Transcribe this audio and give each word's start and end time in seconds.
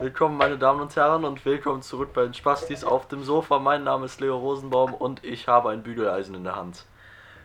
Willkommen, 0.00 0.36
meine 0.36 0.58
Damen 0.58 0.80
und 0.80 0.96
Herren, 0.96 1.24
und 1.24 1.44
willkommen 1.44 1.80
zurück 1.80 2.12
bei 2.14 2.24
den 2.24 2.34
Spastis 2.34 2.82
auf 2.82 3.06
dem 3.06 3.22
Sofa. 3.22 3.60
Mein 3.60 3.84
Name 3.84 4.06
ist 4.06 4.20
Leo 4.20 4.36
Rosenbaum 4.36 4.92
und 4.92 5.22
ich 5.22 5.46
habe 5.46 5.70
ein 5.70 5.84
Bügeleisen 5.84 6.34
in 6.34 6.42
der 6.42 6.56
Hand. 6.56 6.84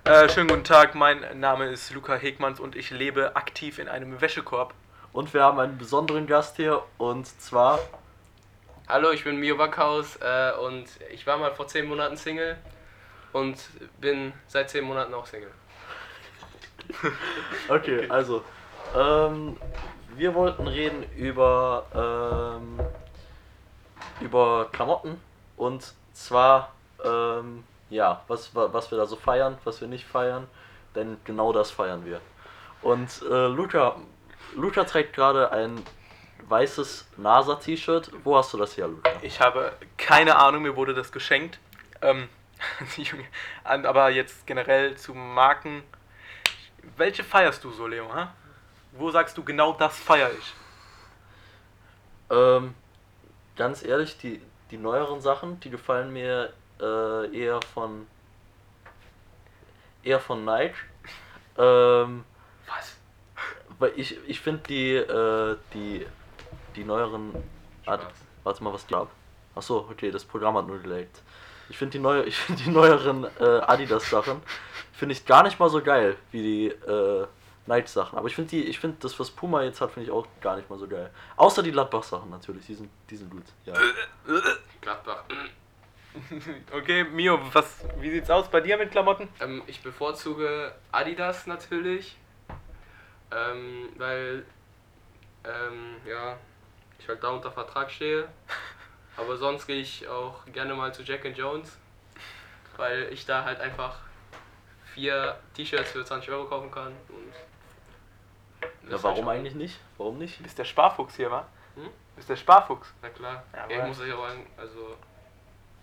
Äh, 0.04 0.28
schönen 0.30 0.48
guten 0.48 0.64
Tag, 0.64 0.96
mein 0.96 1.40
Name 1.40 1.68
ist 1.68 1.94
Luca 1.94 2.16
Hegmanns 2.16 2.60
und 2.60 2.76
ich 2.76 2.90
lebe 2.90 3.36
aktiv 3.36 3.78
in 3.78 3.88
einem 3.88 4.20
Wäschekorb. 4.20 4.74
Und 5.14 5.32
wir 5.36 5.44
haben 5.44 5.60
einen 5.60 5.78
besonderen 5.78 6.26
Gast 6.26 6.56
hier, 6.56 6.82
und 6.98 7.28
zwar. 7.28 7.78
Hallo, 8.88 9.12
ich 9.12 9.24
bin 9.24 9.40
Mio 9.40 9.56
Backhaus 9.56 10.16
äh, 10.16 10.52
und 10.60 10.88
ich 11.14 11.28
war 11.28 11.38
mal 11.38 11.52
vor 11.52 11.68
10 11.68 11.86
Monaten 11.86 12.18
Single 12.18 12.58
und 13.32 13.60
bin 14.02 14.34
seit 14.48 14.72
10 14.72 14.84
Monaten 14.86 15.14
auch 15.14 15.28
Single. 15.28 15.52
Okay, 17.70 18.10
also. 18.10 18.44
Ähm, 18.98 19.56
wir 20.16 20.34
wollten 20.36 20.68
reden 20.68 21.04
über. 21.16 21.86
Ähm, 22.60 22.80
über 24.22 24.70
Klamotten. 24.72 25.22
Und 25.58 25.94
zwar. 26.14 26.74
Ähm, 27.04 27.64
ja, 27.90 28.22
was, 28.28 28.54
wa- 28.54 28.70
was 28.72 28.92
wir 28.92 28.98
da 28.98 29.06
so 29.06 29.16
feiern, 29.16 29.58
was 29.64 29.82
wir 29.82 29.88
nicht 29.88 30.06
feiern. 30.06 30.48
Denn 30.96 31.18
genau 31.24 31.54
das 31.54 31.72
feiern 31.72 32.06
wir. 32.06 32.22
Und 32.82 33.22
äh, 33.30 33.48
Luca, 33.48 33.96
Luca 34.56 34.84
trägt 34.84 35.14
gerade 35.14 35.52
ein 35.52 35.82
weißes 36.48 37.08
NASA-T-Shirt. 37.18 38.12
Wo 38.24 38.38
hast 38.38 38.54
du 38.54 38.58
das 38.58 38.78
her, 38.78 38.88
Luca? 38.88 39.10
Ich 39.22 39.40
habe 39.40 39.74
keine 39.98 40.36
Ahnung, 40.38 40.64
mir 40.64 40.76
wurde 40.76 40.94
das 40.94 41.12
geschenkt. 41.12 41.60
Ähm, 42.02 42.30
aber 43.64 44.10
jetzt 44.10 44.46
generell 44.46 44.96
zu 44.96 45.14
Marken. 45.14 45.84
Welche 46.96 47.24
feierst 47.24 47.64
du 47.64 47.72
so, 47.72 47.88
Leo? 47.88 48.14
Ha? 48.14 48.34
Wo 48.94 49.12
sagst 49.12 49.38
du 49.38 49.44
genau 49.44 49.74
das 49.74 49.98
feiere 49.98 50.32
ich? 50.32 50.54
Ähm, 52.30 52.76
ganz 53.56 53.84
ehrlich, 53.84 54.18
die, 54.18 54.42
die 54.72 54.78
neueren 54.78 55.22
Sachen, 55.22 55.60
die 55.60 55.70
gefallen 55.70 56.12
mir 56.12 56.54
äh, 56.80 57.38
eher 57.38 57.60
von 57.74 58.08
eher 60.04 60.20
von 60.20 60.46
Nike. 60.46 60.76
Ähm, 61.58 62.24
Was? 62.68 62.96
weil 63.80 63.94
ich, 63.96 64.18
ich 64.28 64.40
finde 64.40 64.64
die, 64.68 64.96
äh, 64.96 65.58
die 65.74 66.06
die 66.76 66.84
neueren 66.84 67.32
Spaß. 67.84 68.00
warte 68.44 68.64
mal, 68.64 68.74
was 68.74 68.86
die 68.86 68.96
ab. 68.96 69.10
Achso, 69.56 69.88
okay, 69.90 70.12
das 70.12 70.24
Programm 70.24 70.58
hat 70.58 70.68
nur 70.68 70.80
gelegt. 70.80 71.22
Ich 71.70 71.78
finde 71.78 71.94
die 71.94 72.00
neue, 72.00 72.24
ich 72.26 72.38
finde 72.38 72.64
die 72.64 72.70
neueren 72.70 73.26
äh, 73.40 73.60
Adidas 73.62 74.10
Sachen 74.10 74.42
finde 74.94 75.14
ich 75.14 75.26
gar 75.26 75.44
nicht 75.44 75.60
mal 75.60 75.70
so 75.70 75.82
geil 75.82 76.18
wie 76.32 76.42
die 76.42 76.68
äh, 76.68 77.26
Nike 77.70 77.88
Sachen. 77.88 78.18
Aber 78.18 78.28
ich 78.28 78.36
finde 78.36 78.50
die, 78.50 78.64
ich 78.64 78.80
finde 78.80 78.98
das, 79.00 79.18
was 79.20 79.30
Puma 79.30 79.62
jetzt 79.62 79.80
hat, 79.80 79.92
finde 79.92 80.10
ich 80.10 80.12
auch 80.12 80.28
gar 80.42 80.58
nicht 80.58 80.70
mal 80.70 80.80
so 80.80 80.88
geil. 80.88 81.12
Außer 81.38 81.62
die 81.62 81.72
Gladbach 81.72 82.04
Sachen 82.04 82.30
natürlich, 82.32 82.66
die 82.66 82.74
sind, 82.74 82.90
die 83.10 83.16
sind 83.16 83.30
gut. 83.30 83.44
Ja. 83.66 83.74
Gladbach. 84.82 85.24
Okay, 86.74 87.04
Mio, 87.04 87.40
was, 87.54 87.86
wie 88.00 88.10
sieht's 88.10 88.32
aus 88.32 88.50
bei 88.50 88.62
dir 88.62 88.78
mit 88.78 88.90
Klamotten? 88.90 89.30
Ähm, 89.40 89.62
ich 89.68 89.82
bevorzuge 89.84 90.74
Adidas 90.92 91.46
natürlich, 91.46 92.18
ähm, 93.32 93.90
weil 93.96 94.44
ähm, 95.44 95.98
ja, 96.08 96.36
ich 96.98 97.08
halt 97.08 97.24
da 97.24 97.30
unter 97.30 97.52
Vertrag 97.52 97.92
stehe. 97.92 98.28
Aber 99.18 99.38
sonst 99.38 99.68
gehe 99.68 99.80
ich 99.80 100.08
auch 100.08 100.46
gerne 100.48 100.74
mal 100.74 100.92
zu 100.92 101.04
Jack 101.04 101.26
and 101.28 101.38
Jones, 101.38 101.78
weil 102.76 103.14
ich 103.14 103.28
da 103.28 103.46
halt 103.46 103.60
einfach 103.62 104.00
vier 104.96 105.40
T-Shirts 105.54 105.92
für 105.92 106.04
20 106.04 106.32
Euro 106.32 106.46
kaufen 106.46 106.72
kann. 106.72 106.94
Und 107.10 107.34
Ja, 108.92 109.04
warum 109.04 109.28
eigentlich 109.30 109.56
nicht? 109.56 109.80
Warum 109.98 110.18
nicht? 110.18 110.42
Bist 110.42 110.58
der 110.58 110.66
Sparfuchs 110.66 111.16
hier, 111.16 111.32
wa? 111.32 111.46
Hm? 111.76 111.90
Bist 112.16 112.30
der 112.30 112.36
Sparfuchs. 112.36 112.94
Na 113.02 113.10
klar, 113.10 113.44
Ja, 113.54 113.78
ich 113.78 113.84
muss 113.88 114.06
ja 114.06 114.16
auch 114.16 114.26
ein- 114.26 114.46
also 114.58 114.96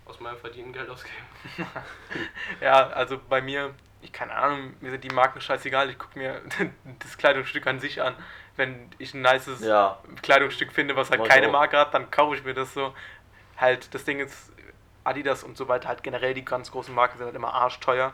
aus 0.06 0.20
meinem 0.20 0.36
verdienten 0.38 0.72
Geld 0.72 0.88
ausgeben. 0.90 1.14
Ja, 2.60 2.88
also 2.88 3.18
bei 3.28 3.40
mir, 3.42 3.74
ich 4.02 4.12
keine 4.12 4.34
Ahnung, 4.34 4.74
mir 4.80 4.90
sind 4.90 5.02
die 5.04 5.10
Marken 5.14 5.40
scheißegal. 5.40 5.90
Ich 5.90 5.98
gucke 5.98 6.18
mir 6.18 6.40
das 7.00 7.18
Kleidungsstück 7.18 7.66
an 7.66 7.80
sich 7.80 8.00
an. 8.02 8.14
Wenn 8.56 8.90
ich 8.98 9.12
ein 9.14 9.22
nices 9.22 9.60
Ja, 9.60 9.98
Kleidungsstück 10.22 10.72
finde, 10.72 10.96
was 10.96 11.10
halt 11.10 11.20
ich 11.22 11.28
keine 11.28 11.48
auch. 11.48 11.52
Marke 11.52 11.78
hat, 11.78 11.92
dann 11.92 12.10
kaufe 12.10 12.36
ich 12.36 12.44
mir 12.44 12.54
das 12.54 12.72
so. 12.72 12.94
Halt, 13.58 13.92
das 13.94 14.04
Ding 14.04 14.20
ist, 14.20 14.52
Adidas 15.04 15.42
und 15.44 15.56
so 15.56 15.68
weiter, 15.68 15.88
halt 15.88 16.02
generell 16.02 16.34
die 16.34 16.44
ganz 16.44 16.70
großen 16.70 16.94
Marken 16.94 17.18
sind 17.18 17.26
halt 17.26 17.36
immer 17.36 17.54
arschteuer. 17.54 18.12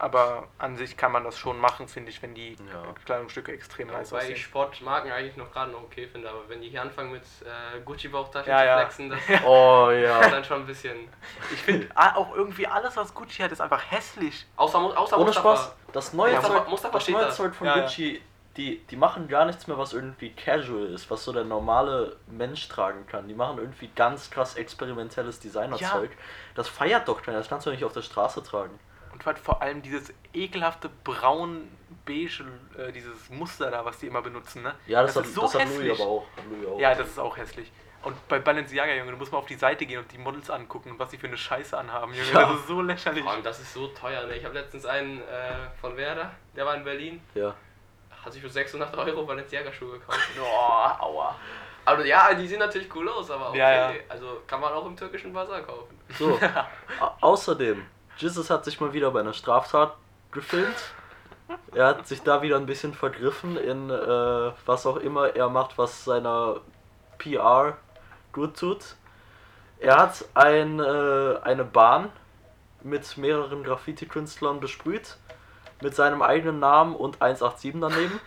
Aber 0.00 0.48
an 0.58 0.76
sich 0.76 0.96
kann 0.96 1.12
man 1.12 1.24
das 1.24 1.38
schon 1.38 1.58
machen, 1.58 1.86
finde 1.86 2.10
ich, 2.10 2.22
wenn 2.22 2.34
die 2.34 2.52
Ja. 2.54 2.82
Kleidungsstücke 3.04 3.52
extrem 3.52 3.88
nice 3.88 4.10
Weil 4.12 4.20
aussehen. 4.20 4.32
ich 4.34 4.42
Sportmarken 4.42 5.12
eigentlich 5.12 5.36
noch 5.36 5.52
gerade 5.52 5.70
noch 5.72 5.82
okay 5.82 6.06
finde, 6.08 6.30
aber 6.30 6.48
wenn 6.48 6.62
die 6.62 6.70
hier 6.70 6.80
anfangen 6.80 7.12
mit 7.12 7.22
äh, 7.22 7.80
Gucci-Bauchtaschen 7.84 8.50
Ja, 8.50 8.58
zu 8.60 8.66
ja. 8.66 8.78
flexen, 8.78 9.10
das 9.10 9.20
oh 9.46 9.88
ist 9.90 10.02
ja. 10.02 10.28
dann 10.30 10.42
schon 10.42 10.60
ein 10.62 10.66
bisschen. 10.66 11.08
Ich 11.52 11.60
finde 11.62 11.88
auch 11.94 12.34
irgendwie 12.34 12.66
alles, 12.66 12.96
was 12.96 13.12
Gucci 13.14 13.42
hat, 13.42 13.52
ist 13.52 13.60
einfach 13.60 13.82
hässlich. 13.90 14.46
Außer, 14.56 14.78
außer 14.78 15.16
Ohne 15.16 15.26
Mustafa. 15.26 15.56
Spaß, 15.56 15.76
das 15.92 16.12
neue 16.14 16.32
Ja, 16.32 16.40
Zeug, 16.42 16.66
Mustafa- 16.66 16.70
Mustafa 16.70 16.98
das 16.98 17.08
neue. 17.08 17.30
Zeug 17.30 17.54
von 17.54 17.66
Ja, 17.66 17.76
ja. 17.76 17.82
Gucci, 17.82 18.22
die, 18.56 18.78
die 18.86 18.96
machen 18.96 19.28
gar 19.28 19.44
nichts 19.44 19.66
mehr, 19.66 19.76
was 19.78 19.92
irgendwie 19.92 20.30
casual 20.32 20.86
ist, 20.86 21.10
was 21.10 21.22
so 21.24 21.32
der 21.32 21.44
normale 21.44 22.16
Mensch 22.26 22.66
tragen 22.68 23.06
kann. 23.06 23.28
Die 23.28 23.34
machen 23.34 23.58
irgendwie 23.58 23.88
ganz 23.94 24.30
krass 24.30 24.56
experimentelles 24.56 25.38
Designerzeug. 25.40 26.10
Das 26.54 26.68
feiert 26.68 27.06
doch 27.06 27.22
keiner, 27.22 27.38
das 27.38 27.48
kannst 27.48 27.66
du 27.66 27.70
nicht 27.70 27.84
auf 27.84 27.92
der 27.92 28.02
Straße 28.02 28.42
tragen. 28.42 28.78
Und 29.20 29.26
halt 29.26 29.38
vor 29.38 29.60
allem 29.60 29.82
dieses 29.82 30.14
ekelhafte 30.32 30.88
braun-beige, 31.04 32.44
äh, 32.78 32.90
dieses 32.90 33.28
Muster 33.28 33.70
da, 33.70 33.84
was 33.84 33.98
die 33.98 34.06
immer 34.06 34.22
benutzen, 34.22 34.62
ne? 34.62 34.74
Ja, 34.86 35.02
das, 35.02 35.12
Das 35.12 35.22
hat, 35.24 35.28
ist 35.28 35.34
so 35.34 35.42
das 35.42 35.54
hat 35.56 35.60
hässlich. 35.62 35.88
Louis 35.88 36.00
aber 36.00 36.08
auch. 36.10 36.26
Louis 36.48 36.66
auch. 36.68 36.80
Ja, 36.80 36.94
das 36.94 37.08
ist 37.08 37.18
auch 37.18 37.36
hässlich. 37.36 37.70
Und 38.02 38.28
bei 38.28 38.38
Balenciaga, 38.38 38.94
Junge, 38.94 39.10
du 39.10 39.18
musst 39.18 39.30
mal 39.30 39.36
auf 39.38 39.44
die 39.44 39.56
Seite 39.56 39.84
gehen 39.84 39.98
und 39.98 40.10
die 40.10 40.16
Models 40.16 40.48
angucken 40.48 40.92
und 40.92 40.98
was 40.98 41.10
die 41.10 41.18
für 41.18 41.26
eine 41.26 41.36
Scheiße 41.36 41.76
anhaben, 41.76 42.14
Junge. 42.14 42.30
Ja. 42.32 42.46
Das 42.48 42.60
ist 42.60 42.66
so 42.66 42.80
lächerlich. 42.80 43.26
Allem, 43.26 43.42
das 43.42 43.60
ist 43.60 43.74
so 43.74 43.88
teuer. 43.88 44.26
Ne? 44.26 44.36
Ich 44.36 44.44
habe 44.46 44.54
letztens 44.54 44.86
einen 44.86 45.20
äh, 45.20 45.24
von 45.82 45.94
Werder, 45.98 46.30
der 46.56 46.64
war 46.64 46.74
in 46.76 46.84
Berlin, 46.84 47.20
ja. 47.34 47.54
hat 48.24 48.32
sich 48.32 48.40
für 48.40 48.48
600 48.48 48.96
Euro 48.96 49.26
Balenciaga-Schuhe 49.26 49.98
gekauft. 49.98 50.18
Boah, 50.38 50.96
aua. 50.98 51.36
Aber 51.84 52.06
ja, 52.06 52.32
die 52.32 52.46
sehen 52.48 52.58
natürlich 52.60 52.88
cool 52.94 53.06
aus, 53.10 53.30
aber 53.30 53.50
okay. 53.50 53.58
Ja, 53.58 53.90
ja. 53.90 54.00
Also 54.08 54.40
kann 54.46 54.62
man 54.62 54.72
auch 54.72 54.86
im 54.86 54.96
türkischen 54.96 55.34
Bazar 55.34 55.60
kaufen. 55.60 55.98
So. 56.18 56.38
Au- 57.00 57.12
außerdem, 57.20 57.84
Jesus 58.20 58.50
hat 58.50 58.66
sich 58.66 58.80
mal 58.80 58.92
wieder 58.92 59.10
bei 59.10 59.20
einer 59.20 59.32
Straftat 59.32 59.94
gefilmt. 60.30 60.76
Er 61.74 61.86
hat 61.86 62.06
sich 62.06 62.22
da 62.22 62.42
wieder 62.42 62.56
ein 62.56 62.66
bisschen 62.66 62.92
vergriffen 62.92 63.56
in 63.56 63.88
äh, 63.90 64.52
was 64.66 64.86
auch 64.86 64.98
immer 64.98 65.34
er 65.34 65.48
macht, 65.48 65.78
was 65.78 66.04
seiner 66.04 66.60
PR 67.18 67.76
gut 68.32 68.58
tut. 68.58 68.96
Er 69.78 69.96
hat 69.96 70.24
ein, 70.34 70.78
äh, 70.78 71.38
eine 71.42 71.64
Bahn 71.64 72.10
mit 72.82 73.16
mehreren 73.16 73.64
Graffiti-Künstlern 73.64 74.60
besprüht. 74.60 75.16
Mit 75.80 75.94
seinem 75.94 76.20
eigenen 76.20 76.60
Namen 76.60 76.94
und 76.94 77.22
187 77.22 77.80
daneben. 77.80 78.20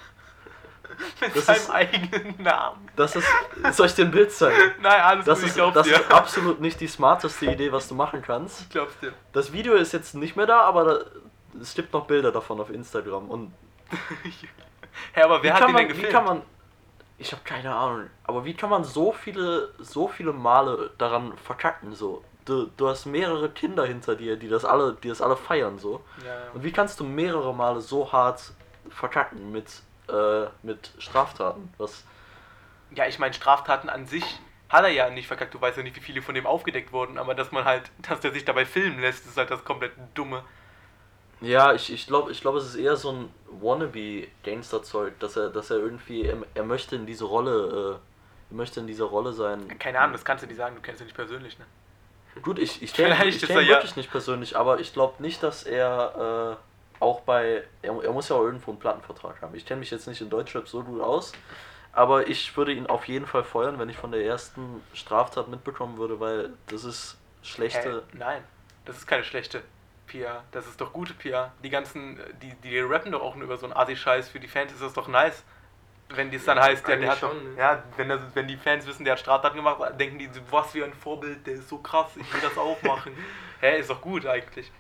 Mit 1.21 1.35
Das 1.35 1.45
seinem 1.45 1.55
ist- 1.57 1.69
eigenen 1.69 2.35
Namen. 2.43 2.87
Das 2.95 3.15
ist. 3.15 3.27
Soll 3.71 3.87
ich 3.87 3.95
dir 3.95 4.05
ein 4.05 4.11
Bild 4.11 4.31
zeigen? 4.31 4.55
Nein, 4.81 5.01
alles 5.01 5.25
Das 5.25 5.39
gut, 5.39 5.43
ich 5.45 5.49
ist, 5.51 5.55
glaub's 5.55 5.73
das 5.75 5.87
dir. 5.87 5.95
ist 5.95 6.11
absolut 6.11 6.59
nicht 6.61 6.79
die 6.79 6.87
smarteste 6.87 7.45
Idee, 7.47 7.71
was 7.71 7.87
du 7.87 7.95
machen 7.95 8.21
kannst. 8.21 8.61
Ich 8.61 8.69
glaub's 8.69 8.97
dir. 8.99 9.13
Das 9.31 9.51
Video 9.53 9.73
ist 9.75 9.91
jetzt 9.93 10.15
nicht 10.15 10.35
mehr 10.35 10.45
da, 10.45 10.61
aber 10.61 10.83
da, 10.85 10.99
es 11.61 11.73
gibt 11.73 11.93
noch 11.93 12.05
Bilder 12.05 12.31
davon 12.31 12.59
auf 12.59 12.69
Instagram. 12.69 13.29
Und 13.29 13.53
Hä, 15.13 15.21
aber 15.21 15.39
wie 15.39 15.43
wer 15.43 15.53
hat 15.53 15.59
kann 15.61 15.67
den 15.69 15.73
man, 15.73 15.81
denn 15.87 15.89
wie 15.89 16.01
gefilmt? 16.01 16.13
kann 16.13 16.25
man, 16.25 16.41
ich 17.17 17.31
habe 17.31 17.41
keine 17.43 17.73
Ahnung, 17.75 18.09
aber 18.23 18.45
wie 18.45 18.53
kann 18.53 18.69
man 18.69 18.83
so 18.83 19.11
viele, 19.11 19.73
so 19.79 20.07
viele 20.07 20.33
Male 20.33 20.91
daran 20.97 21.35
verkacken 21.37 21.93
so? 21.95 22.23
Du, 22.45 22.65
du 22.75 22.89
hast 22.89 23.05
mehrere 23.05 23.49
Kinder 23.49 23.85
hinter 23.85 24.15
dir, 24.15 24.35
die 24.35 24.49
das 24.49 24.65
alle, 24.65 24.97
die 25.01 25.07
das 25.07 25.21
alle 25.21 25.37
feiern 25.37 25.79
so. 25.79 26.03
ja, 26.19 26.25
ja. 26.27 26.35
Und 26.53 26.63
wie 26.63 26.71
kannst 26.73 26.99
du 26.99 27.03
mehrere 27.05 27.53
Male 27.55 27.79
so 27.81 28.11
hart 28.11 28.41
verkacken 28.89 29.51
mit, 29.51 29.67
äh, 30.13 30.47
mit 30.61 30.91
Straftaten? 30.99 31.73
Was? 31.77 32.03
ja, 32.95 33.07
ich 33.07 33.17
meine, 33.19 33.33
Straftaten 33.33 33.89
an 33.89 34.05
sich 34.05 34.23
hat 34.69 34.83
er 34.83 34.89
ja 34.89 35.09
nicht 35.09 35.27
verkackt. 35.27 35.53
Du 35.53 35.59
weißt 35.61 35.77
ja 35.77 35.83
nicht, 35.83 35.95
wie 35.95 36.01
viele 36.01 36.21
von 36.21 36.35
dem 36.35 36.45
aufgedeckt 36.45 36.91
wurden, 36.91 37.17
aber 37.17 37.33
dass 37.35 37.51
man 37.51 37.65
halt, 37.65 37.89
dass 38.07 38.19
der 38.19 38.31
sich 38.31 38.45
dabei 38.45 38.65
filmen 38.65 38.99
lässt, 39.01 39.25
ist 39.25 39.37
halt 39.37 39.49
das 39.51 39.63
komplett 39.65 39.93
Dumme. 40.13 40.43
Ja, 41.41 41.73
ich, 41.73 41.91
ich 41.91 42.07
glaube, 42.07 42.31
ich 42.31 42.39
glaub, 42.41 42.55
es 42.55 42.65
ist 42.65 42.75
eher 42.75 42.95
so 42.95 43.11
ein 43.11 43.29
Wannabe-Gangster-Zeug, 43.61 45.19
dass 45.19 45.35
er, 45.35 45.49
dass 45.49 45.69
er 45.69 45.77
irgendwie, 45.77 46.23
er, 46.25 46.37
er 46.53 46.63
möchte 46.63 46.95
in 46.95 47.05
diese 47.05 47.25
Rolle, 47.25 47.99
äh, 47.99 48.53
er 48.53 48.55
möchte 48.55 48.79
in 48.79 48.87
dieser 48.87 49.05
Rolle 49.05 49.33
sein. 49.33 49.67
Keine 49.79 49.99
Ahnung, 49.99 50.13
das 50.13 50.23
kannst 50.23 50.43
du 50.43 50.47
nicht 50.47 50.57
sagen, 50.57 50.75
du 50.75 50.81
kennst 50.81 51.01
ihn 51.01 51.05
nicht 51.05 51.15
persönlich, 51.15 51.57
ne? 51.59 51.65
Gut, 52.41 52.59
ich, 52.59 52.81
ich 52.81 52.93
kenne 52.93 53.15
Vielleicht 53.15 53.37
ich 53.37 53.43
ist 53.43 53.47
kenn 53.47 53.57
er 53.57 53.61
ja- 53.63 53.69
wirklich 53.75 53.95
nicht 53.95 54.09
persönlich, 54.09 54.55
aber 54.57 54.79
ich 54.79 54.93
glaube 54.93 55.21
nicht, 55.21 55.43
dass 55.43 55.63
er 55.63 56.57
äh, 56.59 56.72
auch 57.03 57.21
bei. 57.21 57.63
Er, 57.81 58.03
er 58.03 58.11
muss 58.11 58.29
ja 58.29 58.35
auch 58.35 58.43
irgendwo 58.43 58.71
einen 58.71 58.79
Plattenvertrag 58.79 59.41
haben. 59.41 59.53
Ich 59.55 59.65
kenne 59.65 59.81
mich 59.81 59.91
jetzt 59.91 60.07
nicht 60.07 60.21
in 60.21 60.29
Deutschrap 60.29 60.67
so 60.67 60.83
gut 60.83 61.01
aus, 61.01 61.33
aber 61.91 62.27
ich 62.27 62.55
würde 62.57 62.73
ihn 62.73 62.87
auf 62.87 63.07
jeden 63.07 63.27
Fall 63.27 63.43
feuern, 63.43 63.77
wenn 63.77 63.89
ich 63.89 63.97
von 63.97 64.11
der 64.11 64.25
ersten 64.25 64.81
Straftat 64.93 65.47
mitbekommen 65.47 65.97
würde, 65.97 66.19
weil 66.19 66.53
das 66.67 66.83
ist 66.83 67.17
schlechte. 67.43 68.03
Hä? 68.11 68.17
Nein, 68.17 68.43
das 68.85 68.97
ist 68.97 69.05
keine 69.05 69.23
schlechte 69.23 69.61
PR. 70.07 70.43
Das 70.51 70.65
ist 70.67 70.79
doch 70.81 70.93
gute 70.93 71.13
PR. 71.13 71.51
Die 71.63 71.69
ganzen, 71.69 72.19
die, 72.41 72.53
die 72.63 72.79
rappen 72.79 73.11
doch 73.11 73.21
auch 73.21 73.35
nur 73.35 73.45
über 73.45 73.57
so 73.57 73.65
einen 73.65 73.75
Assi-Scheiß. 73.75 74.29
Für 74.29 74.39
die 74.39 74.47
Fans 74.47 74.71
ist 74.71 74.81
das 74.81 74.93
doch 74.93 75.07
nice. 75.07 75.43
Wenn 76.09 76.29
dies 76.29 76.45
dann 76.45 76.59
heißt, 76.59 76.87
ja, 76.87 76.87
der 76.87 76.95
eigentlich 76.95 77.09
hat 77.09 77.23
doch, 77.23 77.31
schon, 77.31 77.53
ne? 77.55 77.59
ja, 77.59 77.83
wenn, 77.97 78.09
das, 78.09 78.21
wenn 78.33 78.47
die 78.47 78.57
Fans 78.57 78.85
wissen, 78.85 79.03
der 79.03 79.13
hat 79.13 79.19
Straftaten 79.19 79.55
gemacht, 79.55 79.79
denken 79.99 80.19
die, 80.19 80.29
was 80.51 80.71
für 80.71 80.83
ein 80.85 80.93
Vorbild, 80.93 81.47
der 81.47 81.55
ist 81.55 81.69
so 81.69 81.79
krass, 81.79 82.11
ich 82.15 82.33
will 82.33 82.41
das 82.41 82.57
auch 82.57 82.81
machen. 82.83 83.13
Hä, 83.61 83.79
ist 83.79 83.89
doch 83.89 84.01
gut 84.01 84.25
eigentlich. 84.25 84.71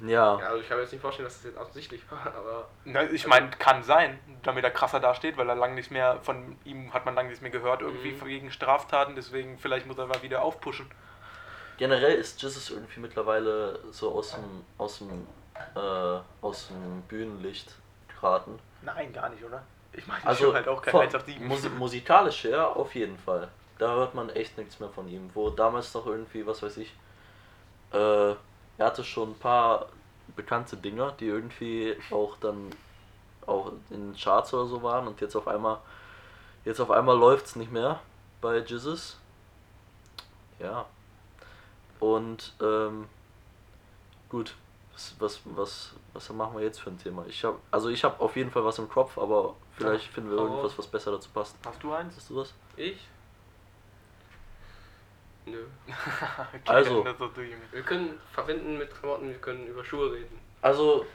Ja. 0.00 0.38
Ja, 0.38 0.46
also 0.48 0.60
ich 0.60 0.68
kann 0.68 0.76
mir 0.76 0.82
jetzt 0.82 0.92
nicht 0.92 1.00
vorstellen, 1.00 1.26
dass 1.26 1.36
das 1.36 1.44
jetzt 1.44 1.58
offensichtlich 1.58 2.02
war, 2.10 2.26
aber 2.36 2.68
Na, 2.84 3.02
ich 3.04 3.26
meine, 3.26 3.48
kann 3.50 3.82
sein, 3.82 4.18
damit 4.42 4.62
er 4.64 4.70
krasser 4.70 5.00
dasteht, 5.00 5.36
weil 5.38 5.48
er 5.48 5.54
lange 5.54 5.74
nicht 5.74 5.90
mehr, 5.90 6.18
von 6.22 6.56
ihm 6.64 6.92
hat 6.92 7.06
man 7.06 7.14
lange 7.14 7.28
nichts 7.28 7.40
mehr 7.42 7.50
gehört, 7.50 7.80
irgendwie 7.80 8.12
Mhm. 8.12 8.24
wegen 8.26 8.50
Straftaten, 8.50 9.14
deswegen 9.16 9.58
vielleicht 9.58 9.86
muss 9.86 9.96
er 9.98 10.06
mal 10.06 10.22
wieder 10.22 10.42
aufpushen. 10.42 10.90
Generell 11.78 12.14
ist 12.14 12.40
Jesus 12.42 12.70
irgendwie 12.70 13.00
mittlerweile 13.00 13.78
so 13.90 14.12
aus 14.14 14.32
dem, 14.32 14.64
aus 14.78 14.98
dem, 14.98 15.26
äh, 15.74 16.20
aus 16.42 16.68
dem 16.68 17.02
Bühnenlicht 17.02 17.74
geraten. 18.08 18.58
Nein, 18.82 19.12
gar 19.12 19.28
nicht, 19.28 19.44
oder? 19.44 19.62
Ich 19.92 20.06
meine, 20.06 20.26
Also 20.26 20.52
halt 20.54 20.68
auch 20.68 20.80
kein 20.82 20.90
von 20.92 21.00
1 21.02 21.14
auf 21.14 21.24
7. 21.24 21.46
Musi 21.46 21.68
musikalisch 21.70 22.44
her 22.44 22.68
auf 22.76 22.94
jeden 22.94 23.16
Fall. 23.18 23.48
Da 23.78 23.94
hört 23.94 24.14
man 24.14 24.30
echt 24.30 24.56
nichts 24.56 24.78
mehr 24.80 24.88
von 24.90 25.08
ihm. 25.08 25.30
Wo 25.34 25.50
damals 25.50 25.92
noch 25.94 26.06
irgendwie, 26.06 26.46
was 26.46 26.62
weiß 26.62 26.76
ich, 26.78 26.94
äh, 27.92 28.34
er 28.78 28.86
hatte 28.86 29.04
schon 29.04 29.30
ein 29.30 29.38
paar 29.38 29.86
bekannte 30.34 30.76
Dinger, 30.76 31.12
die 31.12 31.26
irgendwie 31.26 31.96
auch 32.10 32.36
dann 32.38 32.70
auch 33.46 33.72
in 33.90 34.12
den 34.12 34.16
Charts 34.16 34.52
oder 34.54 34.66
so 34.66 34.82
waren 34.82 35.06
und 35.06 35.20
jetzt 35.20 35.36
auf 35.36 35.46
einmal 35.46 35.78
jetzt 36.64 36.80
auf 36.80 36.90
einmal 36.90 37.16
läuft's 37.16 37.56
nicht 37.56 37.72
mehr 37.72 38.00
bei 38.40 38.58
Jesus. 38.58 39.16
Ja. 40.58 40.86
Und 42.00 42.54
ähm, 42.60 43.06
gut, 44.28 44.54
was, 44.92 45.14
was, 45.18 45.40
was, 45.44 45.92
was 46.12 46.28
machen 46.30 46.56
wir 46.56 46.64
jetzt 46.64 46.80
für 46.80 46.90
ein 46.90 46.98
Thema? 46.98 47.24
Ich 47.28 47.44
habe 47.44 47.58
also 47.70 47.88
ich 47.88 48.02
habe 48.04 48.20
auf 48.20 48.36
jeden 48.36 48.50
Fall 48.50 48.64
was 48.64 48.78
im 48.78 48.88
Kopf, 48.88 49.16
aber 49.16 49.54
vielleicht 49.72 50.06
finden 50.06 50.30
wir 50.30 50.38
irgendwas, 50.38 50.76
was 50.76 50.86
besser 50.86 51.12
dazu 51.12 51.30
passt. 51.30 51.56
Hast 51.64 51.82
du 51.82 51.92
eins? 51.92 52.16
Hast 52.16 52.30
du 52.30 52.36
was? 52.36 52.52
ich? 52.76 52.98
Nö. 55.46 55.64
okay, 55.86 56.60
Also. 56.66 57.04
Wir 57.04 57.82
können 57.82 58.18
verbinden 58.32 58.78
mit 58.78 58.94
Klamotten, 58.94 59.28
wir 59.28 59.38
können 59.38 59.66
über 59.66 59.84
Schuhe 59.84 60.12
reden. 60.12 60.38
Also 60.60 61.06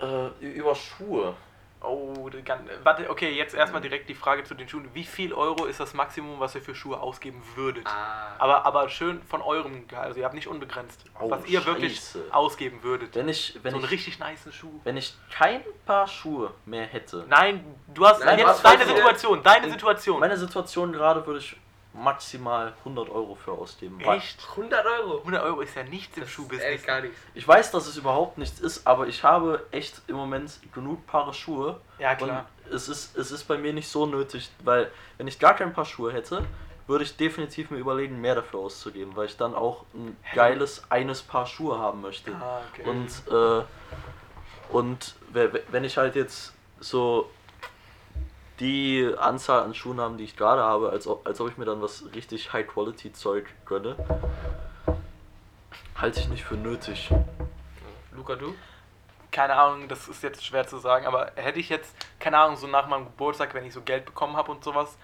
äh, 0.00 0.28
über 0.40 0.74
Schuhe. 0.74 1.34
Oh, 1.82 2.28
gan- 2.44 2.68
warte, 2.82 3.08
okay, 3.08 3.30
jetzt 3.30 3.54
erstmal 3.54 3.80
direkt 3.80 4.06
die 4.10 4.14
Frage 4.14 4.44
zu 4.44 4.54
den 4.54 4.68
Schuhen. 4.68 4.90
Wie 4.92 5.04
viel 5.04 5.32
Euro 5.32 5.64
ist 5.64 5.80
das 5.80 5.94
Maximum, 5.94 6.38
was 6.38 6.54
ihr 6.54 6.60
für 6.60 6.74
Schuhe 6.74 7.00
ausgeben 7.00 7.42
würdet? 7.54 7.86
Ah. 7.86 8.34
Aber, 8.38 8.66
aber 8.66 8.90
schön 8.90 9.22
von 9.22 9.40
eurem 9.40 9.88
Gehalt, 9.88 10.08
also 10.08 10.20
ihr 10.20 10.26
habt 10.26 10.34
nicht 10.34 10.46
unbegrenzt. 10.46 11.06
Oh, 11.18 11.30
was 11.30 11.46
ihr 11.46 11.64
wirklich 11.64 11.94
Scheiße. 11.96 12.24
ausgeben 12.32 12.82
würdet. 12.82 13.14
Wenn 13.14 13.30
ich 13.30 13.58
wenn 13.62 13.70
so 13.70 13.76
einen 13.78 13.86
ich 13.86 13.92
richtig 13.92 14.18
nice 14.18 14.46
Schuh. 14.52 14.78
wenn 14.84 14.98
ich 14.98 15.14
kein 15.32 15.62
Paar 15.86 16.06
Schuhe 16.06 16.52
mehr 16.66 16.84
hätte. 16.84 17.24
Nein, 17.30 17.64
du 17.94 18.06
hast 18.06 18.22
Nein, 18.22 18.38
jetzt 18.40 18.62
deine 18.62 18.84
Situation, 18.84 19.42
deine 19.42 19.66
In 19.66 19.72
Situation. 19.72 20.20
Meine 20.20 20.36
Situation 20.36 20.92
gerade 20.92 21.26
würde 21.26 21.40
ich 21.40 21.56
maximal 22.00 22.72
100 22.84 23.08
Euro 23.10 23.34
für 23.34 23.52
ausgeben. 23.52 24.00
Weil- 24.04 24.18
Echt? 24.18 24.40
100 24.56 24.84
Euro. 24.86 25.18
100 25.18 25.42
Euro 25.44 25.60
ist 25.60 25.74
ja 25.76 25.82
nichts 25.84 26.16
im 26.16 26.22
Das 26.22 26.28
ist 26.30 26.34
Schuhbusiness. 26.34 26.64
ehrlich 26.64 26.86
gar 26.86 27.00
nichts. 27.00 27.16
Ich 27.34 27.46
weiß, 27.46 27.70
dass 27.70 27.86
es 27.86 27.96
überhaupt 27.96 28.38
nichts 28.38 28.60
ist, 28.60 28.86
aber 28.86 29.06
ich 29.06 29.22
habe 29.22 29.66
echt 29.70 30.00
im 30.06 30.16
Moment 30.16 30.52
genug 30.72 31.06
Paare 31.06 31.34
Schuhe. 31.34 31.80
Ja, 31.98 32.14
klar. 32.14 32.46
Und 32.66 32.74
es 32.74 32.88
ist, 32.88 33.16
es 33.16 33.30
ist 33.30 33.44
bei 33.44 33.58
mir 33.58 33.72
nicht 33.72 33.88
so 33.88 34.06
nötig, 34.06 34.50
weil 34.64 34.90
wenn 35.18 35.26
ich 35.28 35.38
gar 35.38 35.54
kein 35.54 35.72
Paar 35.72 35.84
Schuhe 35.84 36.12
hätte, 36.12 36.44
würde 36.86 37.04
ich 37.04 37.16
definitiv 37.16 37.70
mir 37.70 37.78
überlegen, 37.78 38.20
mehr 38.20 38.34
dafür 38.34 38.60
auszugeben, 38.60 39.14
weil 39.14 39.26
ich 39.26 39.36
dann 39.36 39.54
auch 39.54 39.84
ein 39.94 40.16
geiles 40.34 40.82
eines 40.90 41.22
Paar 41.22 41.46
Schuhe 41.46 41.78
haben 41.78 42.00
möchte. 42.00 42.32
Ah, 42.32 42.60
okay. 42.72 42.88
Und, 42.88 43.08
äh, 43.32 43.62
und 44.72 45.14
we- 45.32 45.52
we- 45.52 45.62
wenn 45.70 45.84
ich 45.84 45.96
halt 45.96 46.16
jetzt 46.16 46.52
so 46.80 47.30
die 48.60 49.12
Anzahl 49.18 49.62
an 49.62 49.74
Schuhen 49.74 50.00
habe, 50.00 50.16
die 50.16 50.24
ich 50.24 50.36
gerade 50.36 50.62
habe, 50.62 50.90
als 50.90 51.06
ob, 51.06 51.26
als 51.26 51.40
ob 51.40 51.48
ich 51.48 51.56
mir 51.56 51.64
dann 51.64 51.82
was 51.82 52.04
richtig 52.14 52.52
High-Quality-Zeug 52.52 53.46
gönne, 53.64 53.96
halte 55.96 56.20
ich 56.20 56.28
nicht 56.28 56.44
für 56.44 56.56
nötig. 56.56 57.10
Luca, 58.12 58.36
du? 58.36 58.54
keine 59.30 59.54
Ahnung, 59.54 59.88
das 59.88 60.08
ist 60.08 60.22
jetzt 60.22 60.44
schwer 60.44 60.66
zu 60.66 60.78
sagen, 60.78 61.06
aber 61.06 61.32
hätte 61.36 61.60
ich 61.60 61.68
jetzt, 61.68 61.94
keine 62.18 62.38
Ahnung, 62.38 62.56
so 62.56 62.66
nach 62.66 62.88
meinem 62.88 63.06
Geburtstag, 63.06 63.54
wenn 63.54 63.64
ich 63.64 63.72
so 63.72 63.82
Geld 63.82 64.04
bekommen 64.04 64.36
habe 64.36 64.50
und 64.50 64.64
sowas, 64.64 64.96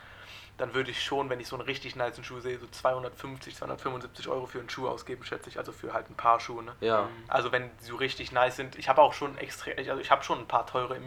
dann 0.58 0.74
würde 0.74 0.90
ich 0.90 1.02
schon, 1.02 1.28
wenn 1.28 1.38
ich 1.38 1.48
so 1.48 1.56
einen 1.56 1.66
richtig 1.66 1.96
nice 1.96 2.18
Schuh 2.24 2.40
sehe, 2.40 2.58
so 2.58 2.66
250, 2.66 3.54
275 3.56 4.28
Euro 4.28 4.46
für 4.46 4.58
einen 4.58 4.70
Schuh 4.70 4.88
ausgeben, 4.88 5.22
schätze 5.24 5.50
ich, 5.50 5.58
also 5.58 5.70
für 5.70 5.92
halt 5.92 6.08
ein 6.10 6.16
paar 6.16 6.40
Schuhe, 6.40 6.62
ne? 6.62 6.72
Ja. 6.80 7.08
Also 7.28 7.52
wenn 7.52 7.70
die 7.80 7.84
so 7.84 7.96
richtig 7.96 8.32
nice 8.32 8.56
sind, 8.56 8.76
ich 8.76 8.88
habe 8.88 9.02
auch 9.02 9.12
schon 9.12 9.36
extra, 9.38 9.72
also 9.72 10.00
ich 10.00 10.10
habe 10.10 10.24
schon 10.24 10.38
ein 10.38 10.48
paar 10.48 10.66
teure 10.66 10.96
im 10.96 11.04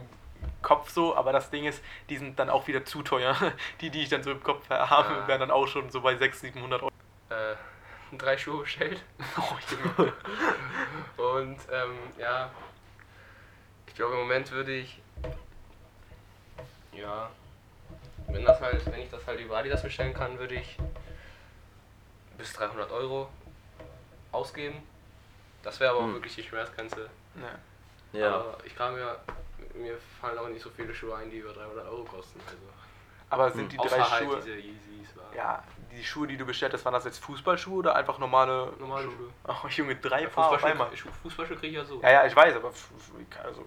Kopf 0.62 0.89
so, 0.89 1.15
aber 1.15 1.31
das 1.31 1.50
Ding 1.50 1.65
ist, 1.65 1.81
die 2.09 2.18
sind 2.18 2.38
dann 2.39 2.50
auch 2.50 2.68
wieder 2.68 2.83
zu 2.86 3.01
teuer. 3.03 3.36
Die, 3.81 3.89
die 3.89 4.03
ich 4.03 4.09
dann 4.09 4.24
so 4.24 4.31
im 4.31 4.44
Kopf 4.44 4.69
habe, 4.69 5.24
Ah. 5.24 5.27
wären 5.27 5.39
dann 5.39 5.51
auch 5.51 5.68
schon 5.68 5.89
so 5.89 6.01
bei 6.01 6.15
600, 6.15 6.53
700 6.53 6.81
Euro. 6.83 6.91
Äh, 7.30 7.56
drei 8.18 8.38
Schuhe 8.38 8.62
bestellt. 8.63 9.01
Oh. 9.38 11.21
Und 11.36 11.57
ähm, 11.71 11.97
ja, 12.18 12.50
ich 13.88 13.95
glaube 13.95 14.13
im 14.15 14.19
Moment 14.21 14.51
würde 14.51 14.74
ich, 14.74 15.01
ja, 16.94 17.30
wenn 18.27 18.44
das 18.45 18.59
halt, 18.62 18.86
wenn 18.91 19.01
ich 19.01 19.09
das 19.09 19.25
halt 19.25 19.39
über 19.39 19.57
Adidas 19.57 19.81
bestellen 19.83 20.13
kann, 20.13 20.38
würde 20.39 20.56
ich 20.56 20.77
bis 22.38 22.53
300 22.53 22.91
Euro 22.91 23.30
ausgeben. 24.31 24.81
Das 25.63 25.80
wäre 25.80 25.91
aber 25.91 26.00
auch 26.00 26.03
Hm. 26.06 26.13
wirklich 26.13 26.36
die 26.36 26.44
Schmerzgrenze. 26.44 27.09
Ja. 28.13 28.19
Ja. 28.19 28.36
Aber 28.36 28.57
ich 28.65 28.75
kann 28.75 28.94
mir, 28.94 29.18
mir 29.75 29.97
fallen 30.21 30.38
auch 30.38 30.47
nicht 30.50 30.61
so 30.61 30.69
viele 30.69 30.94
Schuhe 30.94 31.15
ein, 31.15 31.29
die 31.29 31.38
über 31.38 31.53
300 31.53 31.85
Euro 31.88 32.03
kosten. 32.03 32.39
Also, 32.45 32.57
Aber 33.29 33.51
sind 33.51 33.71
die 33.71 33.79
außer 33.79 33.97
drei 33.97 34.03
halt 34.03 34.23
Schuhe, 34.25 34.35
diese 34.38 34.56
Yeezys. 34.56 35.15
War. 35.15 35.35
ja, 35.35 35.63
die 35.91 36.03
Schuhe, 36.03 36.27
die 36.27 36.38
du 36.38 36.45
bestellt 36.45 36.73
hast, 36.73 36.85
waren 36.85 36.94
das 36.94 37.06
jetzt 37.06 37.19
Fußballschuhe 37.19 37.79
oder 37.79 37.95
einfach 37.95 38.17
normale 38.19 38.73
Normale 38.79 39.03
Schuhe. 39.03 39.29
Oh, 39.47 39.67
Junge, 39.67 39.95
drei 39.95 40.23
Ja, 40.23 40.29
Paar 40.29 40.50
auf 40.51 40.63
einmal. 40.63 40.88
Fußballschuhe, 40.89 41.11
Fußballschuhe 41.23 41.57
kriege 41.57 41.67
ich 41.71 41.77
ja 41.77 41.85
so. 41.85 42.01
Ja, 42.01 42.11
ja, 42.11 42.25
ich 42.25 42.35
weiß, 42.35 42.56
aber 42.56 42.67
also, 42.67 43.61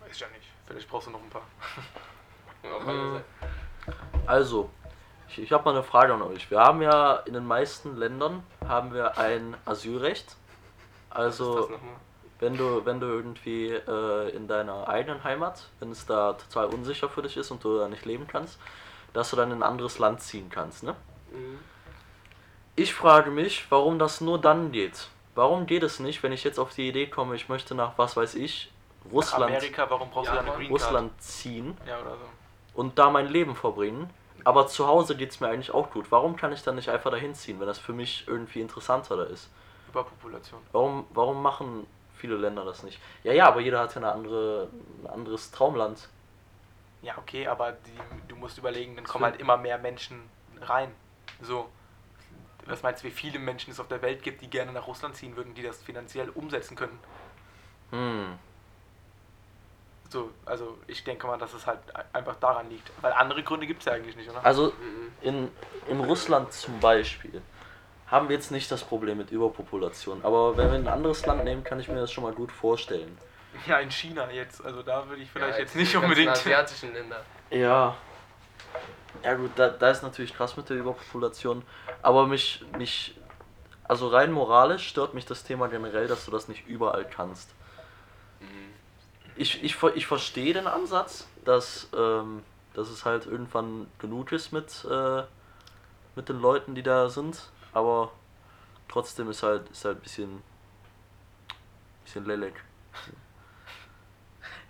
weiß 0.00 0.10
ich 0.12 0.20
ja 0.20 0.28
nicht. 0.28 0.48
Vielleicht 0.66 0.88
brauchst 0.88 1.06
du 1.06 1.10
noch 1.12 1.20
ein 1.22 1.30
paar. 1.30 1.42
Seite. 2.62 3.24
Also, 4.26 4.70
ich, 5.28 5.38
ich 5.40 5.52
habe 5.52 5.64
mal 5.64 5.70
eine 5.70 5.82
Frage 5.82 6.12
an 6.14 6.22
euch. 6.22 6.50
Wir 6.50 6.60
haben 6.60 6.82
ja 6.82 7.16
in 7.26 7.34
den 7.34 7.46
meisten 7.46 7.96
Ländern 7.96 8.42
haben 8.66 8.92
wir 8.92 9.16
ein 9.18 9.56
Asylrecht. 9.64 10.36
Was 11.10 11.34
ist 11.34 11.40
Also, 11.40 11.60
das 11.60 11.70
nochmal? 11.70 11.94
Wenn 12.40 12.56
du, 12.56 12.84
wenn 12.84 13.00
du 13.00 13.06
irgendwie 13.06 13.68
äh, 13.72 14.30
in 14.30 14.46
deiner 14.48 14.88
eigenen 14.88 15.24
Heimat, 15.24 15.68
wenn 15.80 15.90
es 15.90 16.06
da 16.06 16.34
total 16.34 16.66
unsicher 16.66 17.08
für 17.08 17.22
dich 17.22 17.36
ist 17.36 17.50
und 17.50 17.62
du 17.64 17.78
da 17.78 17.88
nicht 17.88 18.04
leben 18.04 18.26
kannst, 18.26 18.58
dass 19.12 19.30
du 19.30 19.36
dann 19.36 19.50
in 19.50 19.58
ein 19.58 19.62
anderes 19.62 19.98
Land 19.98 20.22
ziehen 20.22 20.48
kannst, 20.50 20.82
ne? 20.82 20.94
Mhm. 21.32 21.58
Ich 22.76 22.94
frage 22.94 23.30
mich, 23.30 23.66
warum 23.70 23.98
das 23.98 24.20
nur 24.20 24.40
dann 24.40 24.70
geht. 24.70 25.08
Warum 25.34 25.66
geht 25.66 25.82
es 25.82 25.98
nicht, 25.98 26.22
wenn 26.22 26.32
ich 26.32 26.44
jetzt 26.44 26.58
auf 26.58 26.72
die 26.74 26.88
Idee 26.88 27.08
komme, 27.08 27.34
ich 27.34 27.48
möchte 27.48 27.74
nach, 27.74 27.92
was 27.96 28.16
weiß 28.16 28.34
ich, 28.36 28.72
Russland, 29.12 29.44
Amerika, 29.44 29.88
warum 29.88 30.10
brauchst 30.10 30.30
du 30.30 30.34
da 30.34 30.40
eine? 30.40 30.50
Green 30.50 30.68
Card? 30.68 30.70
Russland 30.70 31.22
ziehen 31.22 31.76
Ja, 31.86 32.00
oder 32.00 32.10
so. 32.12 32.80
und 32.80 32.98
da 32.98 33.10
mein 33.10 33.26
Leben 33.28 33.56
verbringen. 33.56 34.10
Aber 34.44 34.68
zu 34.68 34.86
Hause 34.86 35.16
geht 35.16 35.30
es 35.30 35.40
mir 35.40 35.48
eigentlich 35.48 35.72
auch 35.72 35.90
gut. 35.90 36.06
Warum 36.10 36.36
kann 36.36 36.52
ich 36.52 36.62
dann 36.62 36.76
nicht 36.76 36.88
einfach 36.88 37.10
dahin 37.10 37.34
ziehen, 37.34 37.58
wenn 37.58 37.66
das 37.66 37.78
für 37.78 37.92
mich 37.92 38.24
irgendwie 38.28 38.60
interessanter 38.60 39.16
da 39.16 39.24
ist? 39.24 39.50
Überpopulation. 39.88 40.60
Warum, 40.72 41.06
warum 41.10 41.42
machen 41.42 41.86
viele 42.18 42.36
Länder 42.36 42.64
das 42.64 42.82
nicht? 42.82 43.00
Ja, 43.24 43.32
ja, 43.32 43.48
aber 43.48 43.60
jeder 43.60 43.80
hat 43.80 43.94
ja 43.94 44.02
eine 44.02 44.12
andere, 44.12 44.68
ein 45.02 45.06
anderes 45.06 45.50
Traumland. 45.50 46.08
Ja, 47.02 47.16
okay, 47.16 47.46
aber 47.46 47.72
die, 47.72 48.28
du 48.28 48.36
musst 48.36 48.58
überlegen, 48.58 48.96
dann 48.96 49.04
kommen 49.04 49.24
halt 49.24 49.40
immer 49.40 49.56
mehr 49.56 49.78
Menschen 49.78 50.28
rein. 50.60 50.92
So. 51.40 51.68
Was 52.66 52.82
meinst 52.82 53.02
du, 53.02 53.08
wie 53.08 53.12
viele 53.12 53.38
Menschen 53.38 53.70
es 53.70 53.80
auf 53.80 53.88
der 53.88 54.02
Welt 54.02 54.22
gibt, 54.22 54.42
die 54.42 54.50
gerne 54.50 54.72
nach 54.72 54.86
Russland 54.86 55.16
ziehen 55.16 55.36
würden, 55.36 55.54
die 55.54 55.62
das 55.62 55.82
finanziell 55.82 56.28
umsetzen 56.30 56.76
können? 56.76 56.98
Hm. 57.90 58.38
So, 60.10 60.30
also 60.44 60.76
ich 60.86 61.04
denke 61.04 61.26
mal, 61.26 61.38
dass 61.38 61.54
es 61.54 61.66
halt 61.66 61.80
einfach 62.12 62.36
daran 62.36 62.68
liegt. 62.68 62.90
Weil 63.00 63.12
andere 63.12 63.42
Gründe 63.42 63.66
gibt 63.66 63.80
es 63.80 63.86
ja 63.86 63.92
eigentlich 63.92 64.16
nicht, 64.16 64.28
oder? 64.28 64.44
Also 64.44 64.72
in, 65.22 65.50
in 65.86 66.00
Russland 66.00 66.52
zum 66.52 66.78
Beispiel 66.80 67.42
haben 68.10 68.28
wir 68.28 68.36
jetzt 68.36 68.50
nicht 68.50 68.70
das 68.70 68.82
Problem 68.84 69.18
mit 69.18 69.30
Überpopulation. 69.30 70.20
Aber 70.24 70.56
wenn 70.56 70.68
wir 70.70 70.78
ein 70.78 70.88
anderes 70.88 71.24
Land 71.26 71.44
nehmen, 71.44 71.62
kann 71.64 71.78
ich 71.80 71.88
mir 71.88 72.00
das 72.00 72.10
schon 72.12 72.24
mal 72.24 72.32
gut 72.32 72.50
vorstellen. 72.52 73.16
Ja, 73.66 73.78
in 73.78 73.90
China 73.90 74.30
jetzt. 74.30 74.64
Also 74.64 74.82
da 74.82 75.06
würde 75.08 75.22
ich 75.22 75.30
vielleicht 75.30 75.54
Ja, 75.54 75.58
jetzt 75.60 75.74
nicht 75.76 75.88
die 75.90 75.94
ganzen 75.94 76.04
unbedingt. 76.04 76.30
asiatischen 76.30 76.92
Länder. 76.92 77.24
Ja. 77.50 77.96
Ja 79.24 79.34
gut, 79.34 79.50
da, 79.56 79.68
da 79.68 79.90
ist 79.90 80.02
natürlich 80.02 80.34
krass 80.34 80.56
mit 80.56 80.68
der 80.68 80.76
Überpopulation. 80.76 81.62
Aber 82.02 82.26
mich, 82.26 82.64
mich, 82.78 83.18
also 83.84 84.08
rein 84.08 84.32
moralisch 84.32 84.86
stört 84.88 85.14
mich 85.14 85.26
das 85.26 85.44
Thema 85.44 85.68
generell, 85.68 86.06
dass 86.06 86.24
du 86.24 86.30
das 86.30 86.46
nicht 86.48 86.66
überall 86.66 87.04
kannst. 87.04 87.50
Ich, 89.36 89.62
ich, 89.62 89.76
ver- 89.76 89.94
ich 89.96 90.06
verstehe 90.06 90.52
den 90.54 90.66
Ansatz, 90.66 91.26
dass, 91.44 91.88
ähm, 91.96 92.42
dass 92.74 92.88
es 92.90 93.04
halt 93.04 93.26
irgendwann 93.26 93.86
genug 93.98 94.32
ist 94.32 94.52
mit, 94.52 94.84
äh, 94.90 95.22
mit 96.16 96.28
den 96.28 96.40
Leuten, 96.40 96.74
die 96.74 96.82
da 96.82 97.08
sind. 97.08 97.48
Aber 97.72 98.12
trotzdem 98.88 99.30
ist 99.30 99.42
halt, 99.42 99.68
ist 99.70 99.84
halt 99.84 99.98
ein 99.98 100.02
bisschen, 100.02 100.42
bisschen 102.04 102.24
lelek. 102.24 102.62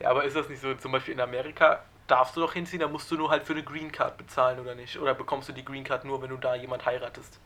Ja, 0.01 0.11
aber 0.11 0.25
ist 0.25 0.37
das 0.37 0.49
nicht 0.49 0.61
so, 0.61 0.75
zum 0.75 0.93
Beispiel 0.93 1.15
in 1.15 1.21
Amerika 1.21 1.83
darfst 2.07 2.37
du 2.37 2.41
doch 2.41 2.53
hinziehen, 2.53 2.81
da 2.81 2.89
musst 2.89 3.11
du 3.11 3.17
nur 3.17 3.31
halt 3.31 3.45
für 3.45 3.53
eine 3.53 3.63
Green 3.63 3.93
Card 3.93 4.17
bezahlen, 4.17 4.59
oder 4.59 4.75
nicht? 4.75 4.99
Oder 4.99 5.15
bekommst 5.15 5.49
du 5.49 5.53
die 5.53 5.65
Green 5.65 5.85
Card 5.85 6.05
nur, 6.05 6.23
wenn 6.23 6.31
du 6.31 6.37
da 6.37 6.55
jemand 6.55 6.85
heiratest? 6.87 7.39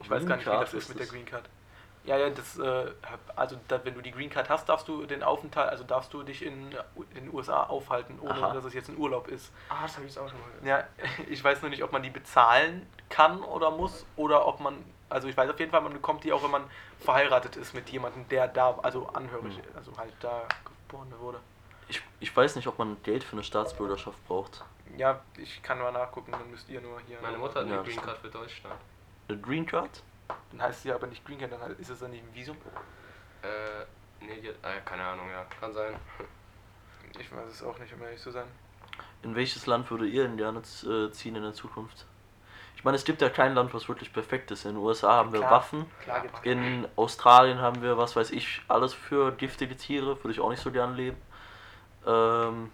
Ich 0.00 0.10
weiß 0.10 0.26
gar 0.26 0.36
nicht, 0.36 0.46
wie 0.46 0.50
Green 0.50 0.60
das 0.60 0.70
Card 0.70 0.82
ist 0.82 0.88
mit 0.88 0.98
ist 0.98 0.98
der 0.98 1.06
das? 1.06 1.14
Green 1.14 1.26
Card. 1.26 1.48
Ja, 2.06 2.16
ja, 2.16 2.30
das, 2.30 2.56
äh, 2.58 2.92
also 3.34 3.56
da, 3.68 3.84
wenn 3.84 3.94
du 3.94 4.00
die 4.00 4.12
Green 4.12 4.30
Card 4.30 4.48
hast, 4.48 4.68
darfst 4.68 4.86
du 4.88 5.06
den 5.06 5.22
Aufenthalt, 5.24 5.68
also 5.70 5.82
darfst 5.84 6.12
du 6.14 6.22
dich 6.22 6.42
in 6.44 6.70
den 7.14 7.34
USA 7.34 7.64
aufhalten, 7.64 8.18
ohne 8.20 8.32
Aha. 8.34 8.52
dass 8.54 8.64
es 8.64 8.74
jetzt 8.74 8.88
ein 8.88 8.96
Urlaub 8.96 9.26
ist. 9.28 9.52
Ah, 9.68 9.82
das 9.82 9.96
habe 9.96 10.06
ich 10.06 10.16
auch 10.18 10.28
schon 10.28 10.38
mal 10.40 10.46
gehört. 10.60 10.88
Ja, 10.98 11.04
ich 11.28 11.42
weiß 11.42 11.62
nur 11.62 11.70
nicht, 11.70 11.82
ob 11.82 11.92
man 11.92 12.02
die 12.02 12.10
bezahlen 12.10 12.86
kann 13.08 13.42
oder 13.42 13.70
muss 13.72 14.06
oder 14.16 14.46
ob 14.46 14.60
man, 14.60 14.84
also 15.08 15.26
ich 15.28 15.36
weiß 15.36 15.50
auf 15.50 15.58
jeden 15.58 15.72
Fall, 15.72 15.80
man 15.80 15.92
bekommt 15.92 16.22
die 16.24 16.32
auch, 16.32 16.42
wenn 16.44 16.50
man 16.52 16.64
verheiratet 17.00 17.56
ist 17.56 17.74
mit 17.74 17.88
jemandem, 17.90 18.28
der 18.28 18.46
da, 18.48 18.78
also 18.82 19.08
anhörig, 19.08 19.56
Hm. 19.56 19.62
also 19.74 19.96
halt 19.98 20.14
da 20.20 20.42
geboren 20.88 21.12
wurde. 21.18 21.40
Ich, 21.88 22.02
ich 22.20 22.36
weiß 22.36 22.56
nicht, 22.56 22.66
ob 22.68 22.78
man 22.78 22.96
Geld 23.02 23.22
für 23.24 23.32
eine 23.32 23.42
Staatsbürgerschaft 23.44 24.24
braucht. 24.26 24.64
Ja, 24.96 25.20
ich 25.36 25.62
kann 25.62 25.78
mal 25.80 25.92
nachgucken, 25.92 26.30
dann 26.32 26.50
müsst 26.50 26.68
ihr 26.68 26.80
nur 26.80 27.00
hier. 27.06 27.18
Meine 27.20 27.38
Mutter 27.38 27.60
hat 27.60 27.66
Ja, 27.66 27.74
eine 27.74 27.82
Green 27.82 27.92
stimmt. 27.92 28.06
Card 28.06 28.18
für 28.18 28.28
Deutschland. 28.28 28.74
Eine 29.28 29.38
Green 29.40 29.66
Card? 29.66 29.90
Dann 30.50 30.62
heißt 30.62 30.82
sie 30.82 30.92
aber 30.92 31.06
nicht 31.06 31.24
Green 31.24 31.38
Card, 31.38 31.52
dann 31.52 31.76
ist 31.78 31.90
es 31.90 32.00
dann 32.00 32.10
nicht 32.10 32.24
ein 32.24 32.34
Visum. 32.34 32.56
Äh, 33.42 34.24
nee, 34.24 34.40
die, 34.40 34.48
äh, 34.48 34.80
keine 34.84 35.04
Ahnung, 35.04 35.28
ja. 35.30 35.44
Kann 35.60 35.72
sein. 35.72 35.94
Ich 37.18 37.32
weiß 37.32 37.50
es 37.50 37.62
auch 37.62 37.78
nicht, 37.78 37.94
um 37.94 38.02
ehrlich 38.02 38.20
zu 38.20 38.30
sein. 38.30 38.44
In 39.22 39.34
welches 39.34 39.66
Land 39.66 39.90
würdet 39.90 40.10
ihr 40.10 40.24
denn 40.24 40.36
gerne 40.36 40.58
äh, 40.58 41.10
ziehen 41.10 41.34
in 41.34 41.42
der 41.42 41.54
Zukunft? 41.54 42.04
Ich 42.76 42.84
meine, 42.84 42.96
es 42.96 43.04
gibt 43.04 43.22
ja 43.22 43.30
kein 43.30 43.54
Land, 43.54 43.72
was 43.72 43.88
wirklich 43.88 44.12
perfekt 44.12 44.50
ist. 44.50 44.66
In 44.66 44.72
den 44.72 44.78
USA 44.78 45.12
haben 45.12 45.32
wir 45.32 45.40
Klar. 45.40 45.52
Waffen. 45.52 45.86
Klar 46.02 46.20
gibt's 46.20 46.40
In 46.42 46.86
Australien 46.96 47.58
haben 47.58 47.80
wir, 47.80 47.96
was 47.96 48.16
weiß 48.16 48.32
ich, 48.32 48.60
alles 48.68 48.92
für 48.92 49.32
giftige 49.32 49.76
Tiere. 49.76 50.22
Würde 50.22 50.32
ich 50.32 50.40
auch 50.40 50.50
nicht 50.50 50.62
so 50.62 50.70
gern 50.70 50.94
leben. 50.94 51.16
Ähm, 52.06 52.70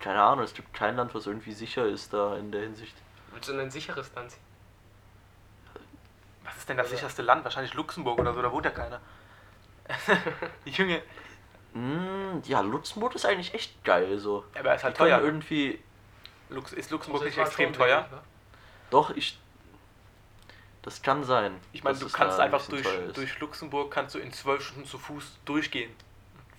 keine 0.00 0.22
Ahnung, 0.22 0.44
es 0.44 0.54
gibt 0.54 0.72
kein 0.72 0.96
Land, 0.96 1.14
was 1.14 1.26
irgendwie 1.26 1.52
sicher 1.52 1.86
ist 1.86 2.12
da 2.12 2.36
in 2.36 2.50
der 2.50 2.62
Hinsicht. 2.62 2.96
Willst 3.32 3.48
du 3.48 3.52
in 3.52 3.60
ein 3.60 3.70
sicheres 3.70 4.14
Land 4.14 4.30
ziehen? 4.30 4.42
Ist 6.64 6.68
denn 6.70 6.78
das 6.78 6.86
Oder- 6.86 6.96
sicherste 6.96 7.20
Land? 7.20 7.44
Wahrscheinlich 7.44 7.74
Luxemburg 7.74 8.18
oder 8.18 8.32
so, 8.32 8.40
da 8.40 8.50
wohnt 8.50 8.64
ja 8.64 8.70
keiner. 8.70 8.98
Junge, 10.64 11.02
Mm, 11.74 12.40
ja, 12.44 12.60
Luxemburg 12.62 13.14
ist 13.16 13.26
eigentlich 13.26 13.52
echt 13.52 13.84
geil 13.84 14.18
so. 14.18 14.44
aber 14.58 14.70
er 14.70 14.76
ist 14.76 14.84
halt 14.84 14.96
teuer. 14.96 15.20
irgendwie. 15.20 15.78
Lux, 16.48 16.72
ist 16.72 16.90
Luxemburg 16.90 17.20
Das 17.22 17.26
nicht 17.36 17.38
extrem 17.38 17.72
teuer? 17.74 17.98
wenig, 17.98 18.12
wa? 18.12 18.22
Doch, 18.88 19.10
ich. 19.10 19.38
Das 20.80 21.02
kann 21.02 21.22
sein. 21.24 21.60
Ich 21.72 21.84
meine, 21.84 21.98
du 21.98 22.06
es 22.06 22.14
kannst 22.14 22.38
ein 22.40 22.46
einfach 22.50 22.66
bisschen 22.66 22.82
durch, 23.04 23.12
durch 23.14 23.38
Luxemburg 23.40 23.90
kannst 23.90 24.14
du 24.14 24.20
in 24.20 24.32
zwölf 24.32 24.64
Stunden 24.64 24.86
zu 24.88 24.98
Fuß 24.98 25.40
durchgehen. 25.44 25.94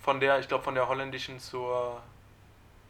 Von 0.02 0.20
der, 0.20 0.38
ich 0.38 0.46
glaube, 0.46 0.62
von 0.62 0.76
der 0.76 0.86
holländischen 0.86 1.40
zur 1.40 2.00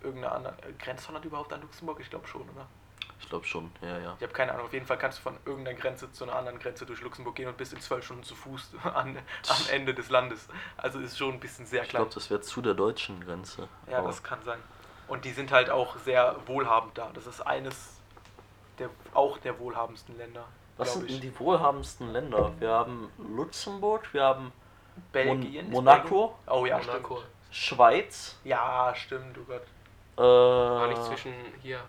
irgendeiner 0.02 0.34
anderen. 0.34 0.56
Grenzt 0.78 1.08
Holland 1.08 1.24
überhaupt 1.24 1.50
an 1.54 1.62
Luxemburg? 1.62 1.98
Ich 2.00 2.10
glaube 2.10 2.26
schon, 2.26 2.42
oder? 2.42 2.66
Ich 3.18 3.28
glaube 3.30 3.46
schon, 3.46 3.70
ja, 3.80 3.98
ja. 3.98 4.14
Ich 4.18 4.22
habe 4.22 4.32
keine 4.32 4.52
Ahnung. 4.52 4.66
Auf 4.66 4.72
jeden 4.72 4.86
Fall 4.86 4.98
kannst 4.98 5.18
du 5.18 5.22
von 5.22 5.36
irgendeiner 5.46 5.76
Grenze 5.78 6.12
zu 6.12 6.24
einer 6.24 6.34
anderen 6.36 6.58
Grenze 6.58 6.84
durch 6.86 7.00
Luxemburg 7.00 7.34
gehen 7.34 7.48
und 7.48 7.56
bist 7.56 7.72
in 7.72 7.80
zwölf 7.80 8.04
Stunden 8.04 8.22
zu 8.22 8.34
Fuß 8.34 8.72
an, 8.84 9.16
am 9.48 9.56
Ende 9.72 9.94
des 9.94 10.10
Landes. 10.10 10.48
Also 10.76 10.98
ist 11.00 11.16
schon 11.18 11.34
ein 11.34 11.40
bisschen 11.40 11.66
sehr 11.66 11.82
Ich 11.82 11.88
klein. 11.88 12.02
glaube, 12.02 12.14
das 12.14 12.28
wäre 12.30 12.40
zu 12.42 12.60
der 12.62 12.74
deutschen 12.74 13.20
Grenze. 13.24 13.68
Ja, 13.90 13.98
Aber 13.98 14.08
das 14.08 14.22
kann 14.22 14.42
sein. 14.44 14.58
Und 15.08 15.24
die 15.24 15.30
sind 15.32 15.50
halt 15.52 15.70
auch 15.70 15.96
sehr 15.98 16.36
wohlhabend 16.46 16.98
da. 16.98 17.10
Das 17.14 17.26
ist 17.26 17.40
eines 17.40 17.94
der 18.78 18.90
auch 19.14 19.38
der 19.38 19.58
wohlhabendsten 19.58 20.16
Länder. 20.18 20.44
was 20.76 20.92
sind 20.92 21.06
ich. 21.06 21.12
denn 21.12 21.20
die 21.30 21.38
wohlhabendsten 21.40 22.12
Länder? 22.12 22.52
Wir 22.58 22.68
haben 22.70 23.10
Luxemburg, 23.16 24.12
wir 24.12 24.22
haben 24.24 24.52
Belgien? 25.12 25.66
Mon 25.70 25.84
Monaco, 25.84 26.34
Belgien? 26.44 26.60
Oh 26.62 26.66
ja, 26.66 26.78
Monaco. 26.78 27.16
stimmt. 27.16 27.30
Schweiz, 27.50 28.38
Ja, 28.44 28.92
stimmt, 28.94 29.38
oh 29.38 29.44
Gott. 29.46 29.62
äh, 30.18 30.20
War 30.20 30.88
nicht 30.88 31.02
zwischen 31.04 31.32
hier 31.62 31.80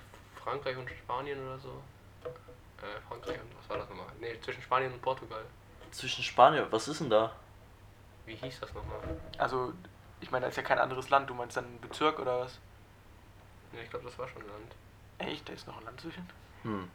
Frankreich 0.47 0.77
und 0.77 0.89
Spanien 0.89 1.45
oder 1.45 1.59
so? 1.59 1.81
Äh, 2.23 3.01
Frankreich 3.09 3.37
und 3.41 3.49
was 3.59 3.69
war 3.69 3.77
das 3.79 3.89
nochmal? 3.89 4.05
Nee, 4.21 4.39
zwischen 4.39 4.61
Spanien 4.61 4.93
und 4.93 5.01
Portugal. 5.01 5.43
zwischen 5.91 6.23
Spanien. 6.23 6.65
Was 6.69 6.87
ist 6.87 7.01
denn 7.01 7.09
da? 7.09 7.33
Wie 8.25 8.35
hieß 8.35 8.61
das 8.61 8.73
nochmal? 8.73 8.99
Also, 9.37 9.73
ich 10.21 10.31
meine, 10.31 10.43
da 10.43 10.49
ist 10.49 10.55
ja 10.55 10.63
kein 10.63 10.79
anderes 10.79 11.09
Land. 11.09 11.29
Du 11.29 11.33
meinst 11.33 11.57
dann 11.57 11.65
einen 11.65 11.81
Bezirk 11.81 12.17
oder 12.19 12.39
was? 12.39 12.59
Nee, 13.73 13.81
ich 13.83 13.89
glaube, 13.89 14.05
das 14.05 14.17
war 14.17 14.27
schon 14.29 14.41
Land. 14.41 14.75
Echt? 15.17 15.49
Da 15.49 15.51
ist 15.53 15.67
noch 15.67 15.77
ein 15.79 15.83
Land 15.83 15.99
zwischen? 15.99 16.29
Hm. 16.63 16.89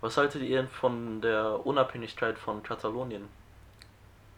Was 0.00 0.16
haltet 0.16 0.42
ihr 0.42 0.58
denn 0.58 0.70
von 0.70 1.20
der 1.20 1.66
Unabhängigkeit 1.66 2.38
von 2.38 2.62
Katalonien? 2.62 3.28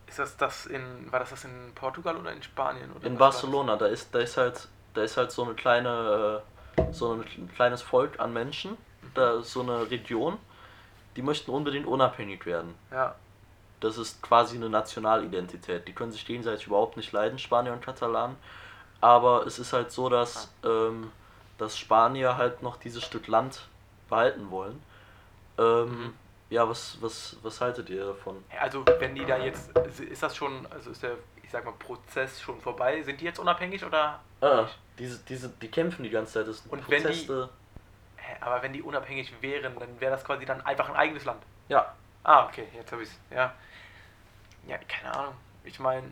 Ist 0.06 0.18
das 0.18 0.38
das 0.38 0.64
in. 0.66 1.12
War 1.12 1.20
das 1.20 1.30
das 1.30 1.44
in 1.44 1.72
Portugal 1.74 2.16
oder 2.16 2.32
in 2.32 2.42
Spanien? 2.42 2.90
Oder 2.92 3.06
In? 3.06 3.18
Barcelona, 3.18 3.76
da 3.76 3.86
ist, 3.86 4.14
da 4.14 4.20
ist 4.20 4.38
halt, 4.38 4.68
da 4.94 5.02
ist 5.02 5.18
halt 5.18 5.30
so 5.32 5.44
eine 5.44 5.54
kleine, 5.54 6.42
äh, 6.42 6.49
so 6.92 7.12
ein 7.12 7.50
kleines 7.54 7.82
Volk 7.82 8.20
an 8.20 8.32
Menschen, 8.32 8.76
da 9.14 9.42
so 9.42 9.60
eine 9.62 9.90
Region, 9.90 10.38
die 11.16 11.22
möchten 11.22 11.50
unbedingt 11.50 11.86
unabhängig 11.86 12.46
werden. 12.46 12.74
Ja. 12.90 13.14
Das 13.80 13.96
ist 13.96 14.22
quasi 14.22 14.56
eine 14.56 14.68
Nationalidentität. 14.68 15.88
Die 15.88 15.92
können 15.92 16.12
sich 16.12 16.26
gegenseitig 16.26 16.66
überhaupt 16.66 16.96
nicht 16.96 17.12
leiden, 17.12 17.38
Spanier 17.38 17.72
und 17.72 17.84
Katalanen. 17.84 18.36
Aber 19.00 19.46
es 19.46 19.58
ist 19.58 19.72
halt 19.72 19.90
so, 19.90 20.08
dass, 20.10 20.52
ähm, 20.64 21.10
dass 21.56 21.78
Spanier 21.78 22.36
halt 22.36 22.62
noch 22.62 22.76
dieses 22.76 23.02
Stück 23.02 23.26
Land 23.26 23.62
behalten 24.08 24.50
wollen. 24.50 24.82
Ähm, 25.58 25.86
Mhm. 25.88 26.14
Ja, 26.50 26.68
was, 26.68 26.98
was, 27.00 27.36
was 27.42 27.60
haltet 27.60 27.88
ihr 27.90 28.04
davon? 28.06 28.42
Also, 28.60 28.84
wenn 28.98 29.14
die 29.14 29.24
da 29.24 29.38
jetzt. 29.38 29.70
Ist 30.00 30.20
das 30.22 30.34
schon. 30.34 30.66
Also, 30.68 30.90
ist 30.90 31.00
der, 31.00 31.16
ich 31.50 31.52
sag 31.52 31.64
mal, 31.64 31.72
Prozess 31.72 32.40
schon 32.40 32.60
vorbei? 32.60 33.02
Sind 33.02 33.20
die 33.20 33.24
jetzt 33.24 33.40
unabhängig 33.40 33.84
oder. 33.84 34.20
Ah, 34.40 34.68
diese, 34.96 35.18
diese, 35.24 35.48
die 35.48 35.66
kämpfen 35.66 36.04
die 36.04 36.10
ganze 36.10 36.34
Zeit. 36.34 36.46
Das 36.46 36.62
sind 36.62 36.72
Und. 36.72 36.88
Hä, 36.88 38.36
Aber 38.40 38.62
wenn 38.62 38.72
die 38.72 38.80
unabhängig 38.80 39.32
wären, 39.40 39.74
dann 39.76 40.00
wäre 40.00 40.12
das 40.12 40.24
quasi 40.24 40.46
dann 40.46 40.64
einfach 40.64 40.88
ein 40.88 40.94
eigenes 40.94 41.24
Land. 41.24 41.42
Ja, 41.68 41.92
Ah, 42.22 42.46
okay, 42.46 42.68
jetzt 42.72 42.92
habe 42.92 43.02
ich. 43.02 43.08
Ja. 43.32 43.52
Ja, 44.68 44.78
keine 44.78 45.12
Ahnung. 45.12 45.34
Ich 45.64 45.80
meine. 45.80 46.08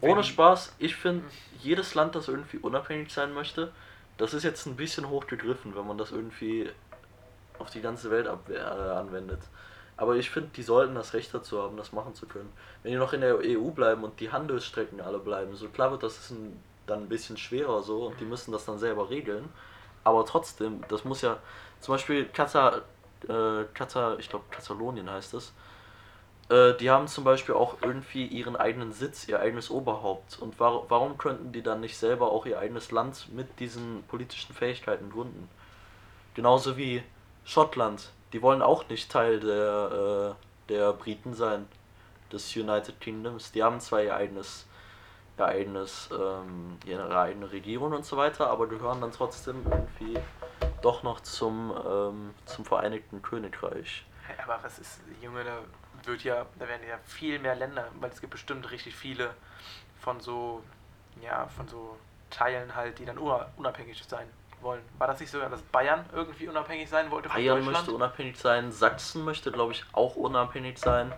Ohne 0.00 0.24
Spaß, 0.24 0.76
ich 0.78 0.96
finde, 0.96 1.24
jedes 1.60 1.94
Land, 1.94 2.14
das 2.14 2.28
irgendwie 2.28 2.56
unabhängig 2.56 3.12
sein 3.12 3.34
möchte, 3.34 3.72
das 4.16 4.32
ist 4.32 4.44
jetzt 4.44 4.64
ein 4.64 4.76
bisschen 4.76 5.10
hochgegriffen, 5.10 5.76
wenn 5.76 5.86
man 5.86 5.98
das 5.98 6.12
irgendwie 6.12 6.70
auf 7.58 7.68
die 7.68 7.82
ganze 7.82 8.10
Welt 8.10 8.26
ab, 8.26 8.48
äh, 8.48 8.58
anwendet. 8.58 9.42
Aber 9.98 10.14
ich 10.14 10.30
finde, 10.30 10.50
die 10.54 10.62
sollten 10.62 10.94
das 10.94 11.12
Recht 11.12 11.34
dazu 11.34 11.60
haben, 11.60 11.76
das 11.76 11.92
machen 11.92 12.14
zu 12.14 12.26
können. 12.26 12.50
Wenn 12.82 12.92
die 12.92 12.98
noch 12.98 13.12
in 13.12 13.20
der 13.20 13.38
EU 13.38 13.70
bleiben 13.72 14.04
und 14.04 14.20
die 14.20 14.30
Handelsstrecken 14.30 15.00
alle 15.00 15.18
bleiben, 15.18 15.56
so 15.56 15.68
klar 15.68 15.90
wird 15.90 16.04
das 16.04 16.18
ist 16.18 16.30
ein, 16.30 16.62
dann 16.86 17.02
ein 17.02 17.08
bisschen 17.08 17.36
schwerer 17.36 17.82
so 17.82 18.06
und 18.06 18.20
die 18.20 18.24
müssen 18.24 18.52
das 18.52 18.64
dann 18.64 18.78
selber 18.78 19.10
regeln. 19.10 19.48
Aber 20.04 20.24
trotzdem, 20.24 20.82
das 20.88 21.04
muss 21.04 21.20
ja, 21.20 21.38
zum 21.80 21.94
Beispiel 21.94 22.26
Katar, 22.26 22.82
äh, 23.28 23.64
Katar 23.74 24.20
ich 24.20 24.28
glaube 24.30 24.44
Katalonien 24.52 25.10
heißt 25.10 25.34
es, 25.34 25.52
äh, 26.48 26.74
die 26.74 26.90
haben 26.90 27.08
zum 27.08 27.24
Beispiel 27.24 27.56
auch 27.56 27.78
irgendwie 27.82 28.24
ihren 28.24 28.54
eigenen 28.54 28.92
Sitz, 28.92 29.26
ihr 29.26 29.40
eigenes 29.40 29.68
Oberhaupt. 29.68 30.38
Und 30.38 30.60
war, 30.60 30.88
warum 30.88 31.18
könnten 31.18 31.50
die 31.50 31.62
dann 31.62 31.80
nicht 31.80 31.98
selber 31.98 32.30
auch 32.30 32.46
ihr 32.46 32.60
eigenes 32.60 32.92
Land 32.92 33.28
mit 33.32 33.58
diesen 33.58 34.04
politischen 34.04 34.54
Fähigkeiten 34.54 35.10
gründen? 35.10 35.48
Genauso 36.34 36.76
wie 36.76 37.02
Schottland. 37.44 38.12
Die 38.32 38.42
wollen 38.42 38.62
auch 38.62 38.88
nicht 38.88 39.10
Teil 39.10 39.40
der, 39.40 40.36
äh, 40.36 40.68
der 40.68 40.92
Briten 40.92 41.34
sein, 41.34 41.66
des 42.32 42.54
United 42.54 43.00
Kingdoms. 43.00 43.52
Die 43.52 43.62
haben 43.62 43.80
zwar 43.80 44.02
ihr 44.02 44.14
eigenes, 44.14 44.66
ihr 45.38 45.46
eigenes, 45.46 46.10
ähm, 46.12 46.78
ihre 46.84 47.18
eigene 47.18 47.50
Regierung 47.50 47.92
und 47.92 48.04
so 48.04 48.16
weiter, 48.16 48.50
aber 48.50 48.66
gehören 48.66 49.00
dann 49.00 49.12
trotzdem 49.12 49.64
irgendwie 49.64 50.18
doch 50.82 51.02
noch 51.02 51.20
zum, 51.20 51.72
ähm, 51.86 52.34
zum 52.44 52.64
Vereinigten 52.64 53.22
Königreich. 53.22 54.04
Aber 54.44 54.58
was 54.62 54.78
ist, 54.78 55.00
Junge, 55.22 55.42
da 55.44 55.58
wird 56.04 56.22
ja, 56.22 56.44
da 56.58 56.68
werden 56.68 56.86
ja 56.86 56.98
viel 57.04 57.38
mehr 57.38 57.54
Länder, 57.54 57.88
weil 57.98 58.10
es 58.10 58.20
gibt 58.20 58.32
bestimmt 58.32 58.70
richtig 58.70 58.94
viele 58.94 59.30
von 60.00 60.20
so, 60.20 60.62
ja, 61.22 61.46
von 61.48 61.66
so 61.66 61.96
Teilen 62.30 62.74
halt, 62.74 62.98
die 62.98 63.06
dann 63.06 63.16
unabhängig 63.16 64.04
sein 64.06 64.28
wollen. 64.62 64.82
War 64.98 65.06
das 65.08 65.20
nicht 65.20 65.30
sogar, 65.30 65.48
dass 65.50 65.62
Bayern 65.62 66.04
irgendwie 66.12 66.48
unabhängig 66.48 66.88
sein 66.88 67.10
wollte 67.10 67.28
Bayern 67.28 67.56
Deutschland? 67.58 67.76
möchte 67.76 67.92
unabhängig 67.92 68.36
sein, 68.38 68.72
Sachsen 68.72 69.24
möchte, 69.24 69.50
glaube 69.52 69.72
ich, 69.72 69.84
auch 69.92 70.16
unabhängig 70.16 70.78
sein. 70.78 71.12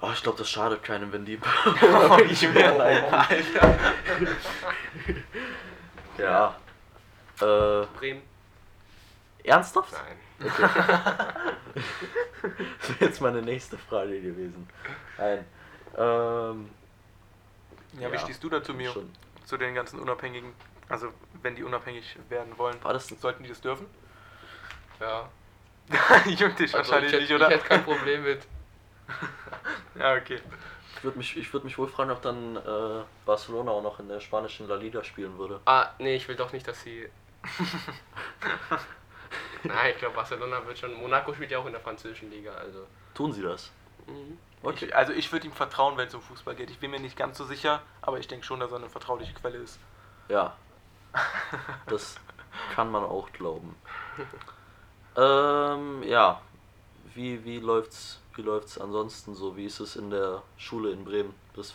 Oh, 0.00 0.10
ich 0.12 0.22
glaube, 0.22 0.38
das 0.38 0.48
schadet 0.48 0.82
keinem, 0.84 1.12
wenn 1.12 1.24
die 1.24 1.36
unabhängig 1.82 2.54
werden. 2.54 2.80
Alter. 2.80 3.78
Ja. 6.18 6.56
Äh, 7.40 7.86
Bremen? 7.96 8.22
ernsthaft? 9.44 9.92
Nein. 9.92 10.16
Das 10.40 10.58
wäre 12.90 13.00
jetzt 13.00 13.20
meine 13.20 13.40
nächste 13.42 13.78
Frage 13.78 14.20
gewesen. 14.20 14.68
Nein. 15.16 15.44
Ähm, 15.96 16.70
Ja, 18.00 18.08
wie 18.10 18.14
Ja, 18.14 18.18
stehst 18.18 18.42
du 18.42 18.48
dazu, 18.50 18.74
Mio? 18.74 18.92
schon. 18.92 19.10
Zu 19.44 19.56
den 19.56 19.74
ganzen 19.74 20.00
Unabhängigen, 20.00 20.52
also 20.88 21.08
wenn 21.42 21.56
die 21.56 21.64
unabhängig 21.64 22.16
werden 22.28 22.56
wollen, 22.58 22.82
War 22.82 22.92
das 22.92 23.08
sollten 23.08 23.42
die 23.42 23.48
das 23.48 23.60
dürfen? 23.60 23.86
Ja. 25.00 25.28
Juckt 26.26 26.58
dich 26.58 26.74
Also 26.74 26.90
wahrscheinlich 26.90 27.12
ich 27.12 27.20
hätte, 27.20 27.22
nicht, 27.22 27.32
oder? 27.32 27.48
Ich 27.48 27.54
hätte 27.56 27.68
kein 27.68 27.84
Problem 27.84 28.22
mit. 28.24 28.46
Ja, 29.98 30.14
okay. 30.14 30.40
Ich 30.96 31.02
würde 31.02 31.18
mich, 31.18 31.36
ich 31.36 31.52
würd 31.52 31.64
mich 31.64 31.76
wohl 31.76 31.88
fragen, 31.88 32.10
ob 32.10 32.22
dann 32.22 32.56
äh, 32.56 33.04
Barcelona 33.26 33.72
auch 33.72 33.82
noch 33.82 33.98
in 33.98 34.08
der 34.08 34.20
spanischen 34.20 34.68
La 34.68 34.76
Liga 34.76 35.02
spielen 35.02 35.36
würde. 35.38 35.60
Ah, 35.64 35.90
nee, 35.98 36.14
ich 36.14 36.28
will 36.28 36.36
doch 36.36 36.52
nicht, 36.52 36.68
dass 36.68 36.80
sie. 36.82 37.08
Nein, 39.64 39.90
ich 39.92 39.98
glaube, 39.98 40.14
Barcelona 40.14 40.64
wird 40.66 40.78
schon. 40.78 40.94
Monaco 40.94 41.34
spielt 41.34 41.50
ja 41.50 41.58
auch 41.58 41.66
in 41.66 41.72
der 41.72 41.80
französischen 41.80 42.30
Liga, 42.30 42.52
also. 42.52 42.86
Tun 43.14 43.32
sie 43.32 43.42
das? 43.42 43.72
Mhm. 44.06 44.38
Okay. 44.62 44.86
Ich, 44.86 44.96
also 44.96 45.12
ich 45.12 45.30
würde 45.32 45.46
ihm 45.46 45.52
vertrauen, 45.52 45.96
wenn 45.96 46.08
es 46.08 46.14
um 46.14 46.22
Fußball 46.22 46.54
geht. 46.54 46.70
Ich 46.70 46.78
bin 46.78 46.90
mir 46.90 47.00
nicht 47.00 47.16
ganz 47.16 47.38
so 47.38 47.44
sicher, 47.44 47.82
aber 48.02 48.18
ich 48.18 48.28
denke 48.28 48.44
schon, 48.44 48.60
dass 48.60 48.70
er 48.70 48.78
eine 48.78 48.90
vertrauliche 48.90 49.32
Quelle 49.34 49.58
ist. 49.58 49.78
Ja. 50.28 50.56
Das 51.86 52.16
kann 52.74 52.90
man 52.90 53.04
auch 53.04 53.30
glauben. 53.32 53.74
Ähm, 55.16 56.02
ja. 56.04 56.40
Wie, 57.14 57.44
wie 57.44 57.58
läuft's, 57.58 58.20
wie 58.36 58.42
läuft's 58.42 58.78
ansonsten 58.78 59.34
so? 59.34 59.56
Wie 59.56 59.64
ist 59.66 59.80
es 59.80 59.96
in 59.96 60.10
der 60.10 60.42
Schule 60.56 60.90
in 60.92 61.04
Bremen? 61.04 61.34
Das 61.56 61.74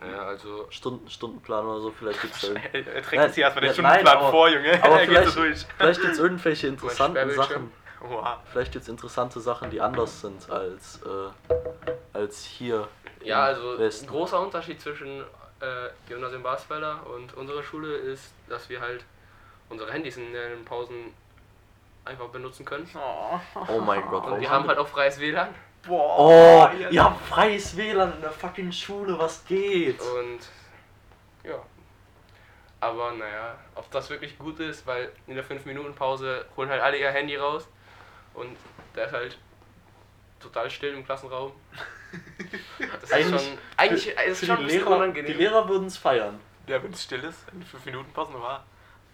Naja, 0.00 0.22
also. 0.22 0.66
Stunden, 0.70 1.08
Stundenplan 1.10 1.64
oder 1.64 1.80
so, 1.80 1.90
vielleicht 1.90 2.20
gibt's 2.22 2.42
da 2.42 2.48
Er, 2.72 2.86
er 2.86 3.02
trägt 3.02 3.12
Nein, 3.22 3.32
sich 3.32 3.38
erstmal 3.42 3.62
den 3.62 3.68
ja, 3.68 3.72
Stundenplan 3.74 4.04
nein, 4.04 4.16
aber- 4.16 4.30
vor, 4.30 4.48
Junge. 4.48 4.84
aber 4.84 5.00
er 5.00 5.06
geht 5.06 5.24
so 5.24 5.30
vielleicht- 5.32 5.36
durch. 5.36 5.66
Vielleicht 5.78 6.00
gibt's 6.02 6.18
irgendwelche 6.18 6.66
interessanten. 6.68 7.30
Sachen. 7.32 7.72
Oha. 8.08 8.40
Vielleicht 8.52 8.72
gibt's 8.72 8.88
interessante 8.88 9.40
Sachen, 9.40 9.70
die 9.70 9.80
anders 9.80 10.20
sind 10.20 10.48
als, 10.50 11.00
äh, 11.02 11.54
als 12.12 12.44
hier. 12.44 12.86
Ja, 13.24 13.42
also 13.44 13.76
ein 13.78 14.06
großer 14.06 14.38
Unterschied 14.40 14.80
zwischen 14.80 15.24
äh, 15.60 15.88
Gymnasium 16.08 16.42
Basweiler 16.42 17.00
und 17.14 17.34
unserer 17.34 17.62
Schule 17.62 17.94
ist, 17.96 18.32
dass 18.48 18.68
wir 18.68 18.80
halt 18.80 19.04
unsere 19.68 19.92
Handys 19.92 20.16
in 20.16 20.32
den 20.32 20.64
Pausen 20.64 21.14
einfach 22.04 22.28
benutzen 22.28 22.64
können. 22.64 22.88
Oh. 22.94 23.40
Oh 23.68 23.80
mein 23.80 24.02
Gott. 24.06 24.26
Und 24.26 24.40
wir 24.40 24.50
haben 24.50 24.66
halt 24.68 24.78
auch 24.78 24.88
freies 24.88 25.18
WLAN. 25.18 25.48
Boah. 25.86 26.18
Oh, 26.18 26.76
ja. 26.78 26.88
ihr 26.90 27.04
habt 27.04 27.24
freies 27.26 27.76
WLAN 27.76 28.14
in 28.14 28.20
der 28.20 28.30
fucking 28.30 28.72
Schule, 28.72 29.18
was 29.18 29.44
geht? 29.44 30.00
Und 30.00 30.40
ja. 31.44 31.60
Aber 32.80 33.12
naja, 33.12 33.56
ob 33.74 33.90
das 33.90 34.10
wirklich 34.10 34.38
gut 34.38 34.60
ist, 34.60 34.86
weil 34.86 35.10
in 35.26 35.34
der 35.34 35.44
5-Minuten-Pause 35.44 36.44
holen 36.56 36.68
halt 36.68 36.82
alle 36.82 36.98
ihr 36.98 37.10
Handy 37.10 37.36
raus 37.36 37.66
und 38.34 38.56
der 38.94 39.06
ist 39.06 39.12
halt 39.12 39.38
total 40.40 40.70
still 40.70 40.94
im 40.94 41.04
Klassenraum. 41.04 41.52
Das 42.78 43.02
ist 43.02 43.12
Eigentlich 43.12 43.42
schon. 43.42 43.58
Eigentlich 43.76 44.06
ist 44.08 44.16
es 44.28 44.38
Für 44.40 44.46
schon 44.46 44.58
die 44.60 44.64
Lehrer, 44.66 44.86
die 44.86 44.94
unangenehm. 44.94 45.36
Lehrer 45.38 45.68
würden 45.68 45.86
es 45.88 45.96
feiern. 45.98 46.40
Ja, 46.66 46.82
wenn 46.82 46.92
es 46.92 47.02
still 47.02 47.22
ist, 47.24 47.38
in 47.52 47.62
5 47.62 47.84
Minuten 47.84 48.12
Pause 48.12 48.32
war. 48.34 48.64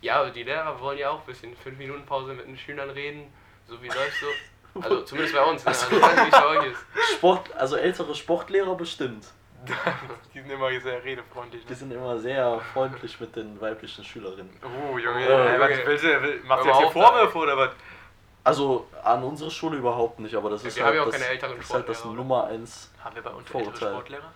Ja, 0.03 0.21
aber 0.21 0.31
die 0.31 0.43
Lehrer 0.43 0.79
wollen 0.81 0.99
ja 0.99 1.11
auch 1.11 1.21
ein 1.21 1.27
bisschen 1.27 1.57
5-Minuten-Pause 1.57 2.35
mit 2.35 2.47
den 2.47 2.57
Schülern 2.59 2.91
reden. 2.91 3.33
So 3.67 3.81
wie 3.83 3.87
läuft 3.89 4.21
so. 4.21 4.81
Also 4.81 5.03
zumindest 5.05 5.35
bei 5.35 5.43
uns. 5.45 5.65
Ne? 5.65 5.69
Also, 5.69 5.97
ich 5.97 6.03
weiß 6.03 6.15
nicht, 6.17 6.25
wie 6.25 6.29
es 6.37 6.41
bei 6.43 6.47
euch 6.47 6.67
ist. 6.67 6.87
Sport, 7.15 7.55
also 7.57 7.77
ältere 7.77 8.15
Sportlehrer 8.15 8.75
bestimmt. 8.77 9.27
Die 10.35 10.41
sind 10.41 10.51
immer 10.51 10.81
sehr 10.81 11.05
redefreundlich. 11.05 11.63
Die 11.65 11.71
Ne? 11.71 11.77
sind 11.77 11.93
immer 11.93 12.19
sehr 12.19 12.61
freundlich 12.73 13.19
mit 13.21 13.35
den 13.37 13.61
weiblichen 13.61 14.05
Schülerinnen. 14.05 14.51
Oh, 14.63 14.99
Junge. 14.99 15.25
Äh, 15.27 15.55
ey, 15.55 15.61
was 15.61 15.71
Junge. 15.71 15.87
willst 15.87 16.05
du, 16.05 16.23
will, 16.23 16.41
machst 16.45 16.65
du 16.65 16.69
jetzt 16.69 16.79
hier 16.79 16.91
Vorwürfe 16.91 17.39
oder 17.39 17.57
was? 17.57 17.71
Also 18.45 18.87
an 19.05 19.23
unsere 19.23 19.51
Schule 19.51 19.77
überhaupt 19.79 20.19
nicht, 20.19 20.35
aber 20.35 20.51
das 20.51 20.63
Ja, 20.63 20.69
ist 20.69 20.77
wir 20.77 20.85
halt, 20.85 20.91
haben 20.93 20.97
ja 20.97 21.03
auch 21.03 21.07
das, 21.13 21.21
keine 21.21 21.27
älteren 21.33 21.57
das, 21.57 21.65
ist 21.67 21.75
halt 21.75 21.89
das 21.89 21.97
Sportlehrer, 21.99 22.17
Nummer 22.23 22.45
eins. 22.45 22.91
Haben 23.05 23.15
wir 23.15 23.23
bei 23.23 23.31
uns 23.31 23.47
ältere 23.47 23.63
Vorurteil. 23.65 23.91
Sportlehrer? 23.93 24.33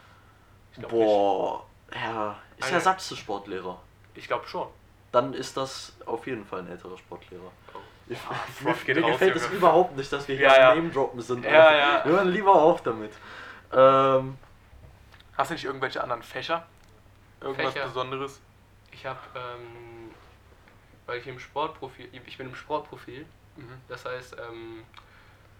Ich 0.72 0.78
glaub 0.78 0.90
Boah, 0.90 1.66
ja, 1.94 2.36
ist 2.56 2.64
Eine- 2.66 2.74
Ersatz 2.74 3.08
zu 3.08 3.16
Sportlehrer. 3.16 3.70
nicht. 4.14 4.22
Ich 4.22 4.26
glaube 4.28 4.46
schon. 4.46 4.68
Dann 5.12 5.34
ist 5.34 5.56
das 5.56 5.92
auf 6.04 6.26
jeden 6.26 6.44
Fall 6.44 6.60
ein 6.60 6.68
älterer 6.70 6.96
Sportlehrer. 6.98 7.50
Oh. 7.74 7.78
Ich, 8.08 8.18
Front 8.62 8.86
mir 8.86 9.02
raus, 9.02 9.12
gefällt 9.12 9.36
es 9.36 9.48
überhaupt 9.50 9.96
nicht, 9.96 10.12
dass 10.12 10.28
wir 10.28 10.36
hier 10.36 10.46
Ja, 10.46 10.56
ja. 10.58 10.70
am 10.72 10.78
Name-Droppen 10.78 11.20
sind. 11.20 11.44
Ja, 11.44 11.50
Also, 11.66 11.78
ja. 11.78 12.04
Wir 12.04 12.12
hören 12.12 12.28
lieber 12.28 12.54
auf 12.54 12.82
damit. 12.82 13.12
Ähm, 13.72 14.38
Hast 15.36 15.50
du 15.50 15.54
nicht 15.54 15.64
irgendwelche 15.64 16.02
anderen 16.02 16.22
Fächer? 16.22 16.64
Irgendwas 17.40 17.72
Fächer? 17.72 17.86
Besonderes? 17.86 18.40
Ich 18.92 19.04
habe, 19.04 19.18
ähm, 19.34 20.10
weil 21.06 21.18
ich 21.18 21.26
im 21.26 21.38
Sportprofil, 21.38 22.08
ich 22.12 22.38
bin 22.38 22.48
im 22.48 22.54
Sportprofil, 22.54 23.26
Mhm. 23.56 23.80
das 23.88 24.04
heißt, 24.04 24.36
ähm, 24.38 24.84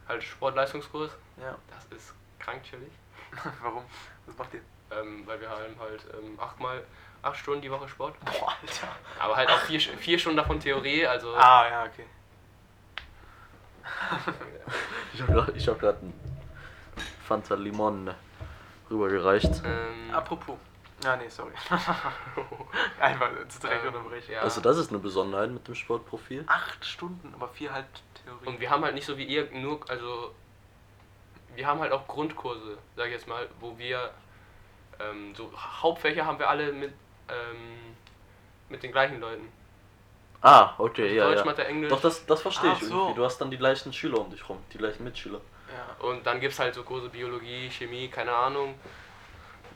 halt 0.09 0.23
Sportleistungskurs, 0.23 1.11
Ja. 1.41 1.57
das 1.69 1.85
ist 1.99 2.15
krank 2.39 2.63
chillig, 2.65 2.93
Warum? 3.63 3.85
Was 4.27 4.37
macht 4.39 4.55
ihr? 4.55 4.61
ähm, 4.91 5.27
weil 5.27 5.41
wir 5.41 5.49
haben 5.51 5.75
halt 5.81 6.05
ähm, 6.15 6.39
achtmal, 6.39 6.83
acht 7.23 7.37
Stunden 7.39 7.61
die 7.63 7.71
Woche 7.71 7.89
Sport, 7.89 8.15
Boah, 8.25 8.53
Alter. 8.63 8.89
aber 9.19 9.37
halt 9.37 9.51
auch 9.51 9.59
vier, 9.61 9.81
vier 9.81 10.19
Stunden 10.19 10.37
davon 10.37 10.61
Theorie, 10.61 11.07
also 11.07 11.35
Ah, 11.35 11.67
ja, 11.69 11.85
okay. 11.85 12.05
ich 15.13 15.23
habe 15.23 15.33
gerade 15.33 15.59
hab 15.59 15.81
grad 15.81 16.03
ein 16.03 16.13
Fanta 17.27 17.55
Limon 17.55 18.13
rübergereicht. 18.91 19.63
ähm, 19.65 20.11
Apropos. 20.15 20.57
Ah, 21.05 21.17
nee, 21.17 21.29
sorry. 21.29 21.53
Einfach 23.01 23.31
zu 23.49 23.61
direkt 23.61 23.83
Ähm, 23.85 23.95
unterbrechen. 23.95 24.33
ja. 24.33 24.41
Also 24.41 24.61
das 24.61 24.79
ist 24.79 24.91
eine 24.91 24.99
Besonderheit 24.99 25.51
mit 25.51 25.67
dem 25.69 25.75
Sportprofil. 25.75 26.45
Acht 26.47 26.85
Stunden, 26.85 27.33
aber 27.35 27.49
vier 27.49 27.73
halt 27.73 27.87
Theorie. 28.25 28.47
Und 28.47 28.61
wir 28.61 28.71
haben 28.71 28.83
halt 28.85 28.95
nicht 28.95 29.07
so 29.07 29.17
wie 29.19 29.25
ihr 29.25 29.49
nur, 29.53 29.81
also 29.91 30.35
wir 31.55 31.67
haben 31.67 31.81
halt 31.81 31.93
auch 31.93 32.07
Grundkurse, 32.09 32.79
sag 32.97 33.07
ich 33.07 33.13
jetzt 33.13 33.29
mal, 33.29 33.47
wo 33.61 33.77
wir 33.79 34.11
ähm, 34.99 35.35
so 35.35 35.51
Hauptfächer 35.83 36.25
haben 36.25 36.39
wir 36.39 36.49
alle 36.49 36.73
mit 36.73 36.93
ähm, 37.29 37.95
mit 38.69 38.83
den 38.83 38.91
gleichen 38.93 39.21
Leuten. 39.21 39.53
Ah, 40.41 40.75
okay, 40.79 41.15
ja, 41.15 41.25
Deutsch, 41.29 41.39
ja. 41.39 41.45
Mathe, 41.45 41.65
Englisch. 41.67 41.91
Doch, 41.91 42.01
das, 42.01 42.25
das 42.27 42.41
verstehe 42.43 42.71
Ach 42.75 42.81
ich 42.81 42.89
so. 42.89 42.95
irgendwie. 42.99 43.15
Du 43.17 43.25
hast 43.25 43.39
dann 43.39 43.51
die 43.51 43.59
gleichen 43.59 43.93
Schüler 43.93 44.19
um 44.21 44.31
dich 44.31 44.49
rum, 44.49 44.59
die 44.73 44.79
gleichen 44.79 45.03
Mitschüler. 45.05 45.41
ja. 45.69 46.07
Und 46.07 46.27
dann 46.27 46.41
gibt 46.41 46.53
es 46.53 46.59
halt 46.59 46.75
so 46.75 46.83
Kurse 46.83 47.09
Biologie, 47.09 47.69
Chemie, 47.71 48.09
keine 48.09 48.33
Ahnung. 48.33 48.75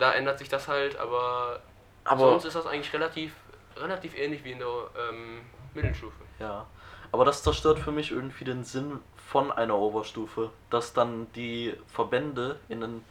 Da 0.01 0.13
ändert 0.13 0.39
sich 0.39 0.49
das 0.49 0.67
halt, 0.67 0.97
aber, 0.99 1.61
Aber, 2.05 2.31
sonst 2.31 2.47
ist 2.47 2.57
das 2.57 2.67
eigentlich 2.67 2.93
relativ, 2.93 3.33
relativ 3.77 4.19
ähnlich 4.19 4.43
wie 4.43 4.53
in 4.53 4.59
der 4.59 4.67
ähm, 4.67 5.43
Mittelstufe. 5.75 6.23
ja. 6.41 6.67
Aber 7.13 7.25
das 7.25 7.43
zerstört 7.43 7.81
für 7.81 7.91
mich 7.91 8.13
irgendwie 8.13 8.45
den 8.45 8.63
Sinn 8.63 9.01
von 9.27 9.51
einer 9.51 9.77
Oberstufe, 9.77 10.51
dass 10.71 10.93
dann 10.93 11.27
die 11.35 11.75
Verbände 11.89 12.61
in 12.69 12.81
den, 12.81 13.05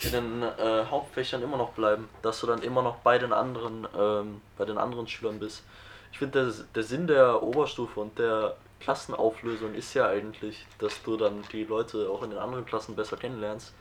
in 0.00 0.12
den 0.12 0.42
äh, 0.42 0.84
Hauptfächern 0.84 1.42
immer 1.42 1.56
noch 1.56 1.70
bleiben, 1.70 2.08
dass 2.20 2.40
du 2.40 2.46
dann 2.46 2.62
immer 2.62 2.82
noch 2.82 2.96
bei 2.96 3.18
den 3.18 3.32
anderen, 3.32 3.88
ähm, 3.98 4.42
bei 4.58 4.66
den 4.66 4.76
anderen 4.76 5.08
Schülern 5.08 5.38
bist. 5.38 5.64
Ich 6.12 6.18
finde, 6.18 6.44
der, 6.44 6.64
der 6.74 6.82
Sinn 6.82 7.06
der 7.06 7.42
Oberstufe 7.42 8.00
und 8.00 8.18
der 8.18 8.54
Klassenauflösung 8.80 9.74
ist 9.74 9.94
ja 9.94 10.08
eigentlich, 10.08 10.66
dass 10.78 11.02
du 11.02 11.16
dann 11.16 11.42
die 11.52 11.64
Leute 11.64 12.10
auch 12.10 12.22
in 12.22 12.30
den 12.30 12.38
anderen 12.38 12.66
Klassen 12.66 12.94
besser 12.94 13.16
kennenlernst. 13.16 13.72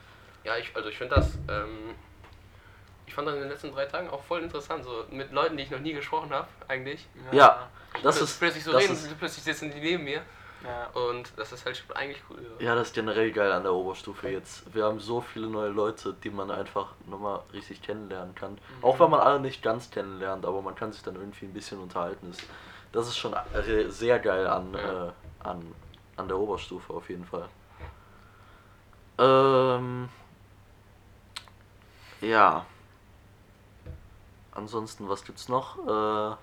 Ja, 0.46 0.56
ich, 0.58 0.74
also 0.76 0.90
ich 0.90 0.98
finde 0.98 1.16
das, 1.16 1.38
ähm, 1.50 1.96
ich 3.12 3.16
fand 3.16 3.28
das 3.28 3.36
in 3.36 3.42
den 3.42 3.50
letzten 3.50 3.74
drei 3.74 3.86
Tagen 3.88 4.10
auch 4.10 4.24
voll 4.24 4.42
interessant, 4.42 4.86
so 4.86 5.04
mit 5.12 5.34
Leuten, 5.34 5.58
die 5.58 5.64
ich 5.64 5.70
noch 5.70 5.82
nie 5.82 5.92
gesprochen 5.92 6.32
habe, 6.32 6.48
eigentlich. 6.70 7.06
Ja. 7.34 7.68
Das 7.92 8.02
Plötzlich- 8.02 8.24
ist, 8.24 8.40
plötzlich 8.40 8.64
so 8.64 8.72
das 8.72 8.84
reden, 8.84 8.94
ist, 8.94 9.20
plötzlich 9.20 9.44
sitzen 9.44 9.70
die 9.70 9.82
neben 9.82 10.06
mir 10.06 10.22
ja. 10.64 10.88
und 10.94 11.30
das 11.36 11.52
ist 11.52 11.66
halt 11.66 11.76
schon 11.76 11.94
eigentlich 11.94 12.22
cool. 12.30 12.38
So. 12.58 12.64
ja, 12.64 12.74
das 12.74 12.88
ist 12.88 12.94
generell 12.96 13.34
geil 13.34 13.52
an 13.52 13.64
der 13.64 13.74
Oberstufe 13.74 14.30
jetzt. 14.30 14.74
Wir 14.74 14.86
haben 14.86 15.02
so 15.02 15.20
viele 15.20 15.48
neue 15.48 15.72
Leute, 15.72 16.14
die 16.24 16.30
man 16.30 16.50
einfach 16.52 16.94
nochmal 17.06 17.42
richtig 17.52 17.82
kennenlernen 17.82 18.34
kann. 18.34 18.58
Auch 18.82 18.98
wenn 18.98 19.10
man 19.10 19.20
alle 19.20 19.42
nicht 19.42 19.62
ganz 19.62 19.92
kennenlernt, 19.92 20.46
aber 20.46 20.62
man 20.62 20.74
kann 20.74 20.94
sich 20.94 21.04
dann 21.04 21.16
irgendwie 21.16 21.48
ein 21.48 21.54
bisschen 21.54 21.82
unterhalten. 21.82 22.32
Das, 22.32 22.40
das 22.94 23.08
ist 23.10 23.18
schon 23.18 23.36
sehr 23.90 24.20
geil 24.20 24.48
an, 24.48 24.74
Ja. 24.74 25.08
äh, 25.08 25.12
an, 25.40 25.76
an 26.16 26.28
der 26.30 26.38
Oberstufe 26.38 26.94
auf 26.94 27.10
jeden 27.10 27.26
Fall. 27.26 27.50
Ähm, 29.18 30.08
ja. 32.22 32.66
Ansonsten, 34.54 35.08
was 35.10 35.24
gibt's 35.24 35.48
noch? 35.50 35.78
Äh, 35.80 36.36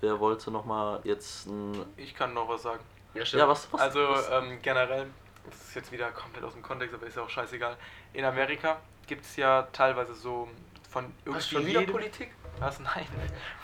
wer 0.00 0.20
wollte 0.20 0.50
nochmal 0.50 1.00
jetzt 1.04 1.46
ein. 1.46 1.84
Ich 1.96 2.14
kann 2.14 2.32
noch 2.34 2.48
was 2.48 2.62
sagen. 2.62 2.80
Ja, 3.14 3.24
stimmt. 3.24 3.40
Ja, 3.40 3.48
was? 3.48 3.72
was 3.72 3.80
Also 3.80 4.08
was? 4.08 4.30
ähm, 4.30 4.58
generell, 4.62 5.06
das 5.48 5.54
ist 5.68 5.74
jetzt 5.74 5.92
wieder 5.92 6.10
komplett 6.12 6.44
aus 6.44 6.54
dem 6.54 6.62
Kontext, 6.62 6.94
aber 6.94 7.06
ist 7.06 7.16
ja 7.16 7.22
auch 7.22 7.30
scheißegal. 7.30 7.76
In 8.12 8.24
Amerika 8.24 8.78
gibt 9.06 9.24
es 9.24 9.36
ja 9.36 9.62
teilweise 9.72 10.14
so 10.14 10.48
von 10.88 11.12
irgendwie 11.24 11.36
Was, 11.36 11.48
schon 11.48 11.66
wieder 11.66 11.80
jedem, 11.80 11.92
Politik? 11.92 12.32
was 12.58 12.78
nein, 12.80 13.06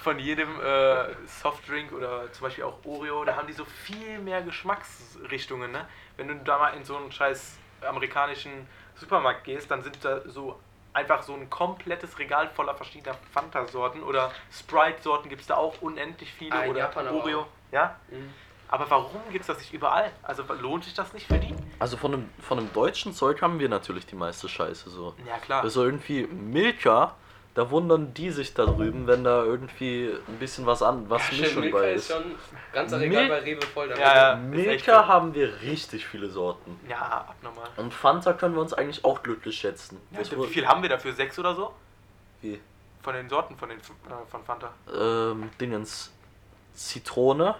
von 0.03 0.19
jedem 0.19 0.61
äh, 0.61 1.15
Softdrink 1.27 1.93
oder 1.93 2.31
zum 2.33 2.45
Beispiel 2.47 2.65
auch 2.65 2.79
Oreo, 2.85 3.25
da 3.25 3.37
haben 3.37 3.47
die 3.47 3.53
so 3.53 3.65
viel 3.65 4.19
mehr 4.19 4.43
Geschmacksrichtungen, 4.43 5.71
ne? 5.73 5.89
Wenn 6.17 6.29
du 6.29 6.35
da 6.37 6.59
mal 6.59 6.71
in 6.71 6.85
so 6.85 6.97
einen 6.97 7.11
scheiß 7.13 7.57
amerikanischen 7.87 8.67
Supermarkt 8.97 9.45
gehst, 9.45 9.71
dann 9.71 9.83
sind 9.83 10.05
da 10.05 10.21
so 10.29 10.59
einfach 10.97 11.23
so 11.23 11.35
ein 11.35 11.51
komplettes 11.51 12.19
Regal 12.19 12.49
voller 12.49 12.75
verschiedener 12.75 13.15
Fanta-Sorten 13.33 14.03
oder 14.03 14.33
Sprite-Sorten 14.51 15.29
gibt 15.29 15.43
es 15.43 15.47
da 15.47 15.57
auch 15.57 15.81
unendlich 15.83 16.33
viele 16.33 16.55
Ah, 16.57 16.67
oder 16.67 16.79
Japan 16.81 17.07
aber 17.07 17.19
Oreo. 17.19 17.41
auch. 17.43 17.47
Ja? 17.71 17.97
Mhm. 18.11 18.33
Aber 18.69 18.89
warum 18.91 19.21
gibt 19.31 19.43
es 19.43 19.47
das 19.47 19.59
nicht 19.59 19.73
überall? 19.75 20.11
Also 20.23 20.43
lohnt 20.61 20.85
sich 20.85 20.95
das 20.95 21.13
nicht 21.13 21.27
für 21.27 21.39
die? 21.39 21.55
Also 21.79 21.97
von 21.97 22.13
dem, 22.13 22.31
von 22.41 22.57
dem 22.59 22.73
deutschen 22.73 23.13
Zeug 23.13 23.41
haben 23.43 23.59
wir 23.61 23.69
natürlich 23.69 24.07
die 24.07 24.17
meiste 24.17 24.49
Scheiße 24.49 24.89
so. 24.91 25.15
Ja 25.27 25.37
klar. 25.39 25.63
Also 25.63 25.85
irgendwie 25.85 26.27
Milka 26.27 27.15
da 27.57 27.71
wundern 27.71 28.15
die 28.15 28.31
sich 28.31 28.55
da 28.55 28.65
drüben, 28.67 29.07
wenn 29.09 29.25
da 29.25 29.43
irgendwie 29.43 30.13
ein 30.29 30.39
bisschen 30.39 30.67
was 30.67 30.83
an, 30.83 31.09
was 31.11 31.23
Ja, 31.33 31.39
Mischung 31.43 31.63
Milka 31.63 31.79
bei 31.79 31.93
ist 31.95 32.09
ist. 32.11 32.17
schon 32.17 32.35
ganzer 32.73 33.01
Regal 33.01 33.23
Mil- 33.23 33.29
bei 33.31 33.39
Rewe 33.41 33.63
voll. 33.63 33.89
damit. 33.89 34.01
Ja, 34.05 34.15
ja. 34.15 34.33
ist 34.35 34.41
Milka 34.45 35.03
so. 35.03 35.09
haben 35.09 35.35
wir 35.35 35.61
richtig 35.63 36.07
viele 36.07 36.29
Sorten. 36.29 36.79
Ja, 36.89 37.27
abnormal. 37.29 37.69
Und 37.79 37.93
Fanta 37.93 38.35
können 38.35 38.55
wir 38.55 38.61
uns 38.61 38.73
eigentlich 38.75 39.05
auch 39.05 39.23
glücklich 39.23 39.57
schätzen. 39.59 39.99
Ja, 40.13 40.19
Das 40.21 40.31
wie 40.31 40.47
viel 40.47 40.67
haben 40.69 40.83
wir 40.83 40.89
dafür? 40.91 41.13
Sechs 41.13 41.39
oder 41.39 41.55
so? 41.55 41.73
Wie? 42.43 42.61
Von 43.03 43.15
den 43.15 43.29
Sorten 43.29 43.57
von, 43.57 43.69
den, 43.71 43.79
äh, 43.79 43.83
von 44.31 44.45
Fanta. 44.45 44.71
Ähm, 44.95 45.51
Dingens. 45.61 46.13
Zitrone, 46.75 47.55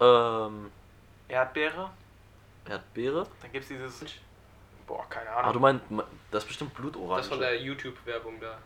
ähm, 0.00 0.70
Erdbeere. 1.28 1.90
Erdbeere. 2.68 3.26
Dann 3.42 3.52
gibt 3.52 3.64
es 3.64 3.68
dieses. 3.68 4.04
Boah, 4.86 5.04
keine 5.10 5.28
Ah, 5.30 5.40
Ahnung. 5.40 5.52
du 5.52 5.58
meinst, 5.60 5.84
das 6.30 6.42
ist 6.44 6.48
bestimmt 6.48 6.74
Blutorange. 6.74 7.18
Das 7.20 7.28
von 7.28 7.38
der 7.40 7.60
YouTube-Werbung 7.60 8.40
da. 8.40 8.56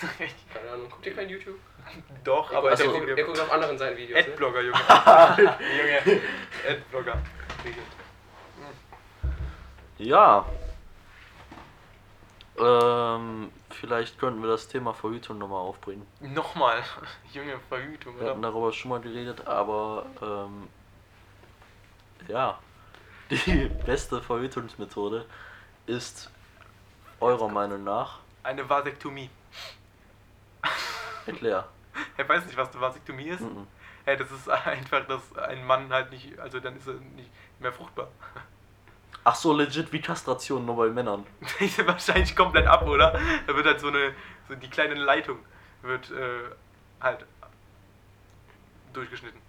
Keine 0.00 0.70
Ahnung. 0.70 0.90
Guckt 0.90 1.06
ihr 1.06 1.14
kein 1.14 1.28
YouTube? 1.28 1.58
Doch, 2.24 2.50
Aber 2.50 2.58
aber 2.58 2.70
er, 2.70 3.18
ich 3.18 3.26
guckt, 3.26 3.40
auf 3.40 3.52
anderen 3.52 3.76
seinen 3.76 3.96
Videos. 3.96 4.26
Ne? 4.26 4.32
Adblogger, 4.32 4.60
Junge. 4.60 4.78
Junge. 5.78 6.20
Adblogger. 6.68 7.22
Ja. 9.98 10.46
Ähm, 12.58 13.50
vielleicht 13.70 14.18
könnten 14.18 14.42
wir 14.42 14.48
das 14.50 14.68
Thema 14.68 14.92
Verhütung 14.92 15.38
nochmal 15.38 15.60
aufbringen. 15.60 16.06
Nochmal. 16.20 16.82
Junge, 17.32 17.58
Verhütung, 17.68 18.18
Wir 18.20 18.30
hatten 18.30 18.42
darüber 18.42 18.72
schon 18.72 18.90
mal 18.90 19.00
geredet, 19.00 19.46
aber 19.46 20.06
ähm, 20.20 20.68
ja, 22.28 22.58
die 23.30 23.70
beste 23.86 24.20
Verhütungsmethode 24.20 25.24
ist 25.86 26.30
eurer 27.20 27.48
Meinung 27.48 27.84
nach 27.84 28.20
Eine 28.42 28.68
Vasektomie. 28.68 29.30
Erklär. 31.26 31.68
Er 32.16 32.28
weiß 32.28 32.46
nicht, 32.46 32.56
was 32.56 32.70
eine 32.72 32.80
Vasektomie 32.80 33.28
ist. 33.28 33.40
Mhm. 33.40 33.66
Hey, 34.04 34.16
das 34.16 34.30
ist 34.30 34.48
einfach, 34.66 35.06
dass 35.06 35.36
ein 35.36 35.64
Mann 35.66 35.92
halt 35.92 36.10
nicht, 36.10 36.38
also 36.38 36.60
dann 36.60 36.76
ist 36.76 36.86
er 36.86 36.94
nicht 36.94 37.30
mehr 37.60 37.72
fruchtbar. 37.72 38.08
Ach 39.24 39.34
so, 39.34 39.52
legit 39.52 39.92
wie 39.92 40.00
Kastration 40.00 40.66
nur 40.66 40.76
bei 40.76 40.88
Männern. 40.88 41.24
Die 41.60 41.68
sind 41.68 41.86
wahrscheinlich 41.86 42.34
komplett 42.34 42.66
ab, 42.66 42.86
oder? 42.86 43.18
Da 43.46 43.54
wird 43.54 43.66
halt 43.66 43.80
so 43.80 43.88
eine, 43.88 44.14
so 44.48 44.54
die 44.54 44.68
kleine 44.68 44.94
Leitung 44.94 45.38
wird 45.82 46.10
äh, 46.10 46.50
halt 47.00 47.24
durchgeschnitten. 48.92 49.40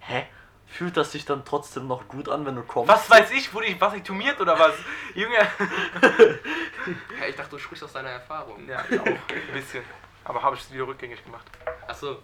Hä? 0.00 0.26
Fühlt 0.66 0.96
das 0.96 1.10
sich 1.10 1.24
dann 1.24 1.44
trotzdem 1.44 1.88
noch 1.88 2.06
gut 2.06 2.28
an, 2.28 2.46
wenn 2.46 2.54
du 2.54 2.62
kommst? 2.62 2.88
Was 2.88 3.10
weiß 3.10 3.32
ich, 3.32 3.52
wurde 3.52 3.66
ich 3.66 3.80
vasektomiert 3.80 4.40
oder 4.40 4.56
was? 4.56 4.74
Junge. 5.14 5.36
Ja, 5.36 7.26
ich 7.28 7.34
dachte, 7.34 7.50
du 7.50 7.58
sprichst 7.58 7.82
aus 7.82 7.92
deiner 7.92 8.10
Erfahrung. 8.10 8.68
Ja, 8.68 8.78
auch 8.78 9.06
ein 9.06 9.52
bisschen. 9.52 9.82
Aber 10.30 10.42
habe 10.44 10.54
ich 10.54 10.62
es 10.62 10.72
wieder 10.72 10.86
rückgängig 10.86 11.24
gemacht. 11.24 11.44
Achso. 11.88 12.18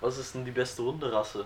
Was 0.00 0.18
ist 0.18 0.36
denn 0.36 0.44
die 0.44 0.52
beste 0.52 0.84
Hunderasse? 0.84 1.44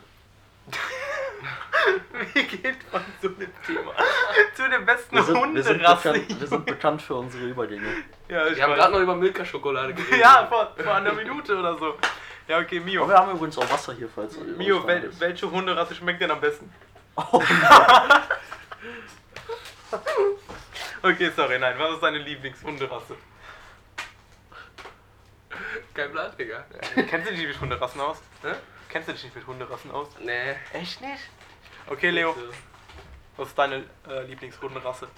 Wie 2.35 2.43
geht 2.43 2.93
man 2.93 3.03
zu 3.23 3.31
dem 3.31 3.51
Thema? 3.67 3.93
zu 4.55 4.69
der 4.69 4.81
besten 4.81 5.17
Wir 5.17 5.23
sind, 5.23 5.35
wir, 5.55 5.63
sind 5.63 5.77
Hunderasse. 5.79 6.13
bekannt, 6.13 6.41
wir 6.41 6.47
sind 6.47 6.67
bekannt 6.67 7.01
für 7.01 7.15
unsere 7.15 7.45
Übergänge. 7.45 7.87
ja, 8.29 8.47
ich 8.49 8.57
Wir 8.57 8.65
haben 8.65 8.75
gerade 8.75 8.93
noch 8.93 9.01
über 9.01 9.17
Milka-Schokolade 9.17 9.95
geredet. 9.95 10.21
Ja, 10.21 10.47
vor, 10.47 10.73
vor 10.77 10.95
einer 10.95 11.15
Minute 11.15 11.57
oder 11.59 11.79
so. 11.79 11.97
Ja, 12.49 12.59
okay, 12.59 12.77
Aber 12.77 12.85
Mio. 12.85 13.09
wir 13.09 13.17
haben 13.17 13.33
übrigens 13.33 13.57
auch 13.57 13.71
Wasser 13.73 13.95
hier, 13.95 14.11
falls 14.15 14.37
Mio, 14.37 14.87
wel, 14.87 15.05
wundert. 15.05 15.21
welche 15.21 15.51
Hunderasse 15.51 15.95
schmeckt 15.95 16.21
denn 16.21 16.33
am 16.33 16.41
besten? 16.43 16.71
Oh, 17.17 17.43
Okay, 21.03 21.31
sorry, 21.35 21.59
nein. 21.59 21.75
Was 21.79 21.95
ist 21.95 22.03
deine 22.03 22.19
Lieblingshunderasse? 22.19 23.17
Kein 25.95 26.13
Blatt, 26.13 26.39
Digga. 26.39 26.65
Kennst 26.95 27.31
du 27.31 27.35
dich 27.35 27.47
mit 27.47 27.61
Hunderassen 27.61 28.01
aus? 28.01 28.19
Hä? 28.43 28.55
Kennst 28.89 29.09
du 29.09 29.13
dich 29.13 29.25
nicht 29.25 29.37
mit 29.37 29.47
Hunderassen 29.47 29.91
aus? 29.91 30.09
Nee. 30.21 30.55
Echt 30.73 31.01
nicht? 31.01 31.29
Okay, 31.87 32.11
Leo, 32.11 32.35
was 33.37 33.49
ist 33.49 33.59
deine 33.59 33.85
äh, 34.09 34.25
Lieblingshunderasse? 34.27 35.09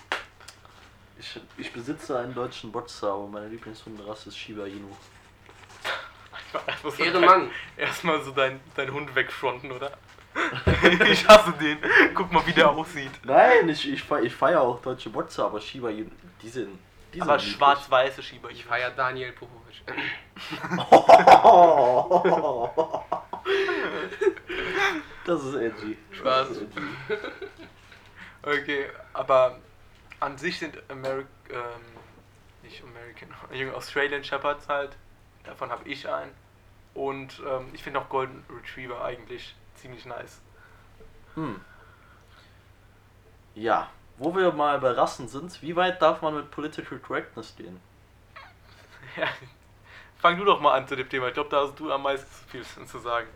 ich, 1.19 1.41
ich 1.57 1.73
besitze 1.73 2.19
einen 2.19 2.35
deutschen 2.35 2.73
Boxer, 2.73 3.13
aber 3.13 3.27
meine 3.27 3.49
Lieblingshunderasse 3.49 4.29
ist 4.29 4.39
Shiba 4.39 4.67
Inu. 4.67 4.91
So 6.83 7.03
Ehrenmann. 7.03 7.51
Erstmal 7.77 8.23
so 8.23 8.31
dein, 8.31 8.61
dein 8.77 8.93
Hund 8.93 9.15
wegfronten, 9.15 9.73
oder? 9.73 9.91
ich 11.11 11.27
hasse 11.27 11.53
den. 11.53 11.79
Guck 12.15 12.31
mal, 12.33 12.47
wie 12.47 12.53
der 12.53 12.71
aussieht. 12.71 13.11
Nein, 13.25 13.69
ich, 13.69 13.93
ich, 13.93 14.09
ich 14.23 14.35
feiere 14.35 14.61
auch 14.61 14.81
deutsche 14.81 15.11
Boxer, 15.11 15.47
aber 15.47 15.61
Shiba 15.61 15.91
Inu, 15.91 16.11
die 16.43 16.49
sind. 16.49 16.79
Aber 17.23 17.39
schwarz-weiße 17.39 18.23
Schieber. 18.23 18.51
Ich 18.51 18.65
feier 18.65 18.91
Daniel 18.91 19.33
Popovic. 19.33 19.83
Das 25.25 25.43
ist 25.43 25.55
edgy. 25.55 25.97
Spaß. 26.13 26.51
Ist 26.51 26.63
edgy. 26.63 26.83
Okay, 28.43 28.87
aber 29.15 29.59
an 30.21 30.37
sich 30.37 30.59
sind 30.59 30.79
Ameri 30.91 31.25
ähm, 31.51 31.61
nicht 32.63 32.83
American, 32.83 33.29
Junge, 33.53 33.75
Australian 33.75 34.23
Shepherds 34.23 34.69
halt. 34.69 34.97
Davon 35.45 35.71
habe 35.71 35.89
ich 35.89 36.09
einen. 36.09 36.33
Und 36.95 37.43
ähm, 37.47 37.69
ich 37.73 37.83
finde 37.83 38.01
auch 38.01 38.09
Golden 38.09 38.45
Retriever 38.51 39.05
eigentlich 39.05 39.55
ziemlich 39.77 40.05
nice. 40.05 40.41
Hm. 41.35 41.61
Ja, 43.55 43.91
wo 44.19 44.35
wir 44.37 44.53
mal 44.53 44.79
bei 44.79 44.93
Rassen 44.93 45.29
sind, 45.29 45.61
wie 45.63 45.75
weit 45.77 46.01
darf 46.01 46.23
man 46.23 46.35
mit 46.37 46.51
Political 46.51 46.99
Correctness 46.99 47.55
gehen? 47.57 47.81
Ja, 49.17 49.29
fang 50.19 50.37
du 50.37 50.45
doch 50.45 50.61
mal 50.61 50.73
an 50.77 50.89
zu 50.89 50.97
dem 50.97 51.09
Thema. 51.09 51.29
Ich 51.29 51.35
glaube, 51.35 51.49
da 51.51 51.61
hast 51.67 51.79
du 51.79 51.93
am 51.93 52.03
meisten 52.03 52.27
zu 52.33 52.49
viel 52.49 52.87
zu 52.87 52.99
sagen. 52.99 53.29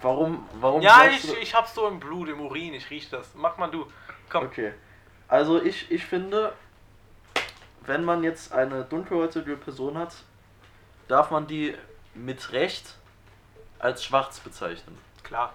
Warum, 0.00 0.48
warum 0.54 0.80
Ja, 0.80 1.04
ich, 1.04 1.20
du- 1.20 1.34
ich 1.36 1.54
hab's 1.54 1.74
so 1.74 1.86
im 1.86 2.00
Blut, 2.00 2.28
im 2.30 2.40
Urin, 2.40 2.72
ich 2.72 2.88
riech 2.88 3.10
das. 3.10 3.34
Mach 3.34 3.58
mal 3.58 3.70
du. 3.70 3.86
Komm. 4.30 4.46
Okay. 4.46 4.72
Also 5.28 5.62
ich, 5.62 5.90
ich 5.90 6.04
finde, 6.06 6.52
wenn 7.82 8.04
man 8.04 8.24
jetzt 8.24 8.52
eine 8.52 8.84
dunkelhäutige 8.84 9.56
Person 9.56 9.98
hat, 9.98 10.14
darf 11.08 11.30
man 11.30 11.46
die 11.46 11.76
mit 12.14 12.52
Recht 12.52 12.94
als 13.78 14.02
schwarz 14.04 14.40
bezeichnen. 14.40 14.96
Klar. 15.22 15.52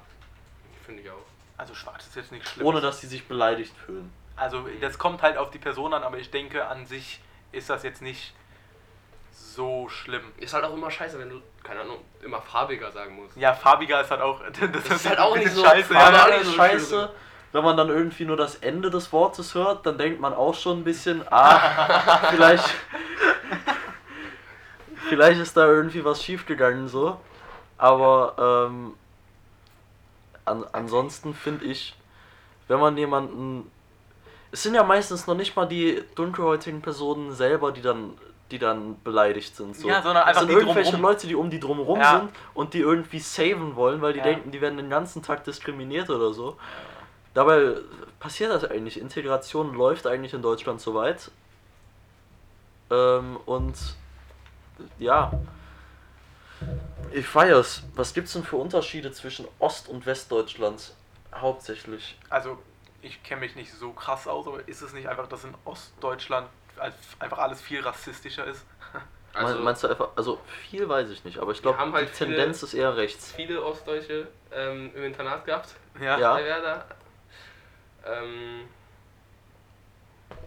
Finde 0.86 1.02
ich 1.02 1.10
auch. 1.10 1.26
Also 1.58 1.74
schwarz 1.74 2.06
ist 2.06 2.16
jetzt 2.16 2.32
nicht 2.32 2.48
schlimm. 2.48 2.68
Ohne 2.68 2.82
dass 2.82 3.02
sie 3.02 3.08
sich 3.08 3.28
beleidigt 3.28 3.76
fühlen. 3.76 4.12
Also 4.38 4.66
das 4.80 4.98
kommt 4.98 5.24
halt 5.24 5.38
auf 5.38 5.50
die 5.50 5.58
Person 5.58 5.94
an, 5.94 6.04
aber 6.04 6.20
ich 6.20 6.30
denke 6.32 6.68
an 6.68 6.86
sich 6.86 7.20
ist 7.52 7.70
das 7.70 7.84
jetzt 7.84 8.02
nicht 8.02 8.34
so 9.32 9.90
schlimm. 9.90 10.22
Ist 10.38 10.54
halt 10.54 10.64
auch 10.64 10.74
immer 10.74 10.92
scheiße, 10.92 11.18
wenn 11.20 11.30
du, 11.30 11.42
keine 11.64 11.82
Ahnung, 11.82 11.98
immer 12.24 12.42
farbiger 12.42 12.92
sagen 12.92 13.16
musst. 13.16 13.36
Ja, 13.36 13.54
farbiger 13.54 14.02
ist 14.02 14.12
halt 14.12 14.22
auch. 14.22 14.42
Das, 14.72 14.86
ist 14.90 15.10
halt 15.10 15.20
auch 15.20 15.34
ein 15.34 15.40
nicht 15.40 15.52
so 15.52 15.64
scheiße. 15.64 15.96
auch 15.96 16.00
Ja, 16.00 16.28
nicht 16.28 16.46
so 16.46 16.54
scheiße, 16.54 17.10
wenn 17.52 17.64
man 17.64 17.76
dann 17.76 17.90
irgendwie 17.90 18.26
nur 18.26 18.38
das 18.38 18.56
Ende 18.58 18.92
des 18.92 19.12
Wortes 19.12 19.56
hört, 19.56 19.86
dann 19.86 19.98
denkt 19.98 20.20
man 20.20 20.34
auch 20.34 20.54
schon 20.54 20.82
ein 20.82 20.84
bisschen, 20.84 21.24
ah, 21.32 22.20
vielleicht, 22.30 22.70
vielleicht 25.10 25.42
ist 25.42 25.58
da 25.58 25.66
irgendwie 25.66 26.06
was 26.06 26.24
schiefgegangen 26.24 26.88
so. 26.88 27.20
Aber 27.80 28.68
ähm, 28.70 28.94
an, 30.46 30.66
ansonsten 30.72 31.34
finde 31.34 31.66
ich, 31.66 31.96
wenn 32.68 32.80
man 32.80 32.98
jemanden, 32.98 33.72
es 34.52 34.64
sind 34.64 34.76
ja 34.76 34.84
meistens 34.84 35.28
noch 35.28 35.36
nicht 35.36 35.56
mal 35.56 35.66
die 35.68 36.04
dunkelhäutigen 36.16 36.82
Personen 36.82 37.34
selber, 37.34 37.72
die 37.72 37.82
dann 37.82 38.14
die 38.50 38.60
dann 38.60 38.96
beleidigt 39.04 39.58
sind. 39.58 39.76
So. 39.76 39.90
Ja, 39.90 40.02
sondern 40.02 40.24
Es 40.24 40.30
einfach 40.30 40.42
sind 40.44 40.52
die 40.52 40.54
irgendwelche 40.56 40.92
drumrum. 40.92 41.12
Leute, 41.12 41.28
die 41.28 41.36
um 41.36 41.50
die 41.50 41.60
drumherum 41.60 42.00
Ja. 42.00 42.20
sind 42.20 42.30
und 42.54 42.74
die 42.74 42.80
irgendwie 42.80 43.20
saven 43.20 43.76
wollen, 43.76 44.02
weil 44.02 44.14
die 44.14 44.20
Ja. 44.20 44.24
denken, 44.26 44.52
die 44.52 44.62
werden 44.62 44.78
den 44.78 44.90
ganzen 44.90 45.22
Tag 45.22 45.44
diskriminiert 45.44 46.10
oder 46.10 46.32
so. 46.32 46.56
Dabei 47.34 47.76
passiert 48.22 48.50
das 48.52 48.64
eigentlich. 48.64 49.02
Integration 49.02 49.74
läuft 49.74 50.08
eigentlich 50.08 50.34
in 50.34 50.42
Deutschland 50.42 50.80
soweit. 50.80 51.30
Ähm, 52.90 53.38
und 53.46 53.76
ja, 54.98 55.34
ich 57.12 57.28
feier's. 57.28 57.84
Was 57.96 58.14
gibt's 58.14 58.32
denn 58.32 58.44
für 58.46 58.56
Unterschiede 58.56 59.12
zwischen 59.12 59.46
Ost- 59.60 59.90
und 59.90 60.06
Westdeutschland? 60.06 60.94
Hauptsächlich. 61.36 62.18
Also 62.30 62.58
ich 63.08 63.24
kenne 63.24 63.42
mich 63.42 63.56
nicht 63.56 63.74
so 63.74 63.92
krass 63.94 64.28
aus, 64.28 64.48
aber 64.48 64.68
ist 64.68 64.82
es 64.82 64.94
nicht 64.94 65.08
einfach, 65.10 65.28
dass 65.28 65.44
in 65.44 65.54
Ostdeutschland 65.66 66.48
einfach 67.20 67.40
alles 67.40 67.62
viel 67.62 67.82
rassistischer 67.82 68.46
ist? 68.46 68.66
Also, 69.34 69.56
Mein- 69.56 69.66
Meinst 69.66 69.84
du 69.84 69.88
einfach, 69.90 70.10
also 70.16 70.40
viel 70.70 70.90
weiß 70.90 71.10
ich 71.12 71.24
nicht, 71.24 71.38
aber 71.38 71.52
ich 71.52 71.62
glaube, 71.62 71.78
haben 71.78 71.94
halt 71.94 72.10
die 72.10 72.14
Tendenz 72.14 72.64
ist 72.64 72.74
eher 72.74 72.98
rechts. 72.98 73.34
viele 73.34 73.64
Ostdeutsche 73.64 74.28
ähm, 74.52 74.90
im 74.96 75.04
Internat 75.04 75.46
gehabt 75.46 75.76
Ja. 76.02 76.34
bei 76.34 76.44
Werder. 76.44 76.86
Ähm, 78.04 78.62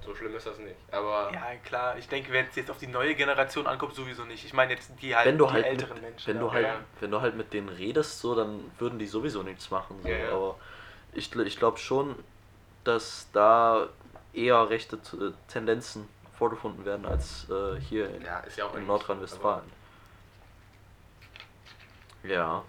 so 0.04 0.14
schlimm 0.14 0.34
ist 0.34 0.46
das 0.46 0.58
nicht. 0.58 0.74
Aber 0.90 1.30
Ja, 1.32 1.54
klar. 1.64 1.98
Ich 1.98 2.08
denke, 2.08 2.32
wenn 2.32 2.46
es 2.46 2.56
jetzt 2.56 2.70
auf 2.70 2.78
die 2.78 2.86
neue 2.88 3.14
Generation 3.14 3.66
ankommt, 3.68 3.94
sowieso 3.94 4.24
nicht. 4.24 4.44
Ich 4.44 4.54
meine 4.54 4.72
jetzt 4.72 4.90
die 5.00 5.14
halt, 5.14 5.26
wenn 5.26 5.38
du 5.38 5.46
die 5.46 5.52
halt 5.52 5.66
älteren 5.66 5.94
mit, 5.94 6.02
Menschen. 6.02 6.26
wenn 6.34 6.40
du 6.40 6.52
halt 6.52 6.66
ja. 6.66 6.74
wenn 7.00 7.10
du 7.12 7.20
halt 7.20 7.36
mit 7.36 7.52
denen 7.52 7.68
redest 7.68 8.18
so 8.20 8.34
dann 8.34 8.72
würden 8.78 8.98
die 8.98 9.06
sowieso 9.06 9.42
nichts 9.44 9.70
machen 9.70 10.00
so. 10.02 10.08
Ja, 10.08 10.16
ja. 10.16 10.32
aber 10.32 10.56
ich, 11.12 11.34
ich 11.36 11.56
glaube 11.58 11.78
schon 11.78 12.16
dass 12.84 13.28
da 13.32 13.88
eher 14.32 14.68
rechte 14.70 14.98
Tendenzen 15.48 16.08
vorgefunden 16.38 16.84
werden 16.84 17.04
als 17.04 17.48
äh, 17.50 17.78
hier 17.80 18.08
in, 18.14 18.22
ja, 18.22 18.40
ist 18.40 18.56
ja 18.56 18.64
auch 18.64 18.74
in 18.74 18.86
Nordrhein-Westfalen 18.86 19.70
Ja. 22.22 22.62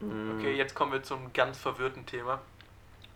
Mm, 0.00 0.38
Okay, 0.38 0.54
jetzt 0.54 0.74
kommen 0.74 0.92
wir 0.92 1.02
zum 1.02 1.32
ganz 1.32 1.58
verwirrten 1.58 2.04
Thema. 2.04 2.40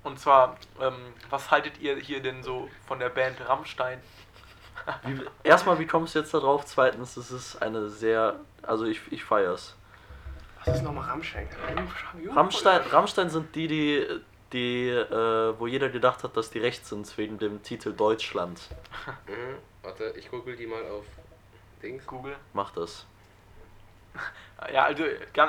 Und 0.04 0.18
zwar, 0.18 0.56
ähm, 0.80 0.94
was 1.28 1.50
haltet 1.50 1.78
ihr 1.80 1.96
hier 1.96 2.22
denn 2.22 2.42
so 2.42 2.70
von 2.86 2.98
der 2.98 3.10
Band 3.10 3.36
Rammstein? 3.46 4.00
Wie, 5.04 5.20
erstmal, 5.42 5.78
wie 5.78 5.86
kommst 5.86 6.14
du 6.14 6.20
jetzt 6.20 6.32
da 6.32 6.38
drauf? 6.38 6.64
Zweitens, 6.64 7.16
es 7.16 7.30
ist 7.30 7.60
eine 7.60 7.90
sehr. 7.90 8.36
Also, 8.62 8.86
ich, 8.86 9.00
ich 9.10 9.24
feier's. 9.24 9.76
Was 10.64 10.76
ist 10.76 10.82
nochmal 10.82 11.08
Rammstein? 11.08 11.48
Rammstein, 12.30 12.80
Rammstein 12.90 13.28
sind 13.28 13.54
die, 13.54 13.68
die, 13.68 14.06
die 14.52 14.88
äh, 14.88 15.58
wo 15.58 15.66
jeder 15.66 15.88
gedacht 15.88 16.24
hat, 16.24 16.36
dass 16.36 16.50
die 16.50 16.58
rechts 16.58 16.88
sind, 16.88 17.18
wegen 17.18 17.38
dem 17.38 17.62
Titel 17.62 17.92
Deutschland. 17.92 18.60
Mhm. 19.26 19.56
Warte, 19.82 20.12
ich 20.16 20.30
google 20.30 20.56
die 20.56 20.66
mal 20.66 20.82
auf 20.90 21.04
Dings. 21.82 22.06
Google. 22.06 22.36
Mach 22.52 22.70
das. 22.72 23.06
Ja, 24.72 24.86
also 24.86 25.04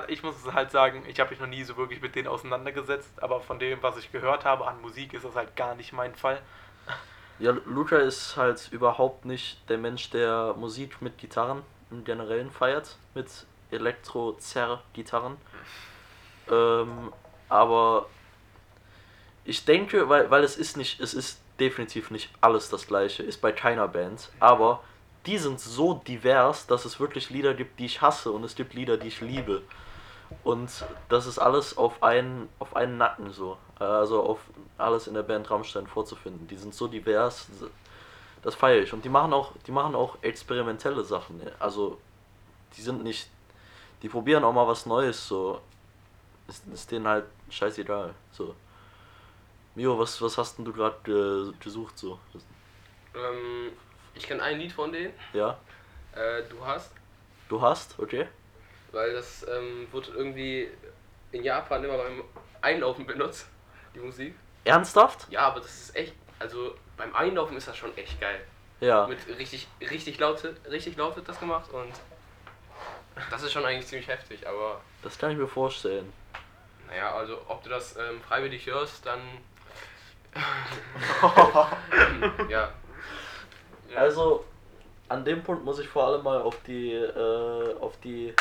ich 0.08 0.22
muss 0.22 0.36
es 0.36 0.54
halt 0.54 0.70
sagen, 0.70 1.04
ich 1.08 1.20
habe 1.20 1.32
mich 1.32 1.40
noch 1.40 1.48
nie 1.48 1.64
so 1.64 1.76
wirklich 1.78 2.00
mit 2.00 2.14
denen 2.14 2.28
auseinandergesetzt, 2.28 3.24
aber 3.24 3.42
von 3.42 3.58
dem, 3.58 3.82
was 3.82 3.98
ich 3.98 4.12
gehört 4.12 4.46
habe 4.46 4.68
an 4.68 4.80
Musik, 4.82 5.14
ist 5.16 5.26
das 5.26 5.34
halt 5.34 5.56
gar 5.56 5.74
nicht 5.74 5.94
mein 5.94 6.16
Fall. 6.16 6.40
Ja, 7.40 7.52
Luca 7.66 7.96
ist 7.96 8.36
halt 8.36 8.68
überhaupt 8.70 9.24
nicht 9.24 9.68
der 9.70 9.78
Mensch, 9.78 10.10
der 10.10 10.54
Musik 10.58 11.02
mit 11.02 11.18
Gitarren 11.18 11.64
im 11.90 12.04
Generellen 12.04 12.52
feiert, 12.52 12.98
mit 13.16 13.28
Elektro-Zerr-Gitarren. 13.72 15.38
Ähm, 16.52 17.14
aber 17.48 18.08
ich 19.50 19.66
denke, 19.66 20.10
weil, 20.10 20.30
weil 20.30 20.44
es 20.44 20.56
ist 20.56 20.78
nicht, 20.78 21.00
es 21.00 21.14
ist 21.14 21.40
definitiv 21.60 22.12
nicht 22.12 22.30
alles 22.40 22.70
das 22.70 22.88
gleiche, 22.88 23.24
ist 23.24 23.42
bei 23.42 23.52
keiner 23.52 23.88
Band, 23.88 24.30
aber 24.40 24.82
die 25.26 25.38
sind 25.38 25.60
so 25.60 25.96
divers, 25.96 26.68
dass 26.68 26.86
es 26.86 27.00
wirklich 27.00 27.30
Lieder 27.30 27.54
gibt, 27.54 27.80
die 27.80 27.86
ich 27.86 28.02
hasse 28.02 28.32
und 28.32 28.44
es 28.44 28.56
gibt 28.56 28.74
Lieder, 28.74 28.98
die 28.98 29.08
ich 29.08 29.22
liebe. 29.22 29.62
Und 30.44 30.70
das 31.10 31.26
ist 31.26 31.40
alles 31.40 31.78
auf 31.78 32.04
einen, 32.04 32.48
auf 32.60 32.76
einen 32.76 32.98
Nacken 32.98 33.32
so. 33.32 33.58
Also 33.80 34.24
auf 34.24 34.40
alles 34.78 35.08
in 35.08 35.16
der 35.16 35.24
Band 35.24 35.50
Rammstein 35.50 35.88
vorzufinden. 35.88 36.48
Die 36.48 36.56
sind 36.56 36.74
so 36.74 36.88
divers, 36.88 37.48
das 38.44 38.56
feiere 38.56 38.84
ich. 38.84 38.94
Und 38.94 39.04
die 39.04 39.10
machen 39.10 39.34
auch, 39.34 39.54
die 39.66 39.72
machen 39.72 39.96
auch 39.96 40.18
experimentelle 40.22 41.04
Sachen. 41.04 41.42
Also 41.60 42.00
die 42.78 42.82
sind 42.82 43.04
nicht, 43.04 43.30
die 44.04 44.10
probieren 44.10 44.44
auch 44.44 44.54
mal 44.54 44.68
was 44.68 44.86
Neues 44.86 45.28
so. 45.28 45.60
Ist, 46.48 46.64
ist 46.74 46.92
denen 46.92 47.08
halt 47.08 47.26
scheißegal. 47.50 48.14
So. 48.32 48.56
Mio, 49.80 49.98
was, 49.98 50.22
was 50.22 50.38
hast 50.38 50.58
denn 50.58 50.66
du 50.66 50.74
gerade 50.74 50.98
ge, 51.06 51.54
gesucht 51.64 51.98
so? 51.98 52.20
Ähm, 53.16 53.72
ich 54.14 54.28
kenne 54.28 54.44
ein 54.44 54.60
Lied 54.60 54.74
von 54.74 54.92
denen. 54.92 55.14
Ja? 55.32 55.58
Äh, 56.14 56.44
du 56.50 56.66
hast. 56.66 56.92
Du 57.48 57.62
hast, 57.62 57.98
okay? 57.98 58.28
Weil 58.92 59.14
das 59.14 59.48
ähm, 59.48 59.88
wird 59.94 60.10
irgendwie 60.10 60.68
in 61.32 61.46
Japan 61.46 61.82
immer 61.82 61.98
beim 61.98 62.26
Einlaufen 62.62 63.06
benutzt, 63.06 63.48
die 63.96 64.00
Musik. 64.00 64.36
Ernsthaft? 64.66 65.28
Ja, 65.32 65.48
aber 65.48 65.62
das 65.62 65.74
ist 65.74 65.96
echt, 65.96 66.14
also 66.40 66.76
beim 66.98 67.16
Einlaufen 67.16 67.56
ist 67.56 67.70
das 67.70 67.78
schon 67.78 67.96
echt 67.98 68.20
geil. 68.20 68.46
Ja. 68.82 69.08
Mit 69.08 69.26
richtig, 69.30 69.70
richtig 69.80 70.20
laut, 70.20 70.44
richtig 70.70 70.98
laut 70.98 71.16
wird 71.16 71.30
das 71.30 71.40
gemacht 71.40 71.72
und 71.72 71.94
das 73.32 73.44
ist 73.44 73.54
schon 73.54 73.64
eigentlich 73.64 73.88
ziemlich 73.88 74.10
heftig, 74.10 74.46
aber 74.46 74.82
Das 75.04 75.18
kann 75.18 75.32
ich 75.32 75.38
mir 75.38 75.48
vorstellen. 75.48 76.12
naja, 76.88 77.16
also 77.16 77.40
ob 77.48 77.64
du 77.64 77.70
das 77.70 77.96
ähm, 77.96 78.20
freiwillig 78.28 78.66
hörst, 78.66 79.06
dann 79.06 79.22
ja. 82.50 82.70
Also, 83.96 84.46
an 85.08 85.26
dem 85.26 85.44
Punkt 85.44 85.66
muss 85.66 85.80
ich 85.80 85.88
vor 85.88 86.06
allem 86.06 86.24
mal 86.24 86.42
auf 86.42 86.58
die, 86.68 86.94
äh, 86.94 87.76
auf 87.80 88.00
die 88.02 88.34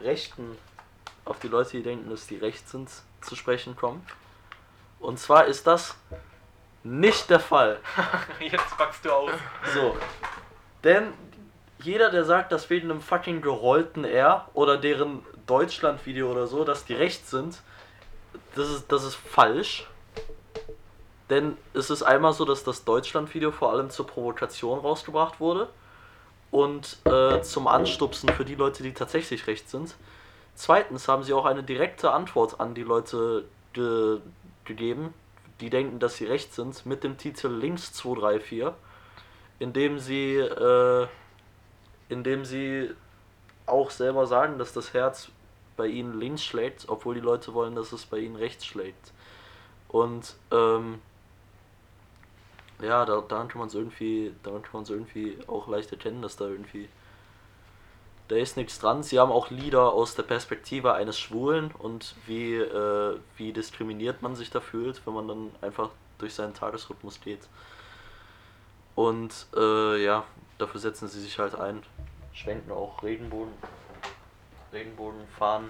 Rechten, 0.00 0.56
auf 1.24 1.38
die 1.40 1.48
Leute, 1.48 1.72
die 1.72 1.82
denken, 1.82 2.08
dass 2.10 2.26
die 2.26 2.36
rechts 2.36 2.70
sind, 2.70 2.90
zu 3.20 3.36
sprechen 3.36 3.76
kommen. 3.76 4.06
Und 4.98 5.18
zwar 5.18 5.46
ist 5.46 5.66
das 5.66 5.96
nicht 6.82 7.30
der 7.30 7.40
Fall. 7.40 7.78
Jetzt 8.40 8.76
packst 8.76 9.04
du 9.04 9.10
aus. 9.10 9.32
So. 9.74 9.96
Denn 10.82 11.12
jeder, 11.82 12.10
der 12.10 12.24
sagt, 12.24 12.52
dass 12.52 12.70
wegen 12.70 12.90
einem 12.90 13.00
fucking 13.00 13.42
gerollten 13.42 14.04
R 14.04 14.48
oder 14.54 14.78
deren 14.78 15.24
Deutschland-Video 15.46 16.30
oder 16.30 16.46
so, 16.46 16.64
dass 16.64 16.84
die 16.84 16.94
rechts 16.94 17.30
sind, 17.30 17.60
das 18.54 18.70
ist, 18.70 18.92
das 18.92 19.04
ist 19.04 19.14
falsch. 19.14 19.86
Denn 21.30 21.56
es 21.74 21.90
ist 21.90 22.02
einmal 22.02 22.32
so, 22.32 22.44
dass 22.44 22.64
das 22.64 22.84
Deutschland-Video 22.84 23.52
vor 23.52 23.72
allem 23.72 23.90
zur 23.90 24.06
Provokation 24.06 24.80
rausgebracht 24.80 25.40
wurde 25.40 25.68
und 26.50 26.98
äh, 27.04 27.40
zum 27.42 27.68
Anstupsen 27.68 28.28
für 28.30 28.44
die 28.44 28.56
Leute, 28.56 28.82
die 28.82 28.92
tatsächlich 28.92 29.46
rechts 29.46 29.70
sind. 29.70 29.94
Zweitens 30.56 31.06
haben 31.06 31.22
sie 31.22 31.32
auch 31.32 31.46
eine 31.46 31.62
direkte 31.62 32.10
Antwort 32.10 32.60
an 32.60 32.74
die 32.74 32.82
Leute 32.82 33.44
ge 33.72 34.18
gegeben, 34.64 35.14
die 35.60 35.70
denken, 35.70 35.98
dass 35.98 36.16
sie 36.16 36.26
rechts 36.26 36.54
sind, 36.56 36.86
mit 36.86 37.02
dem 37.02 37.16
Titel 37.18 37.48
Links 37.48 37.92
234 37.92 38.72
indem 39.60 39.98
sie, 39.98 40.36
äh, 40.36 41.06
indem 42.08 42.44
sie 42.44 42.90
auch 43.66 43.90
selber 43.90 44.26
sagen, 44.26 44.58
dass 44.58 44.72
das 44.72 44.92
Herz 44.92 45.30
bei 45.76 45.86
ihnen 45.86 46.18
links 46.18 46.42
schlägt, 46.42 46.88
obwohl 46.88 47.14
die 47.14 47.20
Leute 47.20 47.54
wollen, 47.54 47.76
dass 47.76 47.92
es 47.92 48.06
bei 48.06 48.18
ihnen 48.18 48.36
rechts 48.36 48.66
schlägt. 48.66 49.12
Und 49.86 50.34
ähm, 50.50 51.00
ja, 52.82 53.04
da, 53.04 53.20
daran 53.20 53.48
kann 53.48 53.58
man 53.58 53.68
es 53.68 53.74
irgendwie, 53.74 54.34
daran 54.42 54.62
kann 54.62 54.82
man 54.82 54.90
irgendwie 54.90 55.38
auch 55.46 55.68
leicht 55.68 55.92
erkennen, 55.92 56.22
dass 56.22 56.36
da 56.36 56.46
irgendwie 56.46 56.88
da 58.30 58.36
ist 58.36 58.56
nichts 58.56 58.78
dran. 58.78 59.02
Sie 59.02 59.18
haben 59.18 59.32
auch 59.32 59.50
Lieder 59.50 59.92
aus 59.92 60.14
der 60.14 60.22
Perspektive 60.22 60.94
eines 60.94 61.18
Schwulen 61.18 61.72
und 61.72 62.14
wie, 62.26 62.54
äh, 62.54 63.18
wie 63.36 63.52
diskriminiert 63.52 64.22
man 64.22 64.36
sich 64.36 64.50
da 64.50 64.60
fühlt, 64.60 65.04
wenn 65.04 65.14
man 65.14 65.26
dann 65.26 65.50
einfach 65.60 65.90
durch 66.18 66.34
seinen 66.34 66.54
Tagesrhythmus 66.54 67.20
geht. 67.20 67.40
Und 68.94 69.46
äh, 69.56 70.04
ja, 70.04 70.24
dafür 70.58 70.78
setzen 70.78 71.08
sie 71.08 71.20
sich 71.20 71.40
halt 71.40 71.56
ein. 71.56 71.82
Schwenken 72.32 72.70
auch 72.70 73.02
Regenbogen, 73.02 73.52
Regenbogenfahnen. 74.72 75.68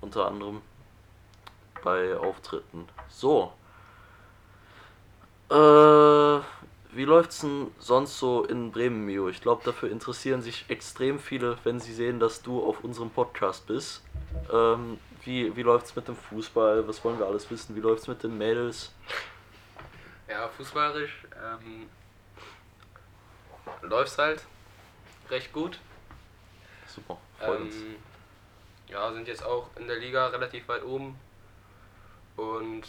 Unter 0.00 0.28
anderem 0.28 0.62
bei 1.84 2.16
Auftritten. 2.16 2.88
So. 3.10 3.52
Äh, 5.52 6.40
wie 6.94 7.04
läuft's 7.04 7.40
denn 7.40 7.70
sonst 7.78 8.18
so 8.18 8.44
in 8.44 8.72
Bremen, 8.72 9.04
Mio? 9.04 9.28
Ich 9.28 9.42
glaube, 9.42 9.62
dafür 9.64 9.90
interessieren 9.90 10.40
sich 10.40 10.64
extrem 10.68 11.18
viele, 11.18 11.58
wenn 11.64 11.78
sie 11.78 11.92
sehen, 11.92 12.20
dass 12.20 12.40
du 12.40 12.64
auf 12.64 12.82
unserem 12.82 13.10
Podcast 13.10 13.66
bist. 13.66 14.02
Ähm, 14.50 14.98
wie, 15.24 15.54
wie 15.54 15.62
läuft's 15.62 15.94
mit 15.94 16.08
dem 16.08 16.16
Fußball? 16.16 16.88
Was 16.88 17.04
wollen 17.04 17.18
wir 17.18 17.26
alles 17.26 17.50
wissen? 17.50 17.76
Wie 17.76 17.80
läuft's 17.80 18.08
mit 18.08 18.22
den 18.22 18.38
Mädels? 18.38 18.92
Ja, 20.26 20.48
fußballerisch 20.48 21.26
ähm, 21.36 21.90
läuft's 23.82 24.16
halt 24.16 24.46
recht 25.28 25.52
gut. 25.52 25.78
Super, 26.86 27.18
freut 27.38 27.60
uns. 27.60 27.74
Ähm, 27.74 27.96
ja, 28.88 29.12
sind 29.12 29.28
jetzt 29.28 29.44
auch 29.44 29.68
in 29.76 29.86
der 29.86 29.98
Liga 29.98 30.28
relativ 30.28 30.66
weit 30.68 30.82
oben. 30.82 31.18
Und 32.36 32.84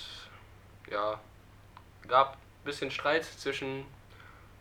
ja, 0.89 1.19
gab 2.07 2.37
bisschen 2.63 2.91
Streit 2.91 3.25
zwischen 3.25 3.85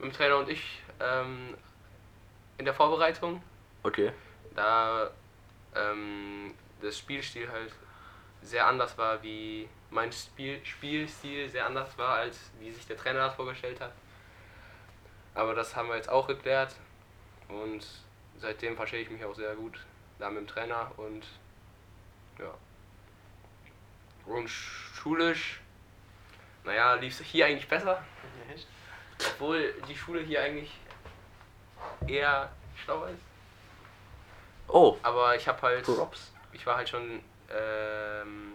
dem 0.00 0.12
Trainer 0.12 0.38
und 0.38 0.48
ich 0.48 0.80
ähm, 1.00 1.56
in 2.58 2.64
der 2.64 2.74
Vorbereitung, 2.74 3.42
Okay. 3.82 4.12
da 4.54 5.10
ähm, 5.74 6.54
das 6.80 6.98
Spielstil 6.98 7.50
halt 7.50 7.72
sehr 8.42 8.66
anders 8.66 8.98
war, 8.98 9.22
wie 9.22 9.68
mein 9.90 10.12
Spiel, 10.12 10.64
Spielstil 10.64 11.48
sehr 11.48 11.66
anders 11.66 11.96
war, 11.98 12.16
als 12.16 12.50
wie 12.58 12.70
sich 12.70 12.86
der 12.86 12.96
Trainer 12.96 13.20
das 13.20 13.34
vorgestellt 13.34 13.80
hat. 13.80 13.92
Aber 15.34 15.54
das 15.54 15.74
haben 15.76 15.88
wir 15.88 15.96
jetzt 15.96 16.08
auch 16.08 16.26
geklärt 16.26 16.74
und 17.48 17.86
seitdem 18.38 18.76
verstehe 18.76 19.00
ich 19.00 19.10
mich 19.10 19.24
auch 19.24 19.34
sehr 19.34 19.54
gut 19.54 19.78
da 20.18 20.28
mit 20.30 20.40
dem 20.40 20.46
Trainer 20.46 20.90
und 20.96 21.26
ja. 22.38 22.54
Und 24.26 24.48
schulisch, 24.48 25.60
naja, 26.64 26.94
lief 26.94 27.18
es 27.20 27.26
hier 27.26 27.46
eigentlich 27.46 27.68
besser. 27.68 28.02
Obwohl 29.34 29.72
die 29.88 29.96
Schule 29.96 30.20
hier 30.20 30.42
eigentlich 30.42 30.72
eher 32.06 32.50
schlauer 32.76 33.08
ist. 33.08 33.22
Oh, 34.68 34.96
Aber 35.02 35.36
ich 35.36 35.46
habe 35.46 35.60
halt, 35.62 35.84
Props. 35.84 36.32
ich 36.52 36.64
war 36.66 36.76
halt 36.76 36.88
schon, 36.88 37.20
ähm, 37.50 38.54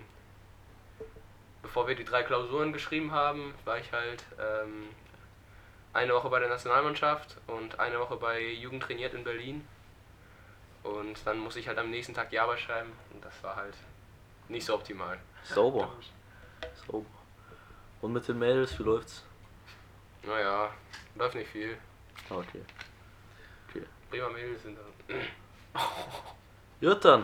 bevor 1.62 1.88
wir 1.88 1.96
die 1.96 2.06
drei 2.06 2.24
Klausuren 2.24 2.74
geschrieben 2.74 3.12
haben, 3.12 3.54
war 3.65 3.78
ich 3.78 3.91
halt 3.91 4.24
ähm, 4.39 4.89
eine 5.93 6.13
Woche 6.13 6.30
bei 6.30 6.39
der 6.39 6.50
Nationalmannschaft 6.50 7.38
und 7.48 7.80
eine 7.80 8.00
Woche 8.00 8.15
bei 8.17 8.41
Jugend 8.41 8.84
trainiert 8.84 9.13
in 9.13 9.24
Berlin. 9.24 9.67
Und 10.84 11.26
dann 11.26 11.39
muss 11.39 11.56
ich 11.56 11.67
halt 11.67 11.78
am 11.78 11.89
nächsten 11.89 12.13
Tag 12.13 12.30
die 12.30 12.39
Arbeit 12.39 12.60
schreiben 12.60 12.91
und 13.13 13.24
das 13.24 13.43
war 13.43 13.56
halt 13.56 13.76
nicht 14.48 14.65
so 14.65 14.76
optimal. 14.76 15.20
Sauber. 15.43 15.91
Sauber. 16.86 17.06
Und 18.01 18.13
mit 18.13 18.27
den 18.27 18.38
Mädels, 18.39 18.77
wie 18.79 18.83
läuft's? 18.83 19.23
Naja, 20.23 20.69
läuft 21.15 21.36
nicht 21.36 21.49
viel. 21.49 21.77
Ah, 22.29 22.36
okay. 22.36 22.62
Okay. 23.69 23.83
Bremer 24.10 24.29
Mädels 24.29 24.62
sind 24.63 24.77
dann. 24.77 25.21
Gut 26.81 27.05
dann. 27.05 27.23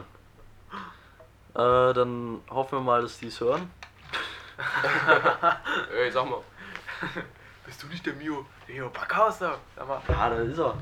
Äh, 1.55 1.93
dann 1.93 2.41
hoffen 2.49 2.79
wir 2.79 2.81
mal, 2.81 3.01
dass 3.01 3.19
die 3.19 3.27
es 3.27 3.39
hören. 3.39 3.71
Ey, 5.95 6.11
sag 6.11 6.27
mal. 6.27 6.41
Bist 7.65 7.83
du 7.83 7.87
nicht 7.87 8.05
der 8.05 8.13
Mio? 8.13 8.45
Mio 8.67 8.89
Backhaus 8.89 9.39
da? 9.39 9.57
Sag 9.75 9.87
mal. 9.87 10.01
Ja, 10.07 10.29
da 10.29 10.35
ist 10.37 10.57
er. 10.57 10.77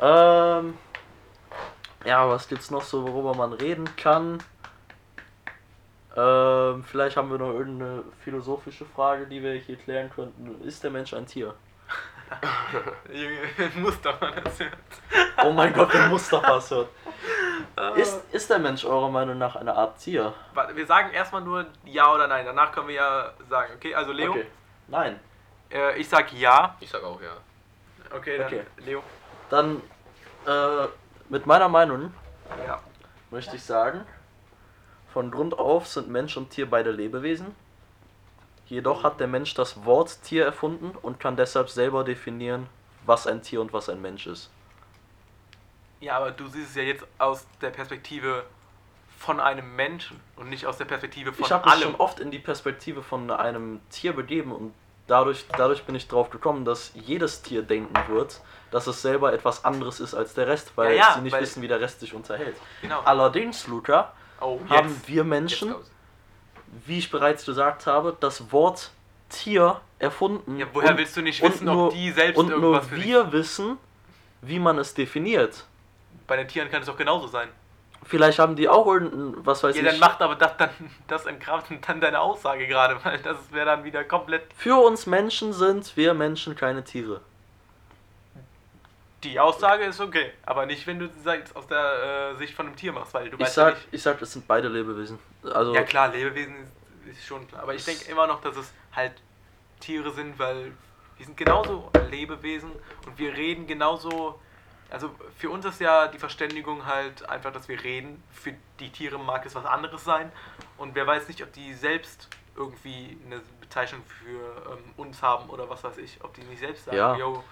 ähm, 0.00 0.78
ja, 2.04 2.28
was 2.28 2.48
gibt's 2.48 2.70
noch 2.70 2.82
so, 2.82 3.06
worüber 3.06 3.34
man 3.34 3.52
reden 3.52 3.94
kann? 3.96 4.42
Ähm, 6.16 6.84
vielleicht 6.84 7.16
haben 7.16 7.30
wir 7.30 7.38
noch 7.38 7.52
irgendeine 7.52 8.02
philosophische 8.22 8.84
Frage, 8.84 9.26
die 9.26 9.42
wir 9.42 9.52
hier 9.54 9.76
klären 9.76 10.10
könnten. 10.10 10.60
Ist 10.66 10.82
der 10.84 10.90
Mensch 10.90 11.14
ein 11.14 11.26
Tier? 11.26 11.54
Junge, 13.12 13.70
Mustafa, 13.76 14.30
das 14.30 14.60
hört. 14.60 14.72
Oh 15.44 15.52
mein 15.52 15.72
Gott, 15.72 15.92
der 15.92 16.08
Mustafa 16.08 16.56
es 16.56 16.70
hört. 16.70 16.88
Ist, 17.96 18.22
ist 18.32 18.50
der 18.50 18.58
Mensch 18.58 18.84
eurer 18.84 19.10
Meinung 19.10 19.38
nach 19.38 19.56
eine 19.56 19.74
Art 19.74 19.98
Tier? 19.98 20.32
Warte, 20.54 20.74
wir 20.76 20.86
sagen 20.86 21.10
erstmal 21.12 21.42
nur 21.42 21.66
ja 21.84 22.12
oder 22.12 22.26
nein. 22.26 22.44
Danach 22.46 22.72
können 22.72 22.88
wir 22.88 22.94
ja 22.94 23.32
sagen, 23.48 23.72
okay? 23.76 23.94
Also 23.94 24.12
Leo, 24.12 24.30
Okay. 24.32 24.46
Nein. 24.88 25.20
äh, 25.70 25.98
ich 25.98 26.08
sag 26.08 26.32
ja. 26.32 26.76
Ich 26.80 26.90
sag 26.90 27.02
auch 27.02 27.20
ja. 27.20 27.32
Okay, 28.14 28.38
dann 28.38 28.46
Okay. 28.46 28.62
Leo. 28.78 29.02
Dann, 29.50 29.82
äh, 30.46 30.86
mit 31.28 31.46
meiner 31.46 31.68
Meinung 31.68 32.12
Ja. 32.66 32.80
möchte 33.30 33.56
ich 33.56 33.62
sagen, 33.62 34.04
von 35.12 35.30
Grund 35.30 35.58
auf 35.58 35.86
sind 35.86 36.08
Mensch 36.08 36.36
und 36.36 36.50
Tier 36.50 36.68
beide 36.68 36.90
Lebewesen. 36.90 37.54
Jedoch 38.66 39.04
hat 39.04 39.20
der 39.20 39.26
Mensch 39.26 39.54
das 39.54 39.84
Wort 39.84 40.22
Tier 40.22 40.44
erfunden 40.44 40.92
und 41.02 41.20
kann 41.20 41.36
deshalb 41.36 41.68
selber 41.68 42.04
definieren, 42.04 42.66
was 43.04 43.26
ein 43.26 43.42
Tier 43.42 43.60
und 43.60 43.72
was 43.72 43.88
ein 43.88 44.00
Mensch 44.00 44.26
ist. 44.26 44.50
Ja, 46.00 46.16
aber 46.16 46.30
du 46.30 46.46
siehst 46.48 46.70
es 46.70 46.74
ja 46.76 46.82
jetzt 46.82 47.06
aus 47.18 47.46
der 47.60 47.70
Perspektive 47.70 48.44
von 49.18 49.38
einem 49.38 49.76
Menschen 49.76 50.18
und 50.36 50.48
nicht 50.48 50.66
aus 50.66 50.78
der 50.78 50.84
Perspektive 50.84 51.32
von 51.32 51.44
ich 51.44 51.52
habe 51.52 51.64
mich 51.64 51.74
allem. 51.74 51.82
schon 51.82 51.94
oft 51.96 52.18
in 52.18 52.30
die 52.30 52.40
Perspektive 52.40 53.02
von 53.02 53.30
einem 53.30 53.80
Tier 53.90 54.12
begeben 54.14 54.50
und 54.52 54.74
dadurch, 55.06 55.44
dadurch 55.56 55.84
bin 55.84 55.94
ich 55.94 56.08
drauf 56.08 56.30
gekommen, 56.30 56.64
dass 56.64 56.90
jedes 56.94 57.42
Tier 57.42 57.62
denken 57.62 57.94
wird, 58.12 58.40
dass 58.72 58.86
es 58.88 59.00
selber 59.02 59.32
etwas 59.32 59.64
anderes 59.64 60.00
ist 60.00 60.14
als 60.14 60.34
der 60.34 60.48
Rest, 60.48 60.72
weil 60.76 60.96
Ja, 60.96 61.08
ja, 61.10 61.14
sie 61.14 61.20
nicht 61.20 61.38
wissen, 61.38 61.62
wie 61.62 61.68
der 61.68 61.80
Rest 61.80 62.00
sich 62.00 62.14
unterhält. 62.14 62.56
Genau. 62.80 63.00
Allerdings, 63.02 63.68
Luca, 63.68 64.12
Oh, 64.42 64.60
haben 64.68 65.00
wir 65.06 65.24
Menschen, 65.24 65.74
wie 66.86 66.98
ich 66.98 67.10
bereits 67.10 67.44
gesagt 67.46 67.86
habe, 67.86 68.16
das 68.20 68.50
Wort 68.52 68.90
Tier 69.28 69.80
erfunden. 69.98 70.58
Ja, 70.58 70.66
woher 70.72 70.90
und, 70.90 70.98
willst 70.98 71.16
du 71.16 71.22
nicht 71.22 71.42
wissen, 71.42 71.64
nur- 71.64 71.86
ob 71.88 71.92
die 71.94 72.10
selbst 72.10 72.38
und 72.38 72.50
irgendwas 72.50 72.90
nur 72.90 73.00
wir 73.02 73.32
wissen, 73.32 73.78
wie 74.42 74.58
man 74.58 74.78
es 74.78 74.92
definiert. 74.94 75.64
Bei 76.26 76.36
den 76.36 76.48
Tieren 76.48 76.70
kann 76.70 76.80
es 76.82 76.86
doch 76.86 76.96
genauso 76.96 77.26
sein. 77.28 77.48
Vielleicht 78.04 78.38
haben 78.40 78.56
die 78.56 78.68
auch 78.68 78.86
irgendein, 78.86 79.46
was 79.46 79.62
weiß 79.62 79.76
Ja, 79.76 79.82
ich. 79.82 79.88
dann 79.88 80.00
macht 80.00 80.20
aber 80.20 80.34
das 80.34 80.56
dann 80.56 80.70
das 81.06 81.24
entkrampft 81.26 81.70
dann 81.86 82.00
deine 82.00 82.20
Aussage 82.20 82.66
gerade, 82.66 82.98
weil 83.04 83.18
das 83.18 83.36
wäre 83.52 83.66
dann 83.66 83.84
wieder 83.84 84.02
komplett 84.04 84.42
Für 84.56 84.74
uns 84.76 85.06
Menschen 85.06 85.52
sind 85.52 85.96
wir 85.96 86.12
Menschen 86.12 86.56
keine 86.56 86.82
Tiere. 86.84 87.20
Die 89.24 89.38
Aussage 89.38 89.84
ist 89.84 90.00
okay, 90.00 90.32
aber 90.44 90.66
nicht 90.66 90.86
wenn 90.86 90.98
du 90.98 91.06
es 91.06 91.56
aus 91.56 91.66
der 91.66 92.32
äh, 92.32 92.36
Sicht 92.36 92.54
von 92.54 92.66
einem 92.66 92.76
Tier 92.76 92.92
machst, 92.92 93.14
weil 93.14 93.30
du 93.30 93.36
Ich 93.36 93.42
weißt 93.42 93.54
sag, 93.54 93.68
ja 93.68 93.74
nicht. 93.74 93.88
ich 93.92 94.02
sag, 94.02 94.20
es 94.22 94.32
sind 94.32 94.46
beide 94.46 94.68
Lebewesen. 94.68 95.18
Also 95.44 95.74
Ja 95.74 95.82
klar, 95.82 96.08
Lebewesen 96.08 96.54
ist, 97.06 97.18
ist 97.18 97.26
schon 97.26 97.46
klar, 97.48 97.62
aber 97.62 97.74
ich 97.74 97.84
Das- 97.84 97.94
denke 97.96 98.10
immer 98.10 98.26
noch, 98.26 98.40
dass 98.40 98.56
es 98.56 98.72
halt 98.92 99.12
Tiere 99.80 100.10
sind, 100.12 100.38
weil 100.38 100.72
wir 101.16 101.26
sind 101.26 101.36
genauso 101.36 101.90
Lebewesen 102.10 102.72
und 103.06 103.18
wir 103.18 103.32
reden 103.34 103.66
genauso. 103.66 104.40
Also 104.90 105.10
für 105.38 105.48
uns 105.50 105.64
ist 105.64 105.80
ja 105.80 106.06
die 106.08 106.18
Verständigung 106.18 106.84
halt 106.84 107.26
einfach, 107.28 107.52
dass 107.52 107.66
wir 107.68 107.82
reden. 107.82 108.22
Für 108.30 108.52
die 108.78 108.90
Tiere 108.90 109.18
mag 109.18 109.46
es 109.46 109.54
was 109.54 109.64
anderes 109.64 110.04
sein 110.04 110.30
und 110.78 110.94
wer 110.94 111.06
weiß 111.06 111.28
nicht, 111.28 111.42
ob 111.42 111.52
die 111.52 111.72
selbst 111.74 112.28
irgendwie 112.56 113.16
eine 113.24 113.40
Bezeichnung 113.60 114.02
für 114.04 114.72
ähm, 114.72 114.84
uns 114.98 115.22
haben 115.22 115.48
oder 115.48 115.68
was 115.70 115.82
weiß 115.82 115.96
ich, 115.98 116.18
ob 116.22 116.34
die 116.34 116.42
nicht 116.42 116.58
selbst 116.60 116.84
sagen, 116.84 116.96
Ja. 116.98 117.16
yo, 117.16 117.42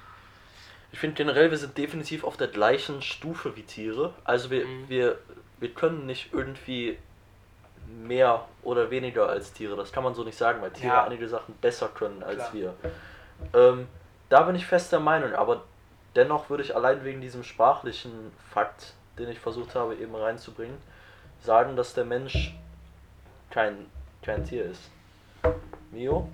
Ich 0.93 0.99
finde 0.99 1.15
generell, 1.17 1.51
wir 1.51 1.59
sind 1.59 1.77
definitiv 1.79 2.25
auf 2.25 2.37
der 2.37 2.49
gleichen 2.49 3.01
Stufe 3.03 3.57
wie 3.57 3.63
Tiere. 3.63 4.13
Also 4.25 4.51
wir, 4.51 4.65
Mhm. 4.67 4.89
wir, 4.89 5.19
wir 5.59 5.73
können 5.73 6.07
nicht 6.07 6.33
irgendwie 6.33 6.99
mehr 8.05 8.47
oder 8.63 8.91
weniger 8.91 9.29
als 9.29 9.53
Tiere. 9.53 9.77
Das 9.77 9.93
kann 9.93 10.05
man 10.05 10.15
so 10.15 10.25
nicht 10.25 10.37
sagen, 10.39 10.61
weil 10.63 10.71
Tiere 10.73 10.95
Ja. 10.95 11.05
einige 11.05 11.29
Sachen 11.29 11.55
besser 11.61 11.89
können 11.89 12.23
als 12.23 12.37
Klar. 12.51 12.53
wir. 12.55 12.75
Ähm, 13.55 13.89
da 14.29 14.43
bin 14.43 14.55
ich 14.55 14.67
fest 14.67 14.93
der 14.93 15.01
Meinung, 15.01 15.33
aber 15.35 15.65
dennoch 16.15 16.51
würde 16.51 16.63
ich 16.63 16.75
allein 16.75 17.05
wegen 17.05 17.21
diesem 17.21 17.43
sprachlichen 17.45 18.33
Fakt, 18.53 18.95
den 19.19 19.29
ich 19.29 19.39
versucht 19.39 19.75
habe 19.75 19.95
eben 19.97 20.15
reinzubringen, 20.15 20.77
sagen, 21.43 21.77
dass 21.77 21.95
der 21.95 22.05
Mensch 22.05 22.55
kein, 23.51 23.87
kein 24.23 24.45
Tier 24.45 24.67
ist. 24.67 24.91
Mio? 25.91 26.29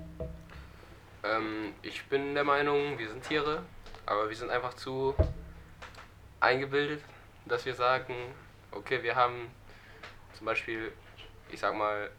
Ähm, 1.24 1.74
ich 1.82 2.04
bin 2.06 2.34
der 2.34 2.44
Meinung, 2.44 2.98
wir 2.98 3.08
sind 3.08 3.22
Tiere, 3.22 3.62
aber 4.06 4.28
wir 4.28 4.36
sind 4.36 4.50
einfach 4.50 4.74
zu 4.74 5.14
eingebildet, 6.40 7.02
dass 7.44 7.66
wir 7.66 7.74
sagen, 7.74 8.14
okay, 8.70 9.02
wir 9.02 9.16
haben 9.16 9.50
zum 10.34 10.46
Beispiel, 10.46 10.92
ich 11.50 11.60
sag 11.60 11.74
mal, 11.74 12.10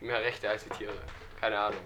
mehr 0.00 0.20
Rechte 0.20 0.48
als 0.48 0.64
die 0.64 0.70
Tiere. 0.70 0.92
Keine 1.40 1.58
Ahnung. 1.58 1.80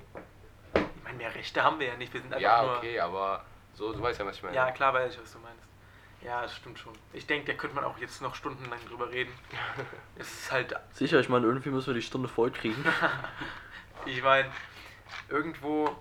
ich 0.74 1.04
meine, 1.04 1.16
mehr 1.18 1.34
Rechte 1.34 1.62
haben 1.62 1.78
wir 1.78 1.88
ja 1.88 1.96
nicht, 1.96 2.12
wir 2.12 2.20
sind 2.20 2.32
einfach 2.32 2.42
Ja, 2.42 2.62
nur... 2.62 2.76
okay, 2.78 3.00
aber 3.00 3.44
so, 3.74 3.92
du 3.92 4.00
weißt 4.00 4.20
ja, 4.20 4.26
was 4.26 4.36
ich 4.36 4.42
meine. 4.42 4.56
Ja, 4.56 4.70
klar 4.70 4.94
weiß 4.94 5.14
ich, 5.14 5.20
was 5.20 5.32
du 5.32 5.38
meinst. 5.38 5.58
Ja, 6.20 6.42
das 6.42 6.56
stimmt 6.56 6.78
schon. 6.78 6.92
Ich 7.12 7.26
denke, 7.26 7.52
da 7.52 7.58
könnte 7.58 7.76
man 7.76 7.84
auch 7.84 7.96
jetzt 7.98 8.20
noch 8.20 8.34
stundenlang 8.34 8.80
drüber 8.88 9.08
reden. 9.10 9.32
es 10.16 10.28
ist 10.32 10.52
halt, 10.52 10.74
Sicher, 10.92 11.20
ich 11.20 11.28
meine, 11.28 11.46
irgendwie 11.46 11.70
müssen 11.70 11.86
wir 11.88 11.94
die 11.94 12.02
Stunde 12.02 12.28
voll 12.28 12.50
kriegen. 12.50 12.84
ich 14.04 14.22
meine, 14.22 14.50
irgendwo 15.28 15.96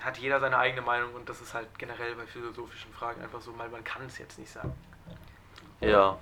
hat 0.00 0.18
jeder 0.18 0.40
seine 0.40 0.58
eigene 0.58 0.82
Meinung 0.82 1.14
und 1.14 1.28
das 1.28 1.40
ist 1.40 1.54
halt 1.54 1.66
generell 1.78 2.14
bei 2.14 2.26
philosophischen 2.26 2.92
Fragen 2.92 3.22
einfach 3.22 3.40
so, 3.40 3.56
weil 3.58 3.68
man 3.68 3.84
kann 3.84 4.02
es 4.06 4.18
jetzt 4.18 4.38
nicht 4.38 4.50
sagen. 4.50 4.74
ja. 5.80 6.18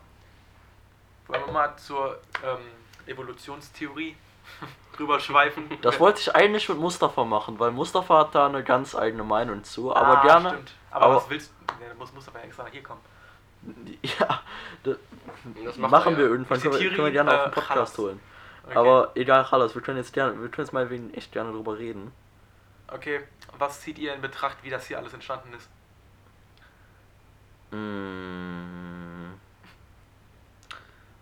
Wollen 1.26 1.44
wir 1.44 1.52
mal 1.52 1.76
zur 1.76 2.18
ähm, 2.42 2.58
Evolutionstheorie 3.06 4.16
drüber 4.96 5.20
schweifen? 5.20 5.68
Das 5.82 6.00
wollte 6.00 6.20
ich 6.20 6.34
eigentlich 6.34 6.66
mit 6.70 6.78
Mustafa 6.78 7.22
machen, 7.24 7.58
weil 7.58 7.70
Mustafa 7.70 8.20
hat 8.20 8.34
da 8.34 8.46
eine 8.46 8.64
ganz 8.64 8.94
eigene 8.94 9.24
Meinung 9.24 9.62
zu, 9.62 9.94
aber 9.94 10.20
Ah, 10.20 10.22
gerne. 10.22 10.48
Stimmt. 10.50 10.72
Aber, 10.90 11.04
aber- 11.04 11.16
was 11.16 11.28
willst 11.30 11.50
du? 11.50 11.84
Ja, 11.84 11.90
da 11.90 11.94
muss 11.96 12.12
Mustafa 12.14 12.38
ja 12.38 12.44
extra 12.44 12.66
hier 12.70 12.82
kommen. 12.82 13.00
Ja, 14.18 14.40
das 15.64 15.76
macht 15.76 15.90
machen 15.90 16.16
wir 16.16 16.24
ja. 16.24 16.30
irgendwann, 16.30 16.60
können 16.60 16.78
wir, 16.78 16.88
können 16.90 17.04
wir 17.04 17.10
gerne 17.10 17.30
auf 17.34 17.42
den 17.44 17.50
äh, 17.50 17.54
Podcast 17.54 17.68
Chalas? 17.96 17.98
holen. 17.98 18.20
Okay. 18.66 18.76
Aber 18.78 19.10
egal, 19.16 19.50
Hallas, 19.50 19.74
wir 19.74 19.82
können 19.82 19.98
jetzt 19.98 20.12
gerne, 20.12 20.32
wir 20.40 20.48
können 20.48 20.64
jetzt 20.66 20.72
mal 20.72 20.88
wegen 20.88 21.12
echt 21.12 21.32
gerne 21.32 21.52
drüber 21.52 21.76
reden. 21.78 22.12
Okay, 22.86 23.20
was 23.56 23.80
zieht 23.80 23.98
ihr 23.98 24.14
in 24.14 24.20
Betracht, 24.20 24.58
wie 24.62 24.70
das 24.70 24.86
hier 24.86 24.98
alles 24.98 25.12
entstanden 25.14 25.52
ist? 25.54 25.68
Mm. 27.70 29.34